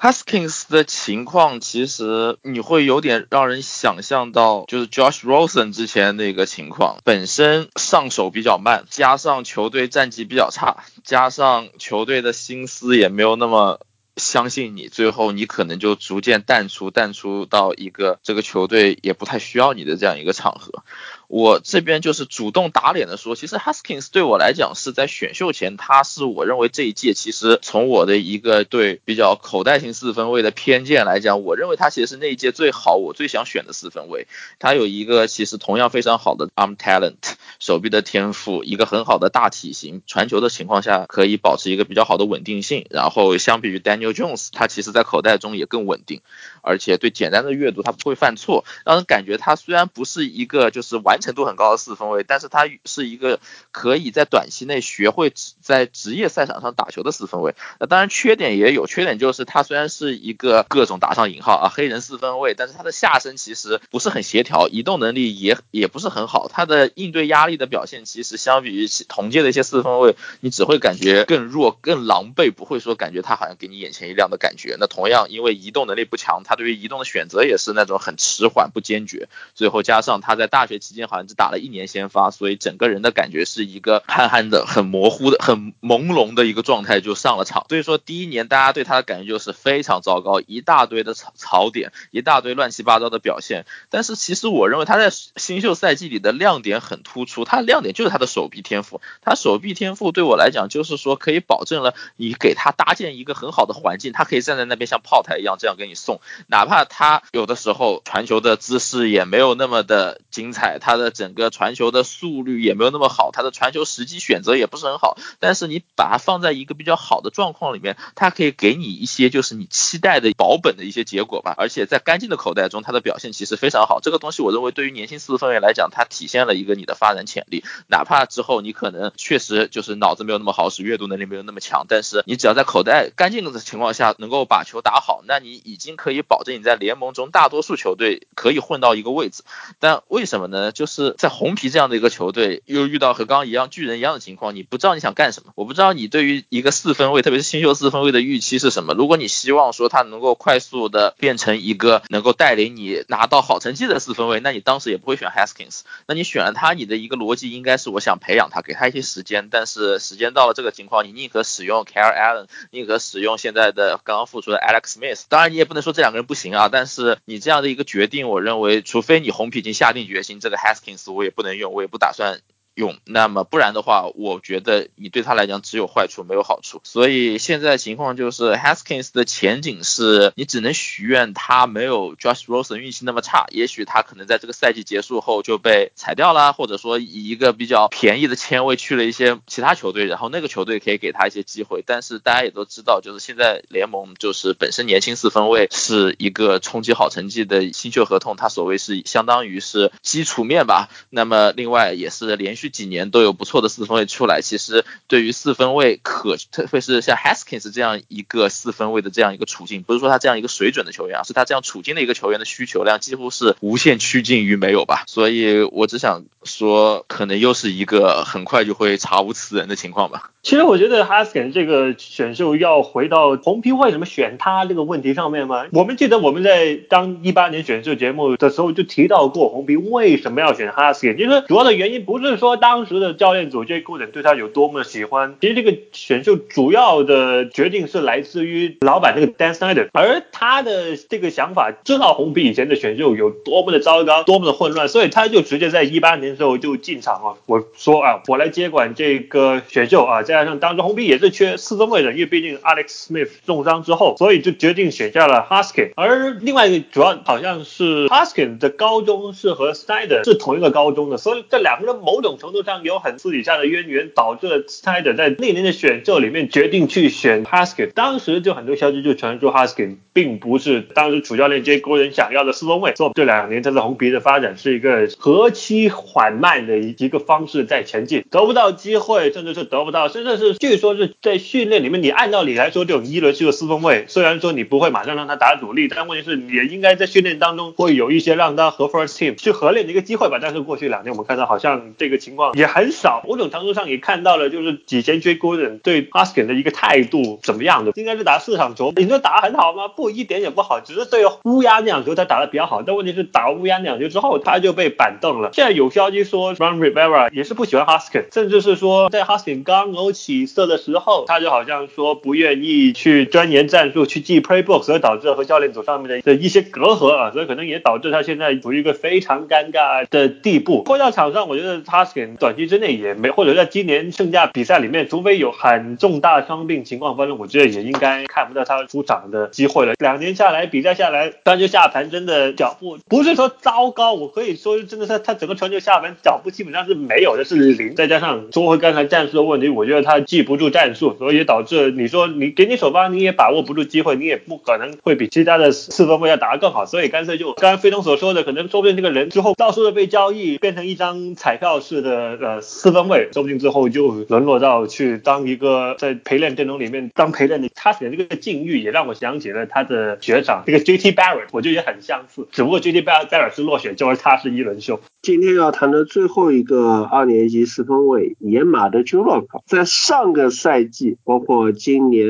[0.00, 13.80] Huskins 的情况其实你会有点让人想象到，就是 Josh Rosen 之前那个情况，本身上手比较慢，加上球队战绩比较差，加上球队的心思也没有那么。
[14.16, 20.84] 相信你，最后你可能就逐渐淡出，淡出到一个这个球队也不太需要你的这样一个场合。
[21.28, 34.26] 我这边就是主动打脸的说，其实 Haskins 对我来讲是在选秀前，他是我认为这一届其实从我的一个对比较口袋型四分位的偏见来讲，我认为他其实是那一届最好，我最想选的四分位。
[34.58, 37.14] 他有一个其实同样非常好的 arm talent。
[37.60, 42.84] 手臂的天赋，一个很好的大体型，传球的情况下可以保持一个比较好的稳定性。
[42.90, 46.20] 然后相比于 Daniel Jones，他其实在口袋中也更稳定，
[46.64, 53.38] 而且对简单的阅读他不会犯错，让人感觉他虽然不是一个就是完成度很高的四分卫，但是他是一个
[53.70, 57.54] 可以在短期内学会在职业赛场上打球的四分卫。
[57.78, 74.76] 那当然缺点也有，缺点就是他虽然是一个各种打上引号啊黑人四分卫，但是他的下身其实不是很协调，移动能力也也不是很好，他的应对压力的表现其实相比于同届的一些四分卫，你只会感觉更弱、更狼狈，不会说感觉他好像给你眼前一亮的感觉。
[74.80, 79.28] 那同样因为移动能力不强，他对于移动的选择也是那种很迟缓、不坚决。
[79.54, 87.66] 最后加上他在大学期间好像只打了一年先发，所以整个人的感觉是一个憨憨的、很模糊的、很朦胧的一个状态就上了场。
[87.68, 93.66] 所以说第一年大家对他的感觉就是非常糟糕，一大堆的槽槽点，一大堆乱七八糟的表现。
[93.90, 99.00] 但是其实我认为他在新秀赛季里的亮点很突出，他的亮点就是他的手臂天赋。
[99.22, 115.16] 他手臂天赋对我来讲就是说可以保证了你给他搭建一个很好的环境，他可以站在那边像炮台一样这样给你送，哪怕他有的时候传球的姿势也没有那么的精彩，他的整个传球的速率也没有那么好，他的传球时机选择也不是很好。
[115.40, 121.54] 但是你把它放在一个比较好的状况里面，它可以给你一些就是你期待的保本的一些结果吧。
[121.56, 124.00] 而且在干净的口袋中，他的表现其实非常好。
[124.00, 127.64] 这个东西我认为对于年轻四分卫来讲，它体现了一个你的发展潜力。
[127.86, 139.44] 哪怕之后你可能确实就是脑子没有那么好使，阅读能力没有那么强，但是你只要在口袋干净的情况下能够把球打好，那你已经可以保保证你在联盟中大多数球队可以混到一个位置。
[139.78, 140.72] 但为什么呢？
[140.72, 145.52] 就是在红皮这样的一个球队，又遇到和刚刚一样巨人一样的情况，你不知道你想干什么。
[145.54, 148.94] 我不知道你对于一个四分卫，特别是新秀四分卫的预期是什么。
[148.94, 155.82] 如果你希望说他能够快速的变成一个能够带领你拿到好成绩的四分卫，那你当时也不会选 Haskins。
[156.08, 159.48] 那你选了他，你的一个逻辑应该是我想培养他，给他一些时间。
[159.52, 165.24] 但是时间到了这个情况，你宁可使用 c a r e Allen，宁可使用现在的刚刚复出的 Alex Smith。
[165.28, 172.40] 当然你也不能说这两个人不行啊，但是你这样的一个决定，我认为除非你红皮已经下定决心，这个 Haskins 我也不能用，我也不打算。
[172.74, 176.80] 用，那么不然的话，我觉得你对他来讲只有坏处没有好处。
[176.82, 191.84] 所以现在情况就是 Haskins 的前景是你只能许愿他没有 Josh Rosen 运气那么差，也许他可能在这个赛季结束后就被裁掉了，或者说以一个比较便宜的签位去了一些其他球队，然后那个球队可以给他一些机会。
[191.86, 200.88] 但是大家也都知道，就是现在联盟就是本身年轻四分卫是一个冲击好成绩的新秀合同，它所谓是相当于是基础面吧。
[201.08, 202.63] 那么另外也是连续。
[202.64, 215.04] 这几年都有不错的四分卫出来，其实对于四分卫可，特别是像 Haskins 这样一个四分卫的这样一个处境，不是说他这样一个水准的球员啊，是他这样处境的一个球员的需求量几乎是无限趋近于没有吧。
[215.06, 220.30] 所以我只想说，可能又是一个很快就会查无此人的情况吧。
[220.42, 225.66] 其实我觉得 Haskins 这个选秀要回到红皮为什么选他这个问题上面吗？
[225.72, 232.53] 我们记得我们在当一八年选秀节目的时候就提到过，红皮为什么要选 Haskins，其实主要的原因不是说。
[232.56, 233.82] 当时的教练组 J.
[233.82, 235.36] Gooden 对他有多么的喜欢？
[235.40, 255.92] 其实这个选秀主要的决定是来自于老板这个 Dan Snyder，而他的这个想法知道红皮以前的选秀有多么的糟糕，多么的混乱，所以他就直接在一八年的时候就进场啊，我说啊，我来接管这个选秀啊，再加上当时红皮也是缺四分卫的，因为毕竟 Alex Smith 重伤之后，所以就决定选下了 Haskins。
[255.96, 267.90] 而另外一个主要好像是 Haskins 的高中是和 Snyder 是同一个高中的，所以这两个人某种程度上有很私底下的渊源，导致了 Snyder 在那年的选秀里面决定去选 Haskin。
[267.94, 271.80] 当时就很多消息就传出 Haskin 并不是当时主教练 J.
[271.80, 290.38] Gooden 想要的四分卫，所以这两年他在红皮的发展是一个何其缓慢的一一个方式在前进，得不到机会，甚至是得不到，甚至是据说是在训练里面，你按道理来说这种一轮秀的四分卫，虽然说你不会马上让他打主力，但问题是也应该在训练当中会有一些让他和 First Team 去合练的一个机会吧。
[290.42, 299.88] 但是过去两年我们看到好像这个情况也很少，某种程度上也看到了就是几前追 Golden 对 h a s k i n 的一个态度怎么样的，应该是打四场球，你说打得很好吗？
[299.88, 305.50] 不，一点也不好，只是对乌鸦那场球他打得比较好，但问题是打乌鸦那场球之后他就被板凳了。
[305.52, 309.54] 现在有消息说 Ron Rivera 也是不喜欢 h a s k i n 甚至是说在 h a s k i
[309.54, 320.84] n 刚有起色的时候，他就好像说不愿意去钻研战术，去记 Playbook，所以导致和教练组上面的的一些隔阂啊，所以可能也导致他现在处于一个非常尴尬的地步。
[320.84, 329.94] 回到场上，我觉得 h a s k i n 短期之内也没，或者在今年剩下比赛里面，除非有很重大伤病情况发生，我觉得也应该看不到他出场的机会了。
[329.98, 337.94] 两年下来，比赛下来，传球下盘真的脚步不是说糟糕，我可以说真的是他整个传球下盘脚步基本上是没有的，是零。
[337.94, 357.68] 再加上综合刚才战术的问题，我觉得他记不住战术，所以导致你说你给你首发你也把握不住机会，你也不可能会比其他的四分卫要打得更好，所以干脆就刚刚飞东所说的，可能说不定这个人之后到处的被交易，变成一张彩票似的呃呃四分卫，说不定之后就沦落到去当一个在陪练阵容里面当陪练的。
[357.74, 361.12] 他选这个境遇也让我想起了他的学长这个 J.T.
[361.12, 363.02] Barrett，我觉得也很相似，只不过 J.T.
[363.02, 365.00] Barrett 是落选，就是他是一轮秀。
[365.22, 372.24] 今天要谈的最后一个二年级四分卫野马的 j u l o k 在上个赛季，包括今年。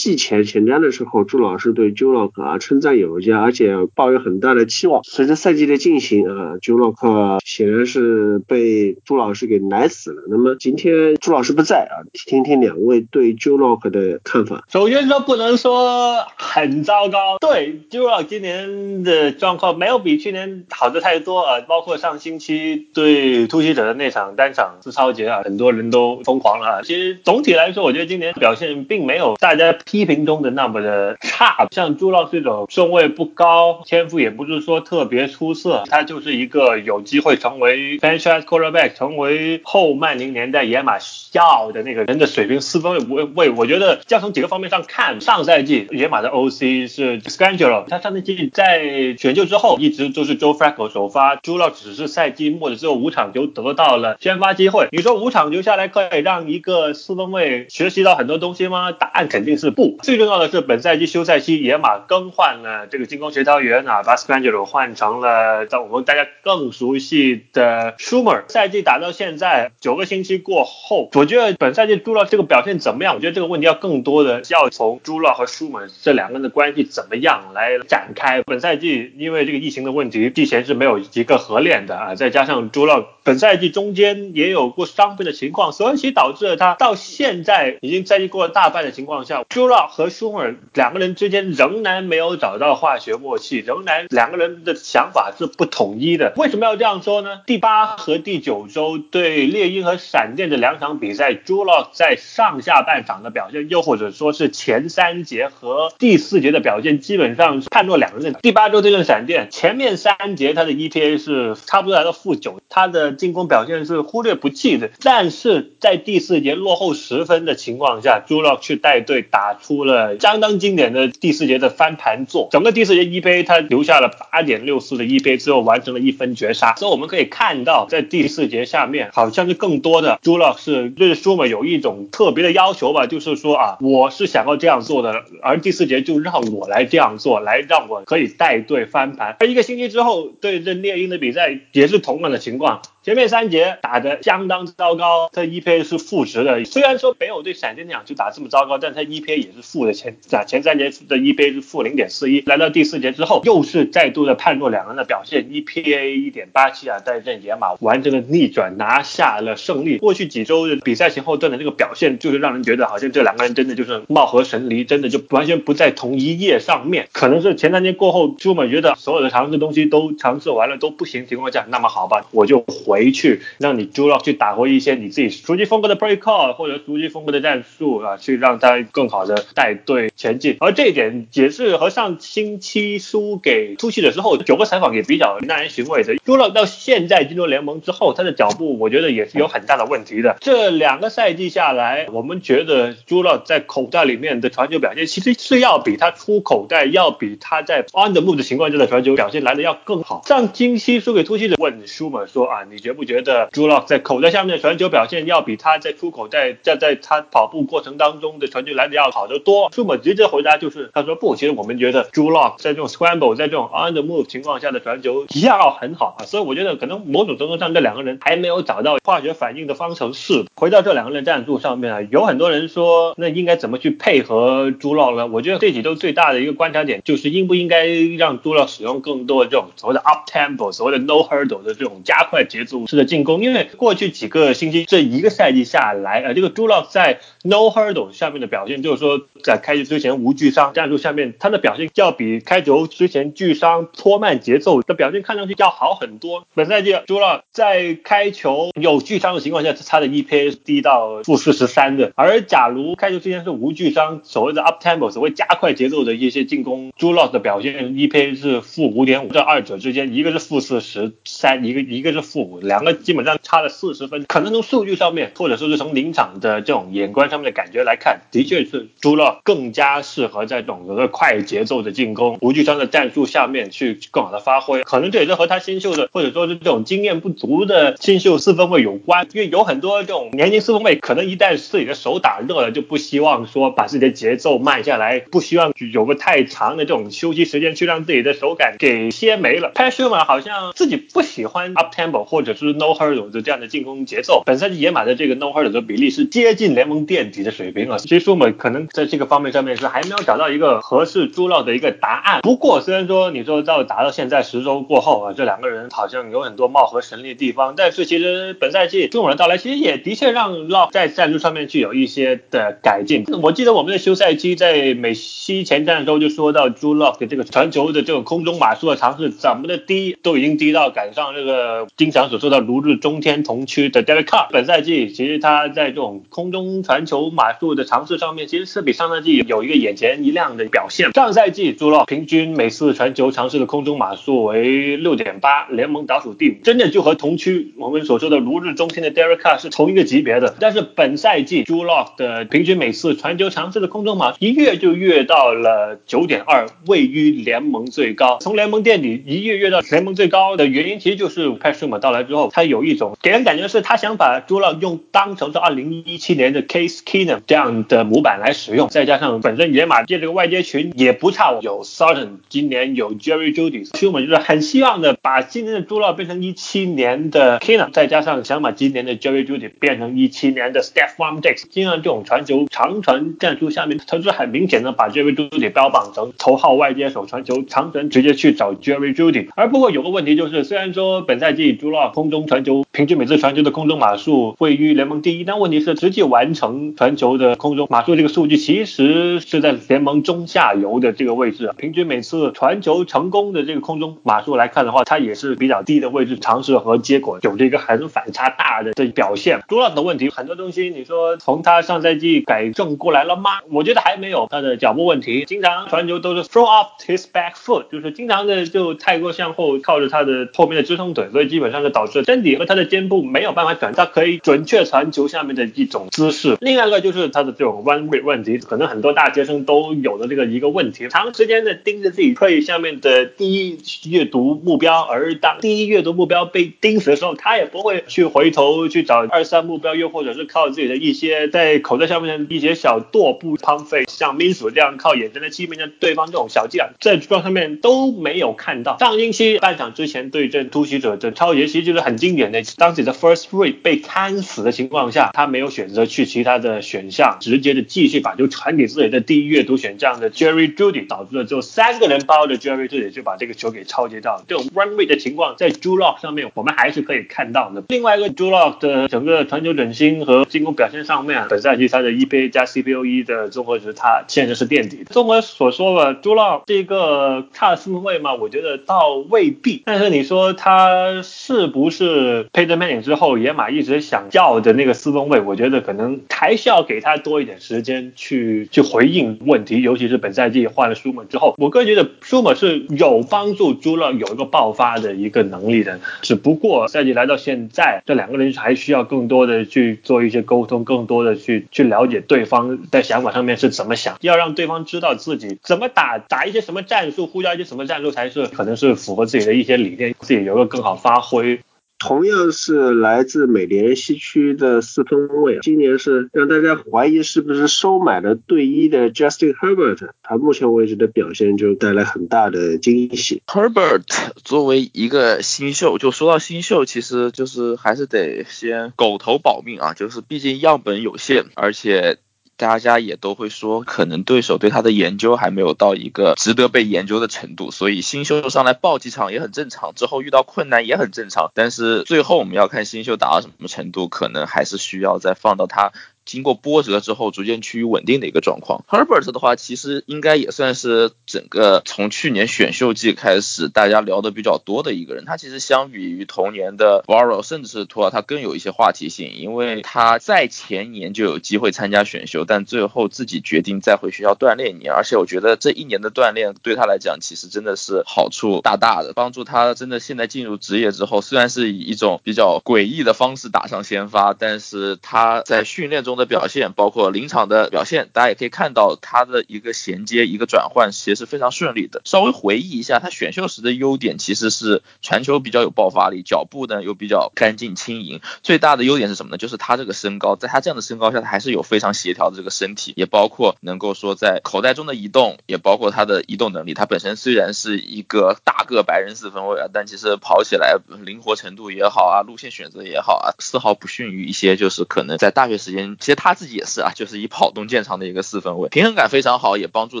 [0.02, 5.00] 季前前瞻的时候，朱老师对 j u l o c 啊称赞有加，而且抱有很大的期望。
[5.04, 7.08] 随着赛季的进行啊 j u l o c
[7.44, 10.24] 显然是被朱老师给奶死了。
[10.28, 14.64] 那么今天朱老师不在啊，听听两位对 j u l o c 的看法。
[14.72, 21.60] 首先说不能说很糟糕，对 j u l o c 今年的状况没有比去年好的太多啊。
[21.68, 26.82] 包括上星期对突袭者的那场单场自超节啊，很多人都疯狂了。
[26.82, 29.72] 其实总体来说，我觉得今年表现并没有大家。
[29.92, 40.94] 批评中的那么的差，像朱老这种顺位不高，天赋也不是说特别出色，他就是一个有机会成为 franchise quarterback，成为后曼宁年代野马
[41.32, 43.24] 要的那个人的水平四分卫。
[43.24, 54.88] 位，我觉得要从几个方面上看，上赛季野马的 OC 是 Scangelo，他上赛季在选秀之后一直都是 Joe Flacco 首发，朱老只是赛季末的只有五场球得到了先发机会。
[54.90, 58.90] 你说五场球下来可以让一个四分卫学习到很多东西吗？
[58.90, 59.98] 答案肯定是不。
[60.02, 68.44] 最重要的是，本赛季休赛期，野马更换了这个进攻协调员啊，把 Spandu 换成了在我们大家更熟悉的 Schumer。
[68.48, 73.14] 赛季打到现在九个星期过后，我觉得本赛季朱 u 这个表现怎么样？
[73.14, 78.42] 我觉得这个问题要更多的要从朱 u 和 Schumer 这两个人的关系怎么样来展开。
[78.42, 96.32] 本赛季因为这个疫情的问题，季前是没有一个合练的啊，再加上朱 u 本赛季中间也有过伤病的情况，所以导致了他到现在已经赛季过了大半的情况下，朱 u 和舒尔两个人之间仍然没有找到化学默契，仍然两个人的想法是不统一的。
[96.36, 97.40] 为什么要这样说呢？
[97.46, 108.34] 第八和第九周对猎鹰和闪电的两场比赛，朱洛在上下半场的表现，又或者说是前三节和第四节的表现，基本上是判若两人。
[108.42, 114.90] 第八周对阵闪电，前面三节他的 EPA 是差不多来到负九，他的进攻表现是忽略不计的。
[115.02, 120.18] 但是在第四节落后十分的情况下，朱洛去带队打出了。
[120.18, 126.74] 相当经典的第四节的翻盘作，整个第四节一杯他留下了八点六四的一杯，最后完成了一分绝杀。
[126.76, 139.36] 所以我们可以看到，在第四节下面，好像是更多的朱老是对舒美有一种特别的要求吧，就是说啊，我是想要这样做的，而第四节就让我来这样做，来让我可以带队翻盘。
[139.40, 142.82] 而一个星期之后对阵猎鹰的比赛也是同样的情况。
[143.04, 146.64] 前面三节打得相当糟糕，他 EPA 是负值的。
[146.64, 149.92] 虽然说没有对闪电鸟就打这么糟糕，但他 EPA 也是负的。
[149.92, 159.98] 前啊前三节的 EPA 是负零点四一，来到第四节之后，又是再度的判若两人的表现，EPA 一点八七啊，带阵野马完成了逆转，拿下了胜利。
[159.98, 167.08] 过去几周的比赛前后段的这个表现，就是让人觉得好像这两个人真的就是貌合神离，真的就完全不在同一页上面。
[167.10, 172.64] 可能是前三节过后，朱美觉得所有的尝试东西都尝试完了都不行情况下，那么好吧，我就。
[172.84, 180.58] 回回去让你 j u l o 去打回一些你自己熟悉风格的 play call 或者熟悉风格的战术啊，去让他更好的带队前进。
[180.60, 186.14] 而这一点也是和上星期输给突袭的时候九个采访也比较耐人寻味的。
[186.16, 190.36] j u l o 到现在进入联盟之后，他的脚步我觉得也是有很大的问题的。
[190.40, 200.20] 这两个赛季下来，我们觉得 j u l o 在口袋里面的传球表现其实是要比他出口袋，要比他在 on the move 的情况下的传球表现来的要更好。
[200.26, 202.81] 上星期输给突袭的问舒嘛说啊，你。
[202.82, 209.70] 觉不觉得朱洛在口袋下面的传球表现要比他在出口袋在在他跑步过程当中的传球来的要好得多？
[209.72, 220.44] 舒姆直接回答就是他说不，其实我们觉得朱洛在这种 scramble 在这种 on the move 情况下的传球一样要很好啊，所以我觉得可能某种程度上这两个人还没有找到化学反应的方程式。
[220.56, 225.28] 回到这两个人战术上面啊，有很多人说那应该怎么去配合朱洛呢？
[225.28, 227.86] 我觉得这几周最大的一个观察点就是应不应该
[228.18, 232.71] 让朱洛使用更多的这种所谓的 up tempo 所谓的 no hurdle 的这种加快节奏。
[232.72, 246.46] 奏式的进攻，因为过去几个星期这一个赛季下来，呃，这个朱 k 在 No Hurdle 下面的表现，就是说在开球之前无巨伤战术下面，他的表现要比开球之前巨伤拖慢节奏的表现看上去要好很多。
[246.54, 264.24] 本赛季朱 k 在开球有巨伤的情况下，他的 EPA 低到负四十三的，而假如开球之前是无巨伤，所谓的 Up Tempo 所谓加快节奏的一些进攻，朱 k 的表现 EPA 是负五点五，这二者之间一个是负四十三，一个一个是负五，两个基本上差了四十分。
[264.28, 274.82] 可能从数据上面，或者说是从临场的这种眼观上面的感觉来看，的确是朱乐更加适合在这种的快节奏的进攻、无惧伤的战术下面去更好的发挥。
[274.82, 279.26] 可能这也是和他新秀的，或者说是这种经验不足的新秀四分卫有关。
[279.32, 289.72] 因为有很多这种年轻四分卫，可能一旦自己的手打热了，就不希望说把自己的节奏慢下来，不希望有个太长的这种休息时间去让自己的手感给歇没了。
[289.74, 294.42] p a s h u m a 好像自己不喜欢 up tempo 或者是 no hurdle 的这样的进攻节奏。
[294.44, 297.98] 本赛季野马的这个 no hurdle 的比例是接近联盟垫底的水平啊。
[297.98, 302.40] 其实我们可能在这个方面上面是还没有找到一个合适朱老的一个答案。
[302.42, 313.24] 不过虽然说你说到打到现在十周过后啊，这两个人好像有很多貌合神离的地方，但是其实本赛季朱勇的到来，其实也的确让 Lock 在战术上面具有一些的改进。
[313.42, 324.48] 我记得我们的休赛期在美西前战的时候就说到朱 Lock 的这个传球的这种空中马术的尝试怎么的低，都已经低到赶上这个经常所做到如日中天同区的 Derek Carr。
[324.50, 331.12] 本赛季其实他在这种空中传球马术的尝试上面，其实是比上赛季有一个眼前一亮的表现。
[331.12, 340.56] 上赛季朱 Lock 平均每次传球尝试的空中马术为六点八，联盟倒数第五，真的就和同区我们所说的如日中天的 Derek Carr 是同一个级别的。
[340.58, 348.38] 但是本赛季朱 Lock 的平均每次传球尝试的空中马一跃就跃到了九点二，位于联盟最高。
[348.40, 375.10] 从联盟垫底一跃跃到联盟最高的原因，其实就是 Pat Shermer 到来之后，他有一种给人感觉是他想把朱洛用当成是二零一七年的 Case Keenum 这样的模板来使用，再加上本身野马界这个外接群也不差，有 Sutton，今年有 Jerry Judy，所以我们就是很希望的把今年的朱洛变成一七年的 Keenum，再加上想把今年的 Jerry Judy 变成一七年的 Stephon Diggs，尽量这种传球长传战术下面，他是很明显的把
[375.10, 379.48] Jerry Judy 标榜成头号外接手，传球长传直接去找 Jerry Judy。
[379.54, 391.72] 而不过有个问题就是，虽然说本赛季朱洛空中传球平均每次传球的空中码数位于联盟第一，但问题是实际完成传球的空中码数这个数据其实是在联盟中下游的这个位置。
[391.76, 399.60] 平均每次传球成功的这个空中码数来看的话，它也是比较低的位置，尝试和结果有着一个很反差大的这表现。
[399.66, 403.60] 朱 Lock 的问题很多东西，你说从他上赛季改正过来了吗？
[403.70, 404.46] 我觉得还没有。
[404.50, 416.58] 他的脚步问题，经常传球都是 throw off his back foot，就是经常的就太过向后靠着他的后面的支撑腿，所以基本上是导致身体和他的肩部没有办法转，他可以准确传球下面的一种姿势。
[416.60, 423.78] 另外一个就是他的这种弯位问题，可能很多大学生都有的这个一个问题，长时间的盯着自己 play 下面的第一
[424.10, 434.38] 阅读目标，而当第一阅读目标被盯死的时候，他也不会去回头去找二三目标，又或者是靠自己的一些在口袋下面的一些小跺步 pump fake，像。
[434.42, 438.98] 金属这样靠眼神的欺骗着对方这种小伎俩，在状上面都没有看到。
[438.98, 454.42] 上星期半场之前对阵突袭者的超级袭击就是很经典的，当自己的 first three 被看死的情况下，他没有选择去其他的选项，直接的继续把球传给自己的第一阅读选项的 Jerry Judy，导致了只有三个人包的 Jerry Judy 就把这个球给超接到。
[454.48, 457.84] 这种 run rate 的情况在 Drew Lock 上面我们还是可以看到的。
[457.88, 464.24] 另外一个 Drew Lock 的整个传球准心和进攻表现上面，本赛季他的 EPA 加 CPOE 的综合值，他。
[464.28, 465.04] 现在是垫底。
[465.10, 469.82] 综合所说吧，Drew Lock 这个差四分位嘛，我觉得倒未必。
[469.84, 475.40] 但是你说他是不不是 Peyton Manning 之后野马一直想要的那个四分位？
[475.40, 479.82] 我觉得可能还需要给他多一点时间去去回应问题。
[479.82, 485.98] 尤其是本赛季换了舒 r 之后，我个人觉得舒 r 是有帮助朱乐有一个爆发的一个能力的。
[486.20, 494.18] 只不过赛季来到现在，这两个人还需要更多的去做一些沟通，更多的去去了解对方在想法上面是怎么想。
[494.20, 501.58] 要让对方知道自己怎么打，打一些什么战术，呼叫一些什么战术才是可能是符合自己的一些理念，自己有个更好发挥。
[502.02, 513.42] 同样是来自美联西区的四分卫，今年是让大家怀疑是不是收买了队医的 Justin Herbert，他目前为止的表现就带来很大的惊喜。
[513.46, 514.02] Herbert
[514.44, 522.18] 作为一个新秀，就说到新秀，其实就是还是得先狗头保命啊，就是毕竟样本有限，而且。
[522.62, 531.50] 大家也都会说，可能对手对他的研究还没有到一个值得被研究的程度，所以新秀上来爆几场也很正常，之后遇到困难也很正常。
[531.54, 535.90] 但是最后我们要看新秀打到什么程度，可能还是需要再放到他。
[536.24, 538.84] 经过波折之后，逐渐趋于稳定的一个状况。
[538.88, 545.24] Herbert 的话，其实应该也算是整个从去年选秀季开始，大家聊的比较多的一个人。
[545.24, 554.92] 他其实相比于同年的 v a r r o 甚至是托尔，他更有一些话题性，因为他在前年就有机会参加选秀，但最后自己决定再回学校锻炼一年。
[554.92, 566.11] 而且我觉得这一年的锻炼对他来讲，其实真的是好处大大的，帮助他真的现在进入职业之后，虽然是以一种比较诡异的方式打上先发，但是他在训练中。
[566.16, 572.00] 的表现，包括临场的表现，大家也可以看到他的一个衔接、一个转换，其实是非常顺利的。
[572.04, 578.20] 稍微回忆一下，他选秀时的优点其实是传球比较有爆发力，脚步呢又比较干净轻盈。
[578.42, 579.38] 最大的优点是什么呢？
[579.38, 586.74] 就是他这个身高，在他这样的身高下，他还是有非常协调的这个身体，也包括能够说在口袋中的移动，也包括他的移动能力。
[586.74, 595.96] 他本身虽然是一个大个白人四分卫啊，但其实跑起来灵活程度也好啊，路线选择也好啊，丝毫不逊于一些就是可能在大学时间。
[596.02, 600.00] 其实他自己也是啊，就是以跑动见长的一个四分卫，平衡感非常好，也帮助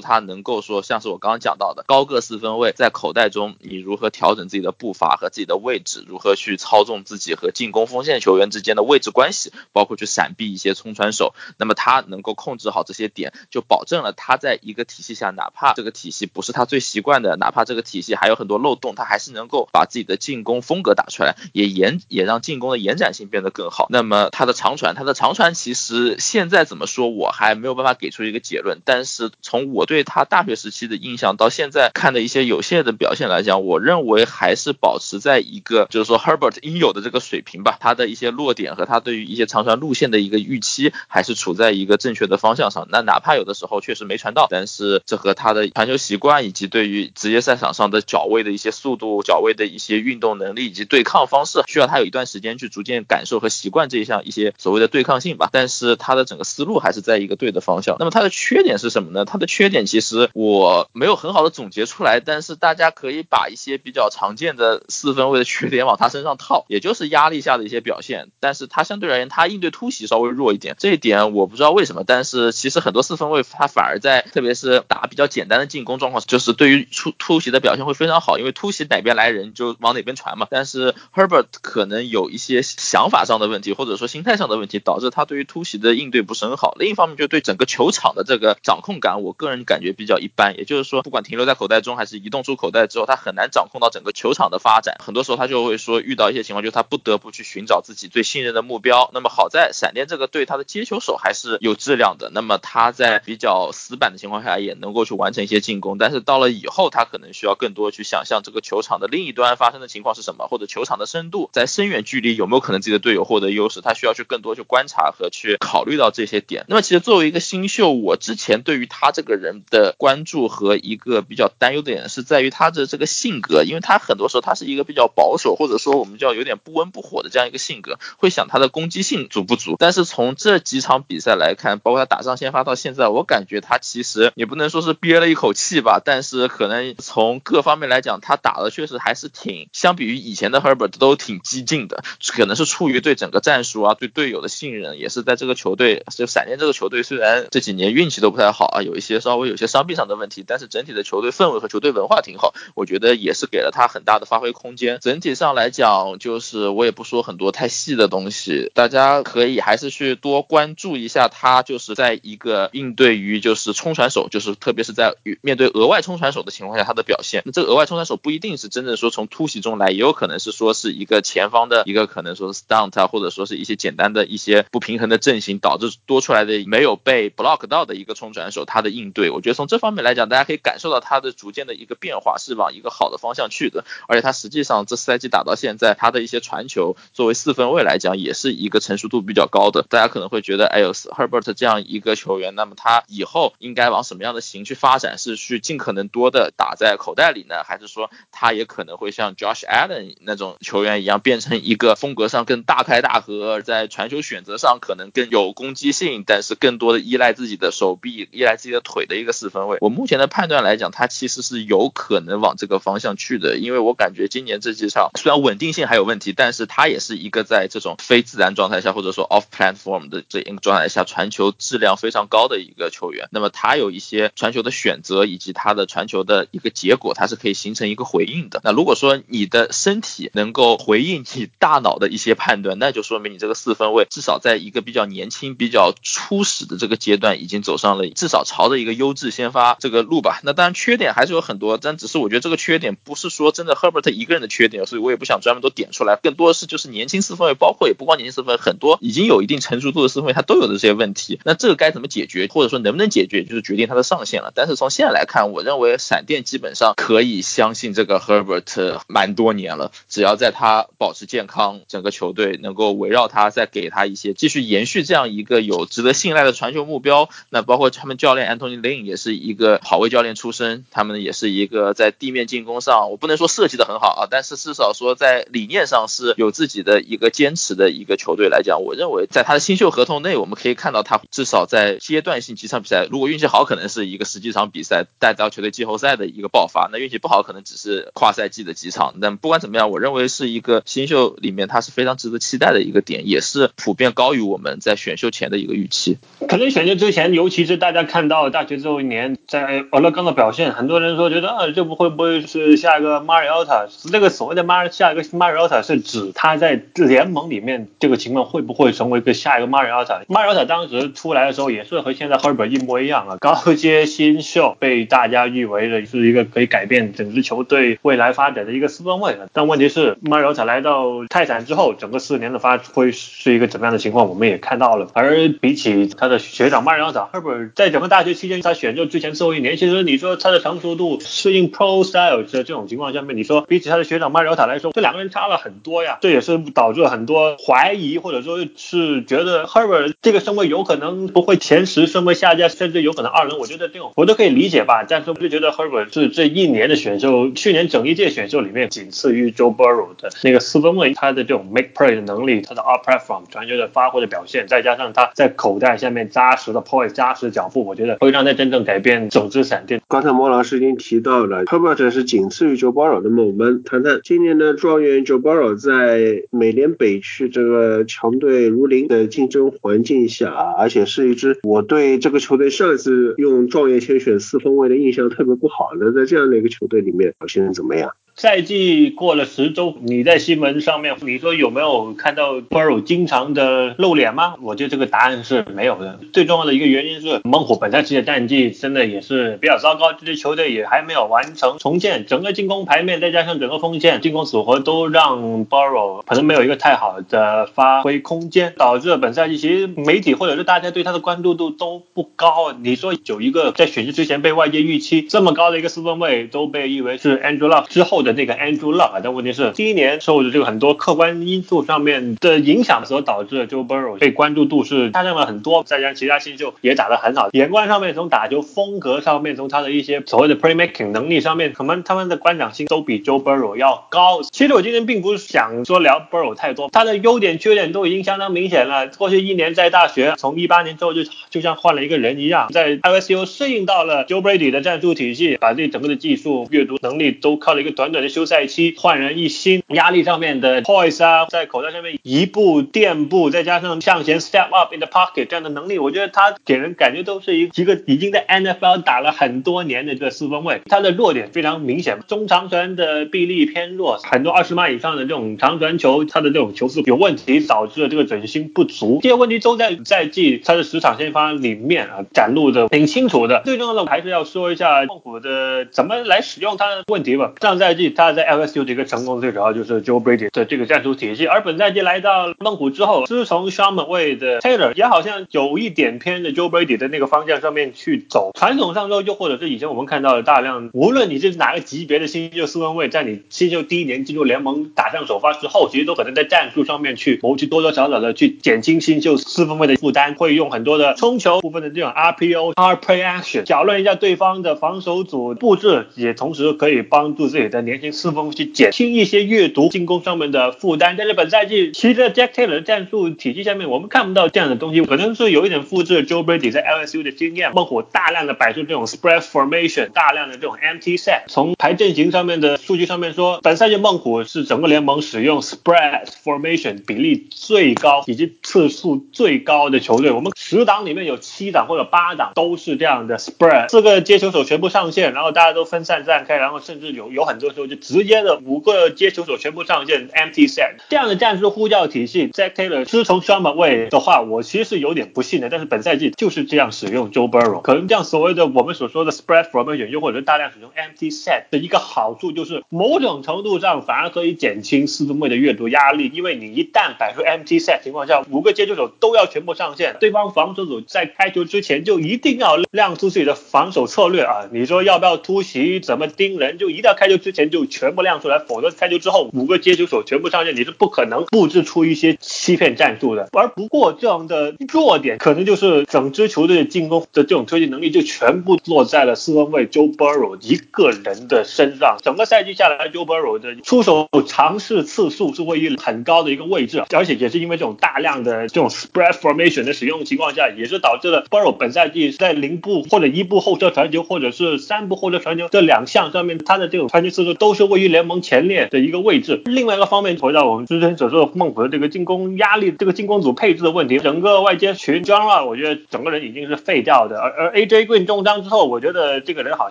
[0.00, 23.86] 他能够说像是我刚刚讲到的高个四分卫在口袋中，你如何调整自己的步伐和自己的位置，如何去操纵自己和进攻锋线球员之间的位置关系，包括去闪避一些冲传手，那么他能够控制好这些点，就保证了他在一个体系下，哪怕这个体系不是他最习惯的，哪怕这个体系还有很多漏洞，他还是能够把自己的进攻风格打出来，也延也让进攻的延展性变得更好。
[23.88, 25.91] 那么他的长传，他的长传其实。
[26.18, 28.80] 现在怎么说，我还没有办法给出一个结论。
[28.84, 37.76] 但是从我对他大学时期的印象到现在看的一些有限的表现来讲，我认为还是保持在一个就是说 Herbert 应有的这个水平吧。
[37.80, 42.86] 他的一些落点和他对于一些长传路线的一个预期，还是处在一个正确的方向上。
[42.90, 55.48] 那哪怕有的时候确实没传到，但是这和他的传球习惯以及对于职业赛场上的脚位的一些速度、脚位的一些运动能力以及对抗方式，需要他有一段时间去逐渐感受和习惯这一项一些所谓的对抗性吧。
[55.52, 57.96] 但是是他的整个思路还是在一个对的方向。
[57.98, 59.24] 那么它的缺点是什么呢？
[59.24, 68.30] 它的缺点其实我没有很好的总结出来，但是大家可以把一些比较常见的四分位的缺点往他身上套，也就是压力下的一些表现。
[68.38, 72.04] 但是它相对而言，它应对突袭稍微弱一点，这一点我不知道为什么。
[72.06, 80.46] 但是其实很多四分位他反而在特别是打比较简单的进攻状况，就是对于出突袭的表现会非常好，因为突袭哪边来人就往哪边传嘛。
[80.50, 86.74] 但是 Herbert 可能有一些想法上的问题，或者说心态上的问题，导致他对于突袭的应对不是很好。
[86.78, 90.56] 另一方面，就对整个球场的这个掌控感，我个人感觉比较一般。
[90.56, 94.96] 也就是说，不管停留在口袋中还是移动出口袋之后，他很难掌控到整个球场的发展。
[95.04, 99.10] 很多时候，他就会说遇到一些情况，就是他不得不去寻找自己最信任的目标。
[99.14, 102.30] 那么好在闪电这个队，他的接球手还是有质量的。
[102.32, 105.98] 那么他在比较死板的情况下，也能够去完成一些进攻。
[105.98, 113.80] 但是到了以后，他可能需要更多去想象这个球场的另一端发生的情况是什么，或者球场的深度，在深远距离有没有可能自己的队友获得优势。
[113.80, 116.64] 他需要去更多去观察和去考虑到这些点。
[116.66, 129.76] 那么其实作为一个新秀，我之前对于他这个人的关注和一个比较担忧的点是在于他的这个性格，因为他很多时候他是一个比较保守，或者说我们叫有点不温不火的这样一个性格，会想他的攻击性足不足。
[129.78, 154.98] 但是从这几场比赛来看，包括他打上先发到现在，我感觉他其实也不能说是憋了一口气吧，但是可能从各方面来讲，他打的确实还是挺相比于以前的 Herbert 都挺激进的，可能是出于对整个战术啊、对队友的信任，也是在这个球队就闪电这个球队虽然这几年运气都不太好啊，有一些稍微有些伤病上的问题，但是整体的球队氛围和球队文化挺好，我觉得也是给了他很大的发挥空间。
[155.00, 167.42] 整体上来讲，就是我也不说很多太细的东西，大家可以还是去多关注一下他，就是在一个应对于就是冲传手，就是特别是在面对额外冲传手的情况下他的表现。
[167.44, 177.30] 那这个额外冲传手不一定是真正说从突袭中来，也有可能是说是一个前方的一个可能说是 stunt 啊，或者说是一些简单的一些不平衡的阵型导致多出来的没有被。
[177.42, 183.84] block 到的一个冲传手，他的应对，我觉得从这方面来讲，大家可以感受到他的逐渐的一个变化是往一个好的方向去的。
[184.06, 189.84] 而且他实际上这赛季打到现在，他的一些传球作为四分卫来讲，也是一个成熟度比较高的。
[189.88, 195.16] 大家可能会觉得，哎呦，Herbert 这样一个球员，那么他以后应该往什么样的型去发展？
[195.18, 209.78] 是去尽可能多的打在口袋里呢，还是说他也可能会像 Josh Allen 那种球员一样，变成一个风格上更大开大合，在传球选择上可能更有攻击性，但是更多的依赖自己的手臂、依赖自己的腿的一个四分卫。
[209.80, 223.28] 我目前的判断来讲，他其实是有可能往这个方向去的，因为我感觉今年这几场虽然稳定性还有问题，但是他也是一个在这种非自然状态下或者说 off platform 的这一个状态下传球质量非常高的一个球员。
[223.30, 228.60] 那么他有一些传球的选择以及他的传球的一个结果，他是可以形成一个回应的。
[228.64, 240.40] 那如果说你的身体能够回应你大脑的一些判断，那就说明你这个四分卫至少在一个比较年轻、比较初始的这个阶段，已经走上了至少朝着一个优质先发这个路吧。
[240.42, 246.18] 那当然缺点还是有很多，但只是我觉得这个缺点不是说真的 Herbert 一个人的缺点，所以我也不想专门都点出来。
[246.22, 251.40] 更多的是就是年轻四分卫，包括也不光年轻四分卫，很多已经有一定成熟度的四分卫，他都有的这些问题。
[251.44, 254.52] 那这个该怎么解决，或者说能不能解决，就是决定他的上限了。
[254.54, 267.28] 但是从现在来看，我认为闪电基本上可以相信这个 Herbert 蛮多年了，只要在他保持健康，整个球队能够围绕他，再给他一些继续延续这样一个有值得信赖的传球目标。
[267.50, 289.14] 那包括他们教练安东尼林也是一个跑位教练出身，他们也是一个在地面进攻上，我不能说设计的很好啊，但是至少说在理念上是有自己的一个坚持的一个球队来讲，我认为在他的新秀合同内，我们可以看到他至少在阶段性几场比赛，如果运气好，可能是一个十几场比赛带到球队季后赛的一个爆发；那运气不好，可能只是跨赛季的几场。
[289.20, 296.18] 但不管怎么样，我认为是一个新秀里面他是非常值得期待的一个点，也是普遍高于我们在在选秀前的一个预期。
[296.46, 303.86] 可能选秀之前，尤其是大家看到大学最后一年在俄勒冈的表现，很多人说觉得啊，这不会不会是下一个 Mariota？
[304.10, 319.36] 这个所谓的 Mar 下一个 Mariota 是指他在联盟里面这个情况会不会成为一个下一个 Mariota？Mariota 当时出来的时候也是和现在 Herbert 一模一样啊，高阶新秀被大家誉为的是一个可以改变整支球队未来发展的一个四分卫。
[319.52, 325.06] 但问题是 Mariota 来到泰坦之后，整个四年的发挥是一个怎么样的情况，我们也看到了。
[325.14, 336.18] 而比起他的学长麦尔塔 Herbert，在整个大学期间，他选秀之前最后一年，其实你说他的成熟度适应 Pro Style 的这种情况下面，你说比起他的学长麦尔塔来说，这两个人差了很多呀。
[336.20, 343.60] 这也是导致了很多怀疑，或者说是觉得 Herbert 这个身位有可能不会前十身位下架，甚至有可能二轮。
[343.60, 345.04] 我觉得这种我都可以理解吧。
[345.08, 360.00] 但是我就觉得 Herbert 是这一年的选秀，去年整一届选秀里面仅次于 Joe Burrow 的那个四分卫，他的这种 make play 的能力，他的 up platform 传球的发挥的表现，再加上他在口袋下面扎实的 point 扎实脚步，我觉得会让他真正改变整支闪电。
[360.08, 378.10] 刚才莫老师已经提到了 Herbert 是仅次于 Joe Burrow 那么我们谈谈今年的状元 Joe Baro 在美联北区这个强队如林的竞争环境下，而且是一支我对这个球队上一次用状元签选四分卫的印象特别不好的，在这样的一个球队里面表现怎么样？
[378.34, 384.54] 赛季过了十周，你在新闻上面，你说有没有看到 Burrow 经常的露脸吗？
[384.62, 386.18] 我觉得这个答案是没有的。
[386.32, 402.72] 最重要的一个原因是猛虎本赛季的战绩真的也是比较糟糕，这支球队也还没有完成重建，整个进攻牌面再加上整个锋线进攻组合都让 Burrow 可能没有一个太好的发挥空间，导致本赛季其实媒体或者是大家对他的关注度都不高。
[402.72, 408.22] 你说有一个在选秀之前被外界预期这么高的一个四分卫都被誉为是 Andrew Luck 之后。
[408.22, 424.42] 的 那个 Andrew Luck，但问题是第一年受着这个很多客观因素上面的影响所导致的 Joe Burrow 被关注度是下降了很多，再加上其他新秀也打得很好，眼光上面从打球风格上面，从他的一些所谓的 playmaking 能力上面，可能他们的观赏性都比 Joe Burrow 要高。
[424.42, 429.08] 其实我今天并不是想说聊 Burrow 太多，他的优点缺点都已经相当明显了。
[429.08, 438.11] 过去一年在大学，从一八年之后就就像换了一个人一样，在 LSU 适应到了 Joe Brady 的战术体系，把这整个的技术、阅读能力都靠了一个短。
[438.20, 450.82] 的休赛期焕然一新，压力上面的 poise 啊，在口袋上面移步垫步，再加上向前 step up in the pocket 这样的能力，我觉得他给人感觉都是一一个已经在 NFL 打了很多年的这个四分卫。
[450.86, 459.20] 他的弱点非常明显，中长传的臂力偏弱，很多二十码以上的这种长传球，他的这种球速有问题，导致了这个准心不足。
[459.22, 463.62] 这些问题都在赛季他的十场先发里面啊展露的挺清楚的。
[463.64, 467.52] 最重要的还是要说一下痛苦的怎么来使用他的问题吧。
[467.60, 468.01] 上赛季。
[468.10, 478.50] 他在 LSU 的一个成功最主要就是 Joe Brady 的这个战术体系，而本赛季来到猛虎之后，自从 Sean McVay 的 Taylor 也好像有一点偏的 Joe Brady 的那个方向上面去走。
[478.54, 497.91] 传统上说，又或者是以前我们看到的大量，无论你是哪个级别的新秀四分卫，在你新秀第一年进入联盟打上首发之后，其实都可能在战术上面去谋去多多少少的去减轻新秀四分卫的负担，会用很多的冲球部分的这种 RPO、r p r e Action 搅乱一下对方的防守组布置，也同时可以帮助自己的年。
[497.92, 501.14] 年轻四分去减轻一些阅读进攻上面的负担。
[501.18, 507.72] 但是本赛季其实 Jack Taylor 的战术体系下面，我们看不到这样的东西，可能是有一点复制 Joe Brady 在 LSU 的经验。
[507.74, 511.42] 孟虎大量的摆出这种 spread formation，大量的这种 empty set。
[511.48, 520.30] 从排阵型上面的数据上面说，本赛季孟虎是整个联盟使用 spread formation 比例最高以及次数最高的球队。
[520.30, 532.48] 我们十档里面有七档或者八档都是这样的 spread，四个接球手全部上线，然后大家都分散散开，然后甚至有有很多时候就直接的五个接球手全部上线 empty set 这样的战术呼叫体系。
[532.48, 535.68] Jack Taylor 是从 s h a m Way 的话，我其实是有点不信的。
[535.68, 554.68] 但是本赛季就是这样使用 Joe Burrow，可能这样所谓的我们所说的 spread formation 又或者大量使用 empty set 的一个好处就是，某种程度上反而可以减轻四分卫的阅读压力，因为你一旦摆出 empty set 情况下，五个接球手都要全部上线，对方防守组在开球之前就一定要亮出自己的防守策略啊！
[554.72, 563.48] 你说要不要突袭，怎么盯人，就一定要开球之前就全部亮出来，否则开球之后五个接球手全部上线，你是不可能布置出一些欺骗战术的。
[563.52, 572.18] 而不过这样的弱点，可能就是整支球队的进攻的这种推进能力就全部落在了四分卫 Joe Burrow 一个人的身上。
[572.22, 589.62] 整个赛季下来，Joe Burrow 的出手尝试次数是位于很高的一个位置，而且也是因为这种大量的这种 spread formation 的使用情况下，也是导致了 Burrow 本赛季在零步或者一步后撤传球，或者是三步后撤传球这两项上面，他的这种传球次数都是位于联盟前列的一个位置。
[589.66, 597.38] 另外一个方面，回到我们之前所说的孟虎的这个进攻压力，这个进攻组配置的问题，整个外接群 John r 我觉得整个人已经是废掉的。
[597.38, 599.90] 而而 AJ Green 中章之后，我觉得这个人好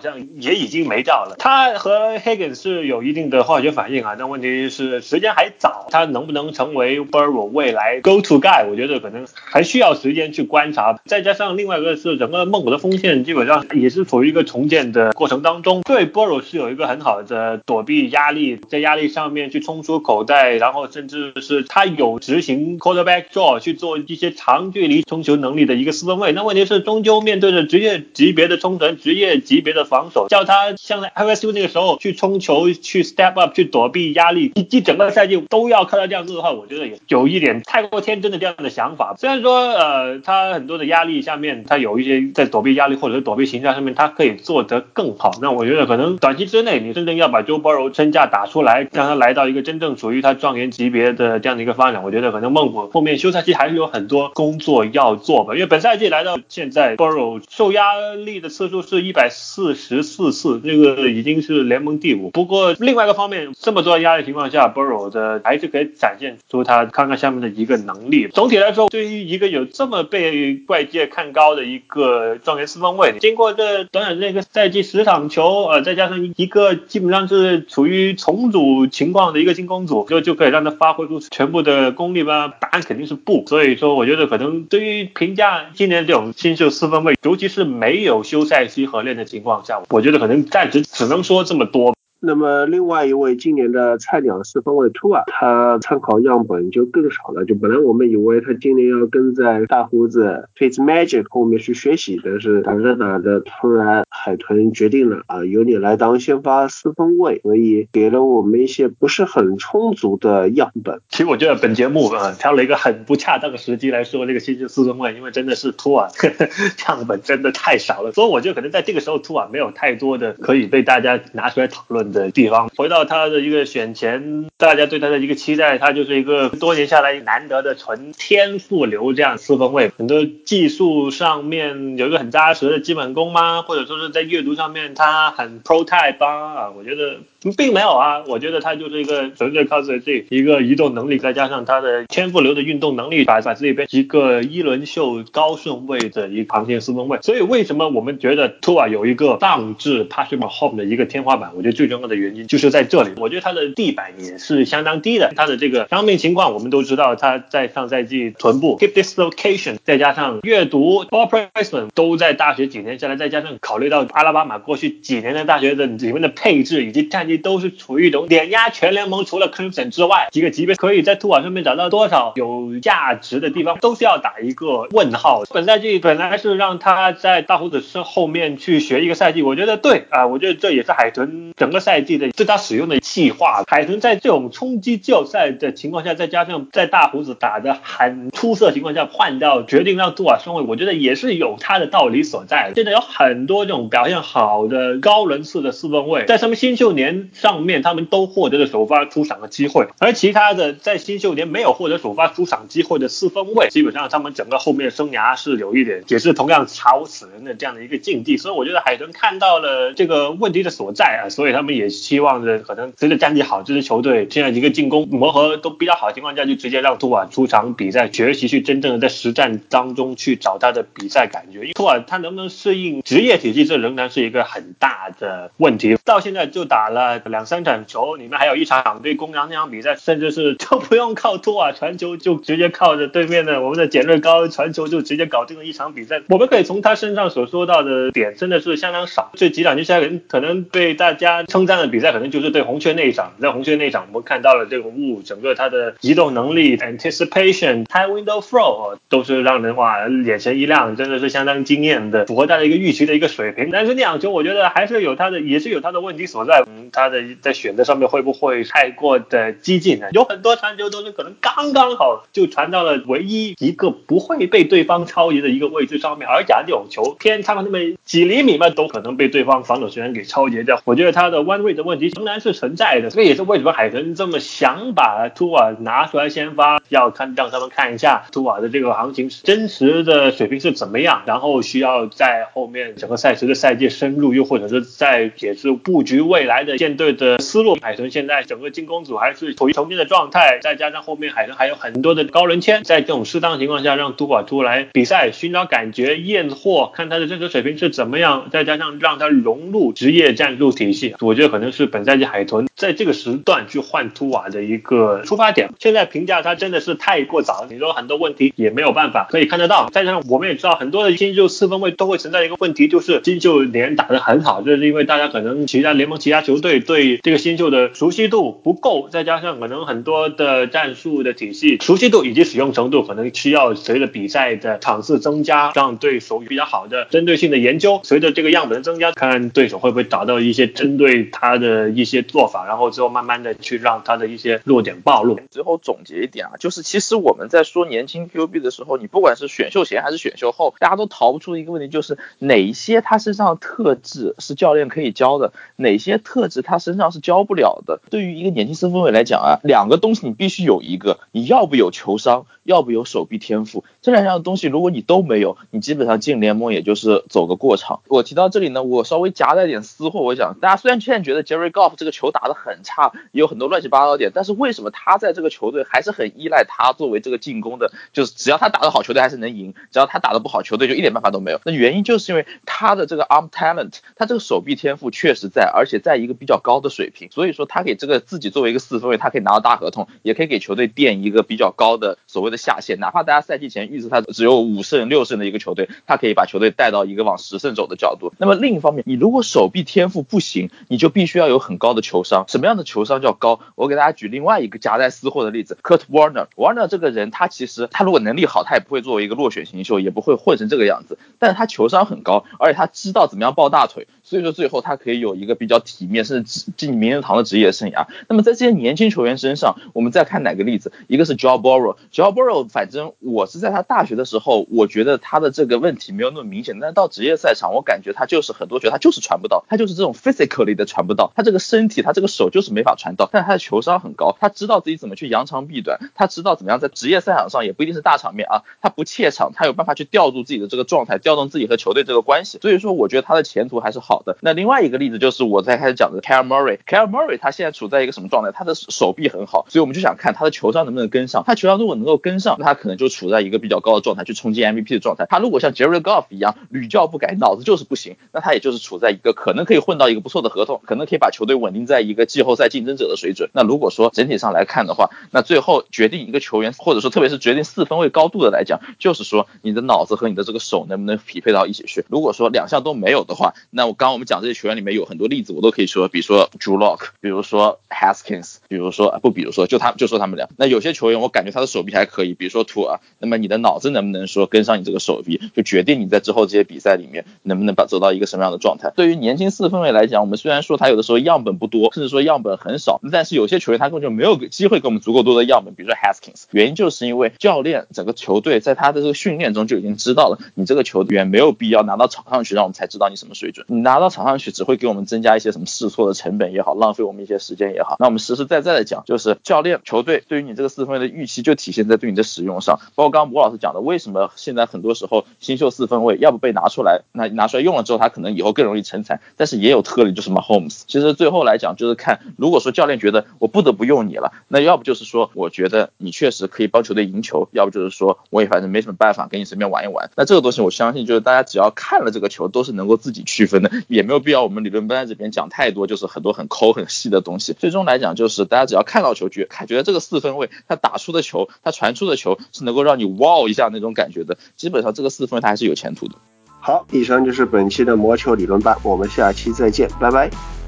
[0.00, 1.36] 像也已经没掉了。
[1.38, 11.00] 他和 Higgins 是有一定的化学反应啊，但问题是时间还早，他能不能成为 Burrow 未来 Go To Guy，我觉得可能还需要时间去观察。
[11.06, 26.32] 再加上另外一个是整个孟虎的锋线基本上也是处于一个重建的过程当中，对 Burrow 是有一个很好的躲避压力，在压力上面去冲出口袋，然后甚至是他有执行 Quarterback Draw 去做一些长距离冲球能力的一个四分卫。
[26.32, 39.14] 那问题是终究面对着职业级别的冲传，职业级别的防守，叫他像在 LSU 那个时候去冲球，去 step up 去躲避压力，一整个赛季都要看到这样子的话，我觉得也有一点太过天真的这样的想法。
[39.18, 45.32] 虽然说呃他很多的压力下面，他有一些在躲避压力或者是躲避形象上面，他可以做得更好。
[45.40, 55.52] 那我觉得可能短期之内，你真正要把 Joe Burrow 身价打出来，让他来到一个真正属于他状元级别的这样的一个发展，我觉得可能孟虎后面休赛期还是有很多工作要做吧。
[55.52, 62.30] 因为本赛季来到现在，Burrow 受压力的次数是一百四十四次，这个已经是联盟第五。
[62.30, 68.28] 不过另外一个方面，这么多压力情况下，Burrow 的还是可以展现出他看看下面的一个能力。
[68.28, 82.48] 总体来说，对于一个有这么被外界看高的一个状元四分卫，经过这短短这个赛季十场球，呃，再加上一个基本上是处于重组情况的一个进攻组，就就可以让他发挥出全部的功力吗？
[82.60, 83.44] 答案肯定是不。
[83.46, 91.94] 所以说，我觉得可能对于评价今年这种新秀四分位，尤其是没有休赛期合练的情况下，我觉得可能暂时只能说这么多。
[92.24, 97.44] 那么另外一位今年的菜鸟四分卫 Toa，他参考样本就更少了。
[97.44, 111.00] 就本来我们以为他今年要跟在大胡子 Fitz Magic 后面去学习，但是打着打着，突然海豚决定了啊，由你来当先发四分卫，所以给了我们一些不是很充足的样本。
[111.08, 116.06] 其实我觉得本节目啊挑了一个很不恰当的时机来说这个新秀四分卫，因为真的是 Toa
[116.86, 122.11] 样本真的太少了，所以我觉得可能在这个时候 Toa 没有太多的可以被大家拿出来讨论。
[122.12, 133.62] 的地方，回到他的一个选前，大家对他的一个期待，他就是一个多年下来难得的纯天赋流这样四分位，很多技术上面有一个很扎实的基本功吗？
[133.62, 136.70] 或者说是在阅读上面他很 pro type 啊？
[136.70, 137.16] 我觉得。
[137.56, 147.18] 并没有啊，我觉得他就是一个纯粹靠自己一个移动能力，再加上他的天赋流的运动能力，把把自己变一个一轮秀高顺位的一个航线四分位。
[147.22, 151.50] 所以为什么我们觉得 Tua 有一个放置 Patrick Mahomes 的一个天花板？
[151.56, 153.10] 我觉得最重要的原因就是在这里。
[153.16, 155.32] 我觉得他的地板也是相当低的。
[155.34, 167.31] 他的这个伤病情况我们都知道，他在上赛季臀部 hip dislocation，再加上阅读 ball placement 都在大学几年下来，再加上考虑到阿拉巴马过去几年的大学的里面的配置以及战绩。
[167.38, 175.42] 都是处于一种碾压全联盟，除了 Clemson 之外，几个级别可以在图瓦上面找到多少有价值的地方，都是要打一个问号。
[175.50, 183.64] 本赛季本来是让他在大胡子身后面去学一个赛季，我觉得对啊，我觉得这也是海豚整个赛季的对他使用的计划。
[183.66, 192.72] 海豚在这种冲击季后赛的情况下，再加上在大胡子打的很出色情况下换掉，决定让杜瓦上位，我觉得也是有他的道理所在。
[192.74, 197.21] 现在有很多这种表现好的高轮次的四分位，在什么新秀年。
[197.32, 221.60] 上面他们都获得了首发出场的机会，而其他的在新秀年没有获得首发出场机会的四分卫，基本上他们整个后面生涯是有一点也是同样吵死人的这样的一个境地，所以我觉得海豚看到了这个问题的所在啊，所以他们也希望着可能随着战绩好，这支球队现在一个进攻磨合都比较好的情况下，就直接让图瓦出场比赛，学习去真正的在实战当中去找他的比赛感觉。
[221.60, 225.96] 因为图瓦他能不能适应职业体系，这仍然是一个很大的问题。
[226.04, 236.22] 到现在就打了两三场球，里面还有一场对公羊那场比赛，甚至是都不用靠托啊传球，就直接靠着对面的我们的简瑞高传球，就直接搞定了一场比赛。
[236.28, 239.30] 我们可以从他身上所说到的点，真的是相当少。
[239.34, 243.32] 这几场接下来可能被大家称赞的比赛，可能就是对红雀那一场。
[243.40, 253.70] 在红雀那一场，我们看到了这个雾，整个他的移动能力、anticipation、high window throw 都是让人哇眼前一亮，真的是相当惊艳的，符合大家一个预期的一个水平。
[253.70, 256.62] 但是那场球，我觉得还是有他的，也是有他的问题所在。
[256.66, 260.06] 嗯，他他的在选择上面会不会太过的激进呢？
[260.12, 270.80] 有很多传球都是可能刚刚好就传到了唯一一个不会被对方超移的一个位置上面，而假这种球偏差那么几厘米嘛，都可能被对方防守球员给超截掉。
[270.84, 287.78] 我觉得他的弯位的问题仍然是存在的，这也是为什么海豚这么想把图瓦拿出来先发，要看让他们看一下图瓦的这个行情真实的水平是怎么样，然后需要在后面整个赛时的赛季深入，又或者是在解释布局未来的舰队的思路。
[287.80, 305.70] 海豚现在整个进攻组还是处于重建的状态，再加上后面海豚还有很多的高轮签，在这种适当情况下让图瓦出来比赛，寻找感觉验货，看他的真实水平是怎么样，再加上让他融入职业战术体系，我觉得可能是本赛季海豚在这个时段去换图瓦的一个出发点。
[305.78, 309.88] 现在评价他真的是太过早，你说很多问题也没有办法可以看得到。
[309.92, 335.38] 再加上我们也知道，很多的新秀四分卫都会存在一个问题，就是新秀连打得很好，这是因为大家可能其他联盟其他球队对这个新秀的熟悉度不够，再加上可能很多的战术的体系熟悉度以及使用程度可能需要随着比赛的场次增加，让对手比较好的针对性的研究，随着这个样本的增加，看对手会不会找到一些针对他的一些做法，然后之后慢慢的去让他的一些弱点暴露。
[335.50, 348.00] 最后总结一点啊，就是其实我们在说年轻 QB 的时候，你不管是选秀前还是选秀后，大家都逃不出一个问题，就是哪一些他身上的特质是教练可以教的，哪些特质他身上是教不了的。
[348.10, 358.00] 对于一个年轻四分卫来讲啊，两个东西你必须有一个，你要不有球商，要不有手臂天赋，这两样东西如果你都没有，你基本上进联盟也就是走个过场。
[358.08, 367.92] 我提到这里呢，我稍微夹带点私货，我想大家虽然现在觉得 Jerry Goff 这个球打得很差，有很多乱七八糟点，但是为什么他在这个球队还是很依赖他作为这个进攻的？
[368.12, 371.60] 就是只要他打得好，球队还是能赢；只要他打得不好，球队就一点办法都没有。
[371.64, 388.32] 那原因就是因为他的这个 arm talent，他这个手臂天赋确实在，而且在一个比较较高的水平，所以说他给这个自己作为一个四分卫，他可以拿到大合同，也可以给球队垫一个比较高的所谓的下限，哪怕大家赛季前预测他只有五胜六胜的一个球队，他可以把球队带到一个往十胜走的角度。
[388.38, 392.44] 那么另一方面，你如果手臂天赋不行，你就必须要有很高的球商。
[392.48, 393.60] 什么样的球商叫高？
[393.74, 396.48] 我给大家举另外一个夹带私货的例子，Kurt Warner。
[396.56, 401.18] Warner 这个人，他其实他如果能力好，他也不会作为一个落选新秀，也不会混成这个样子。
[401.38, 408.06] 但是他球商很高，而且他知道怎么样抱大腿，所以说最后他可以有一个比较体面，甚至进名人堂的职业生涯。
[408.28, 410.92] 那么在这些年轻球员身上，我们再看哪个例子？
[411.08, 411.96] 一个是 Joe Burrow。
[412.12, 423.28] Joe Burrow，反正我是在他大学的时候，我觉得他的这个问题没有那么明显，但是到职业赛场，我感觉他就是很多球他就是传不到，他就是这种 physically 的传不到，他这个身体，他这个手就是没法传到。
[423.32, 432.58] 但他的球商很高，他知道自己怎么去扬长避短，他知道怎么样在职业赛场上也不一定是大场面啊，他不怯场，他有办法去调度自己的这个状态，调动自己和球队这个关系。
[432.60, 434.36] 所以说，我觉得他的前途还是好好的。
[434.42, 438.52] 那另外一个例子就是我在开始讲的 Kyle Murray，Kyle Murray 他现在处在一个什么状态？
[438.52, 441.42] 他的手臂很好，所以我们就想看他的球商能不能跟上。
[441.46, 445.24] 他球商如果能够跟上，那他可能就处在一个比较高的状态，去冲击 MVP 的状态。
[445.30, 453.48] 他如果像 Jerry Goff 一样屡教不改，脑子就是不行，那他也就是处在一个可能可以混到一个不错的合同，可能可以把球队稳定在一个季后赛竞争者的水准。
[453.54, 462.04] 那如果说整体上来看的话，那最后决定一个球员，或者说特别是决定四分位高度的来讲，就是说你的脑子和你的这个手能不能匹配到一起去。
[462.08, 470.48] 如果说两项都没有的话，那我刚我们讲这些球员里面有很多例子，我都可以说，比如说 Drew Lock，比如说 Haskins，比如说不，比如说就他就说他们俩。
[470.56, 472.98] 那有些球员我感觉他的手臂还可以，比如说图尔。
[473.20, 478.92] 那么你的脑子能不能说跟上你这个手臂，就决定你在之后这些比赛里面能不能把走到一个什么样的状态。
[478.96, 485.76] 对于年轻四分卫来讲，我们虽然说他有的时候样本不多，甚至说样本很少，但是有些球员他根本就没有机会给我们足够多的样本。
[485.76, 493.64] 比如说 Haskins，原因就是因为教练整个球队在他的这个训练中就已经知道了，你这个球员没有必要拿到场上去，让我们才知道你什么水准。
[493.68, 497.96] 你拿拿到场上去只会给我们增加一些什么试错的成本也好，浪费我们一些时间也好。
[497.98, 502.80] 那我们实实在在的讲，就是教练、球队对于你这个四分卫的预期就体现在对你的使用上。
[502.94, 509.20] 包括刚刚吴老师讲的，为什么现在很多时候新秀四分卫要不被拿出来，那拿出来用了之后，他可能以后更容易成才。
[509.36, 510.84] 但是也有特例，就是 Mahomes。
[510.86, 520.10] 其实最后来讲，就是看如果说教练觉得我不得不用你了，那要不就是说我觉得你确实可以帮球队赢球，要不就是说我也反正没什么办法，跟你随便玩一玩。
[520.16, 527.52] 那这个东西我相信就是大家只要看了这个球，都是能够自己区分的，也没有必要我们理论班这边讲太多，就是很多很抠很细的东西。
[527.52, 536.14] 最终来讲，就是大家只要看到球，觉看觉得这个四分卫他打出的球，他传出的球是能够让你哇一下那种感觉的，基本上这个四分卫他还是有前途的。
[536.60, 540.61] 好，以上就是本期的魔球理论班，我们下期再见，拜拜。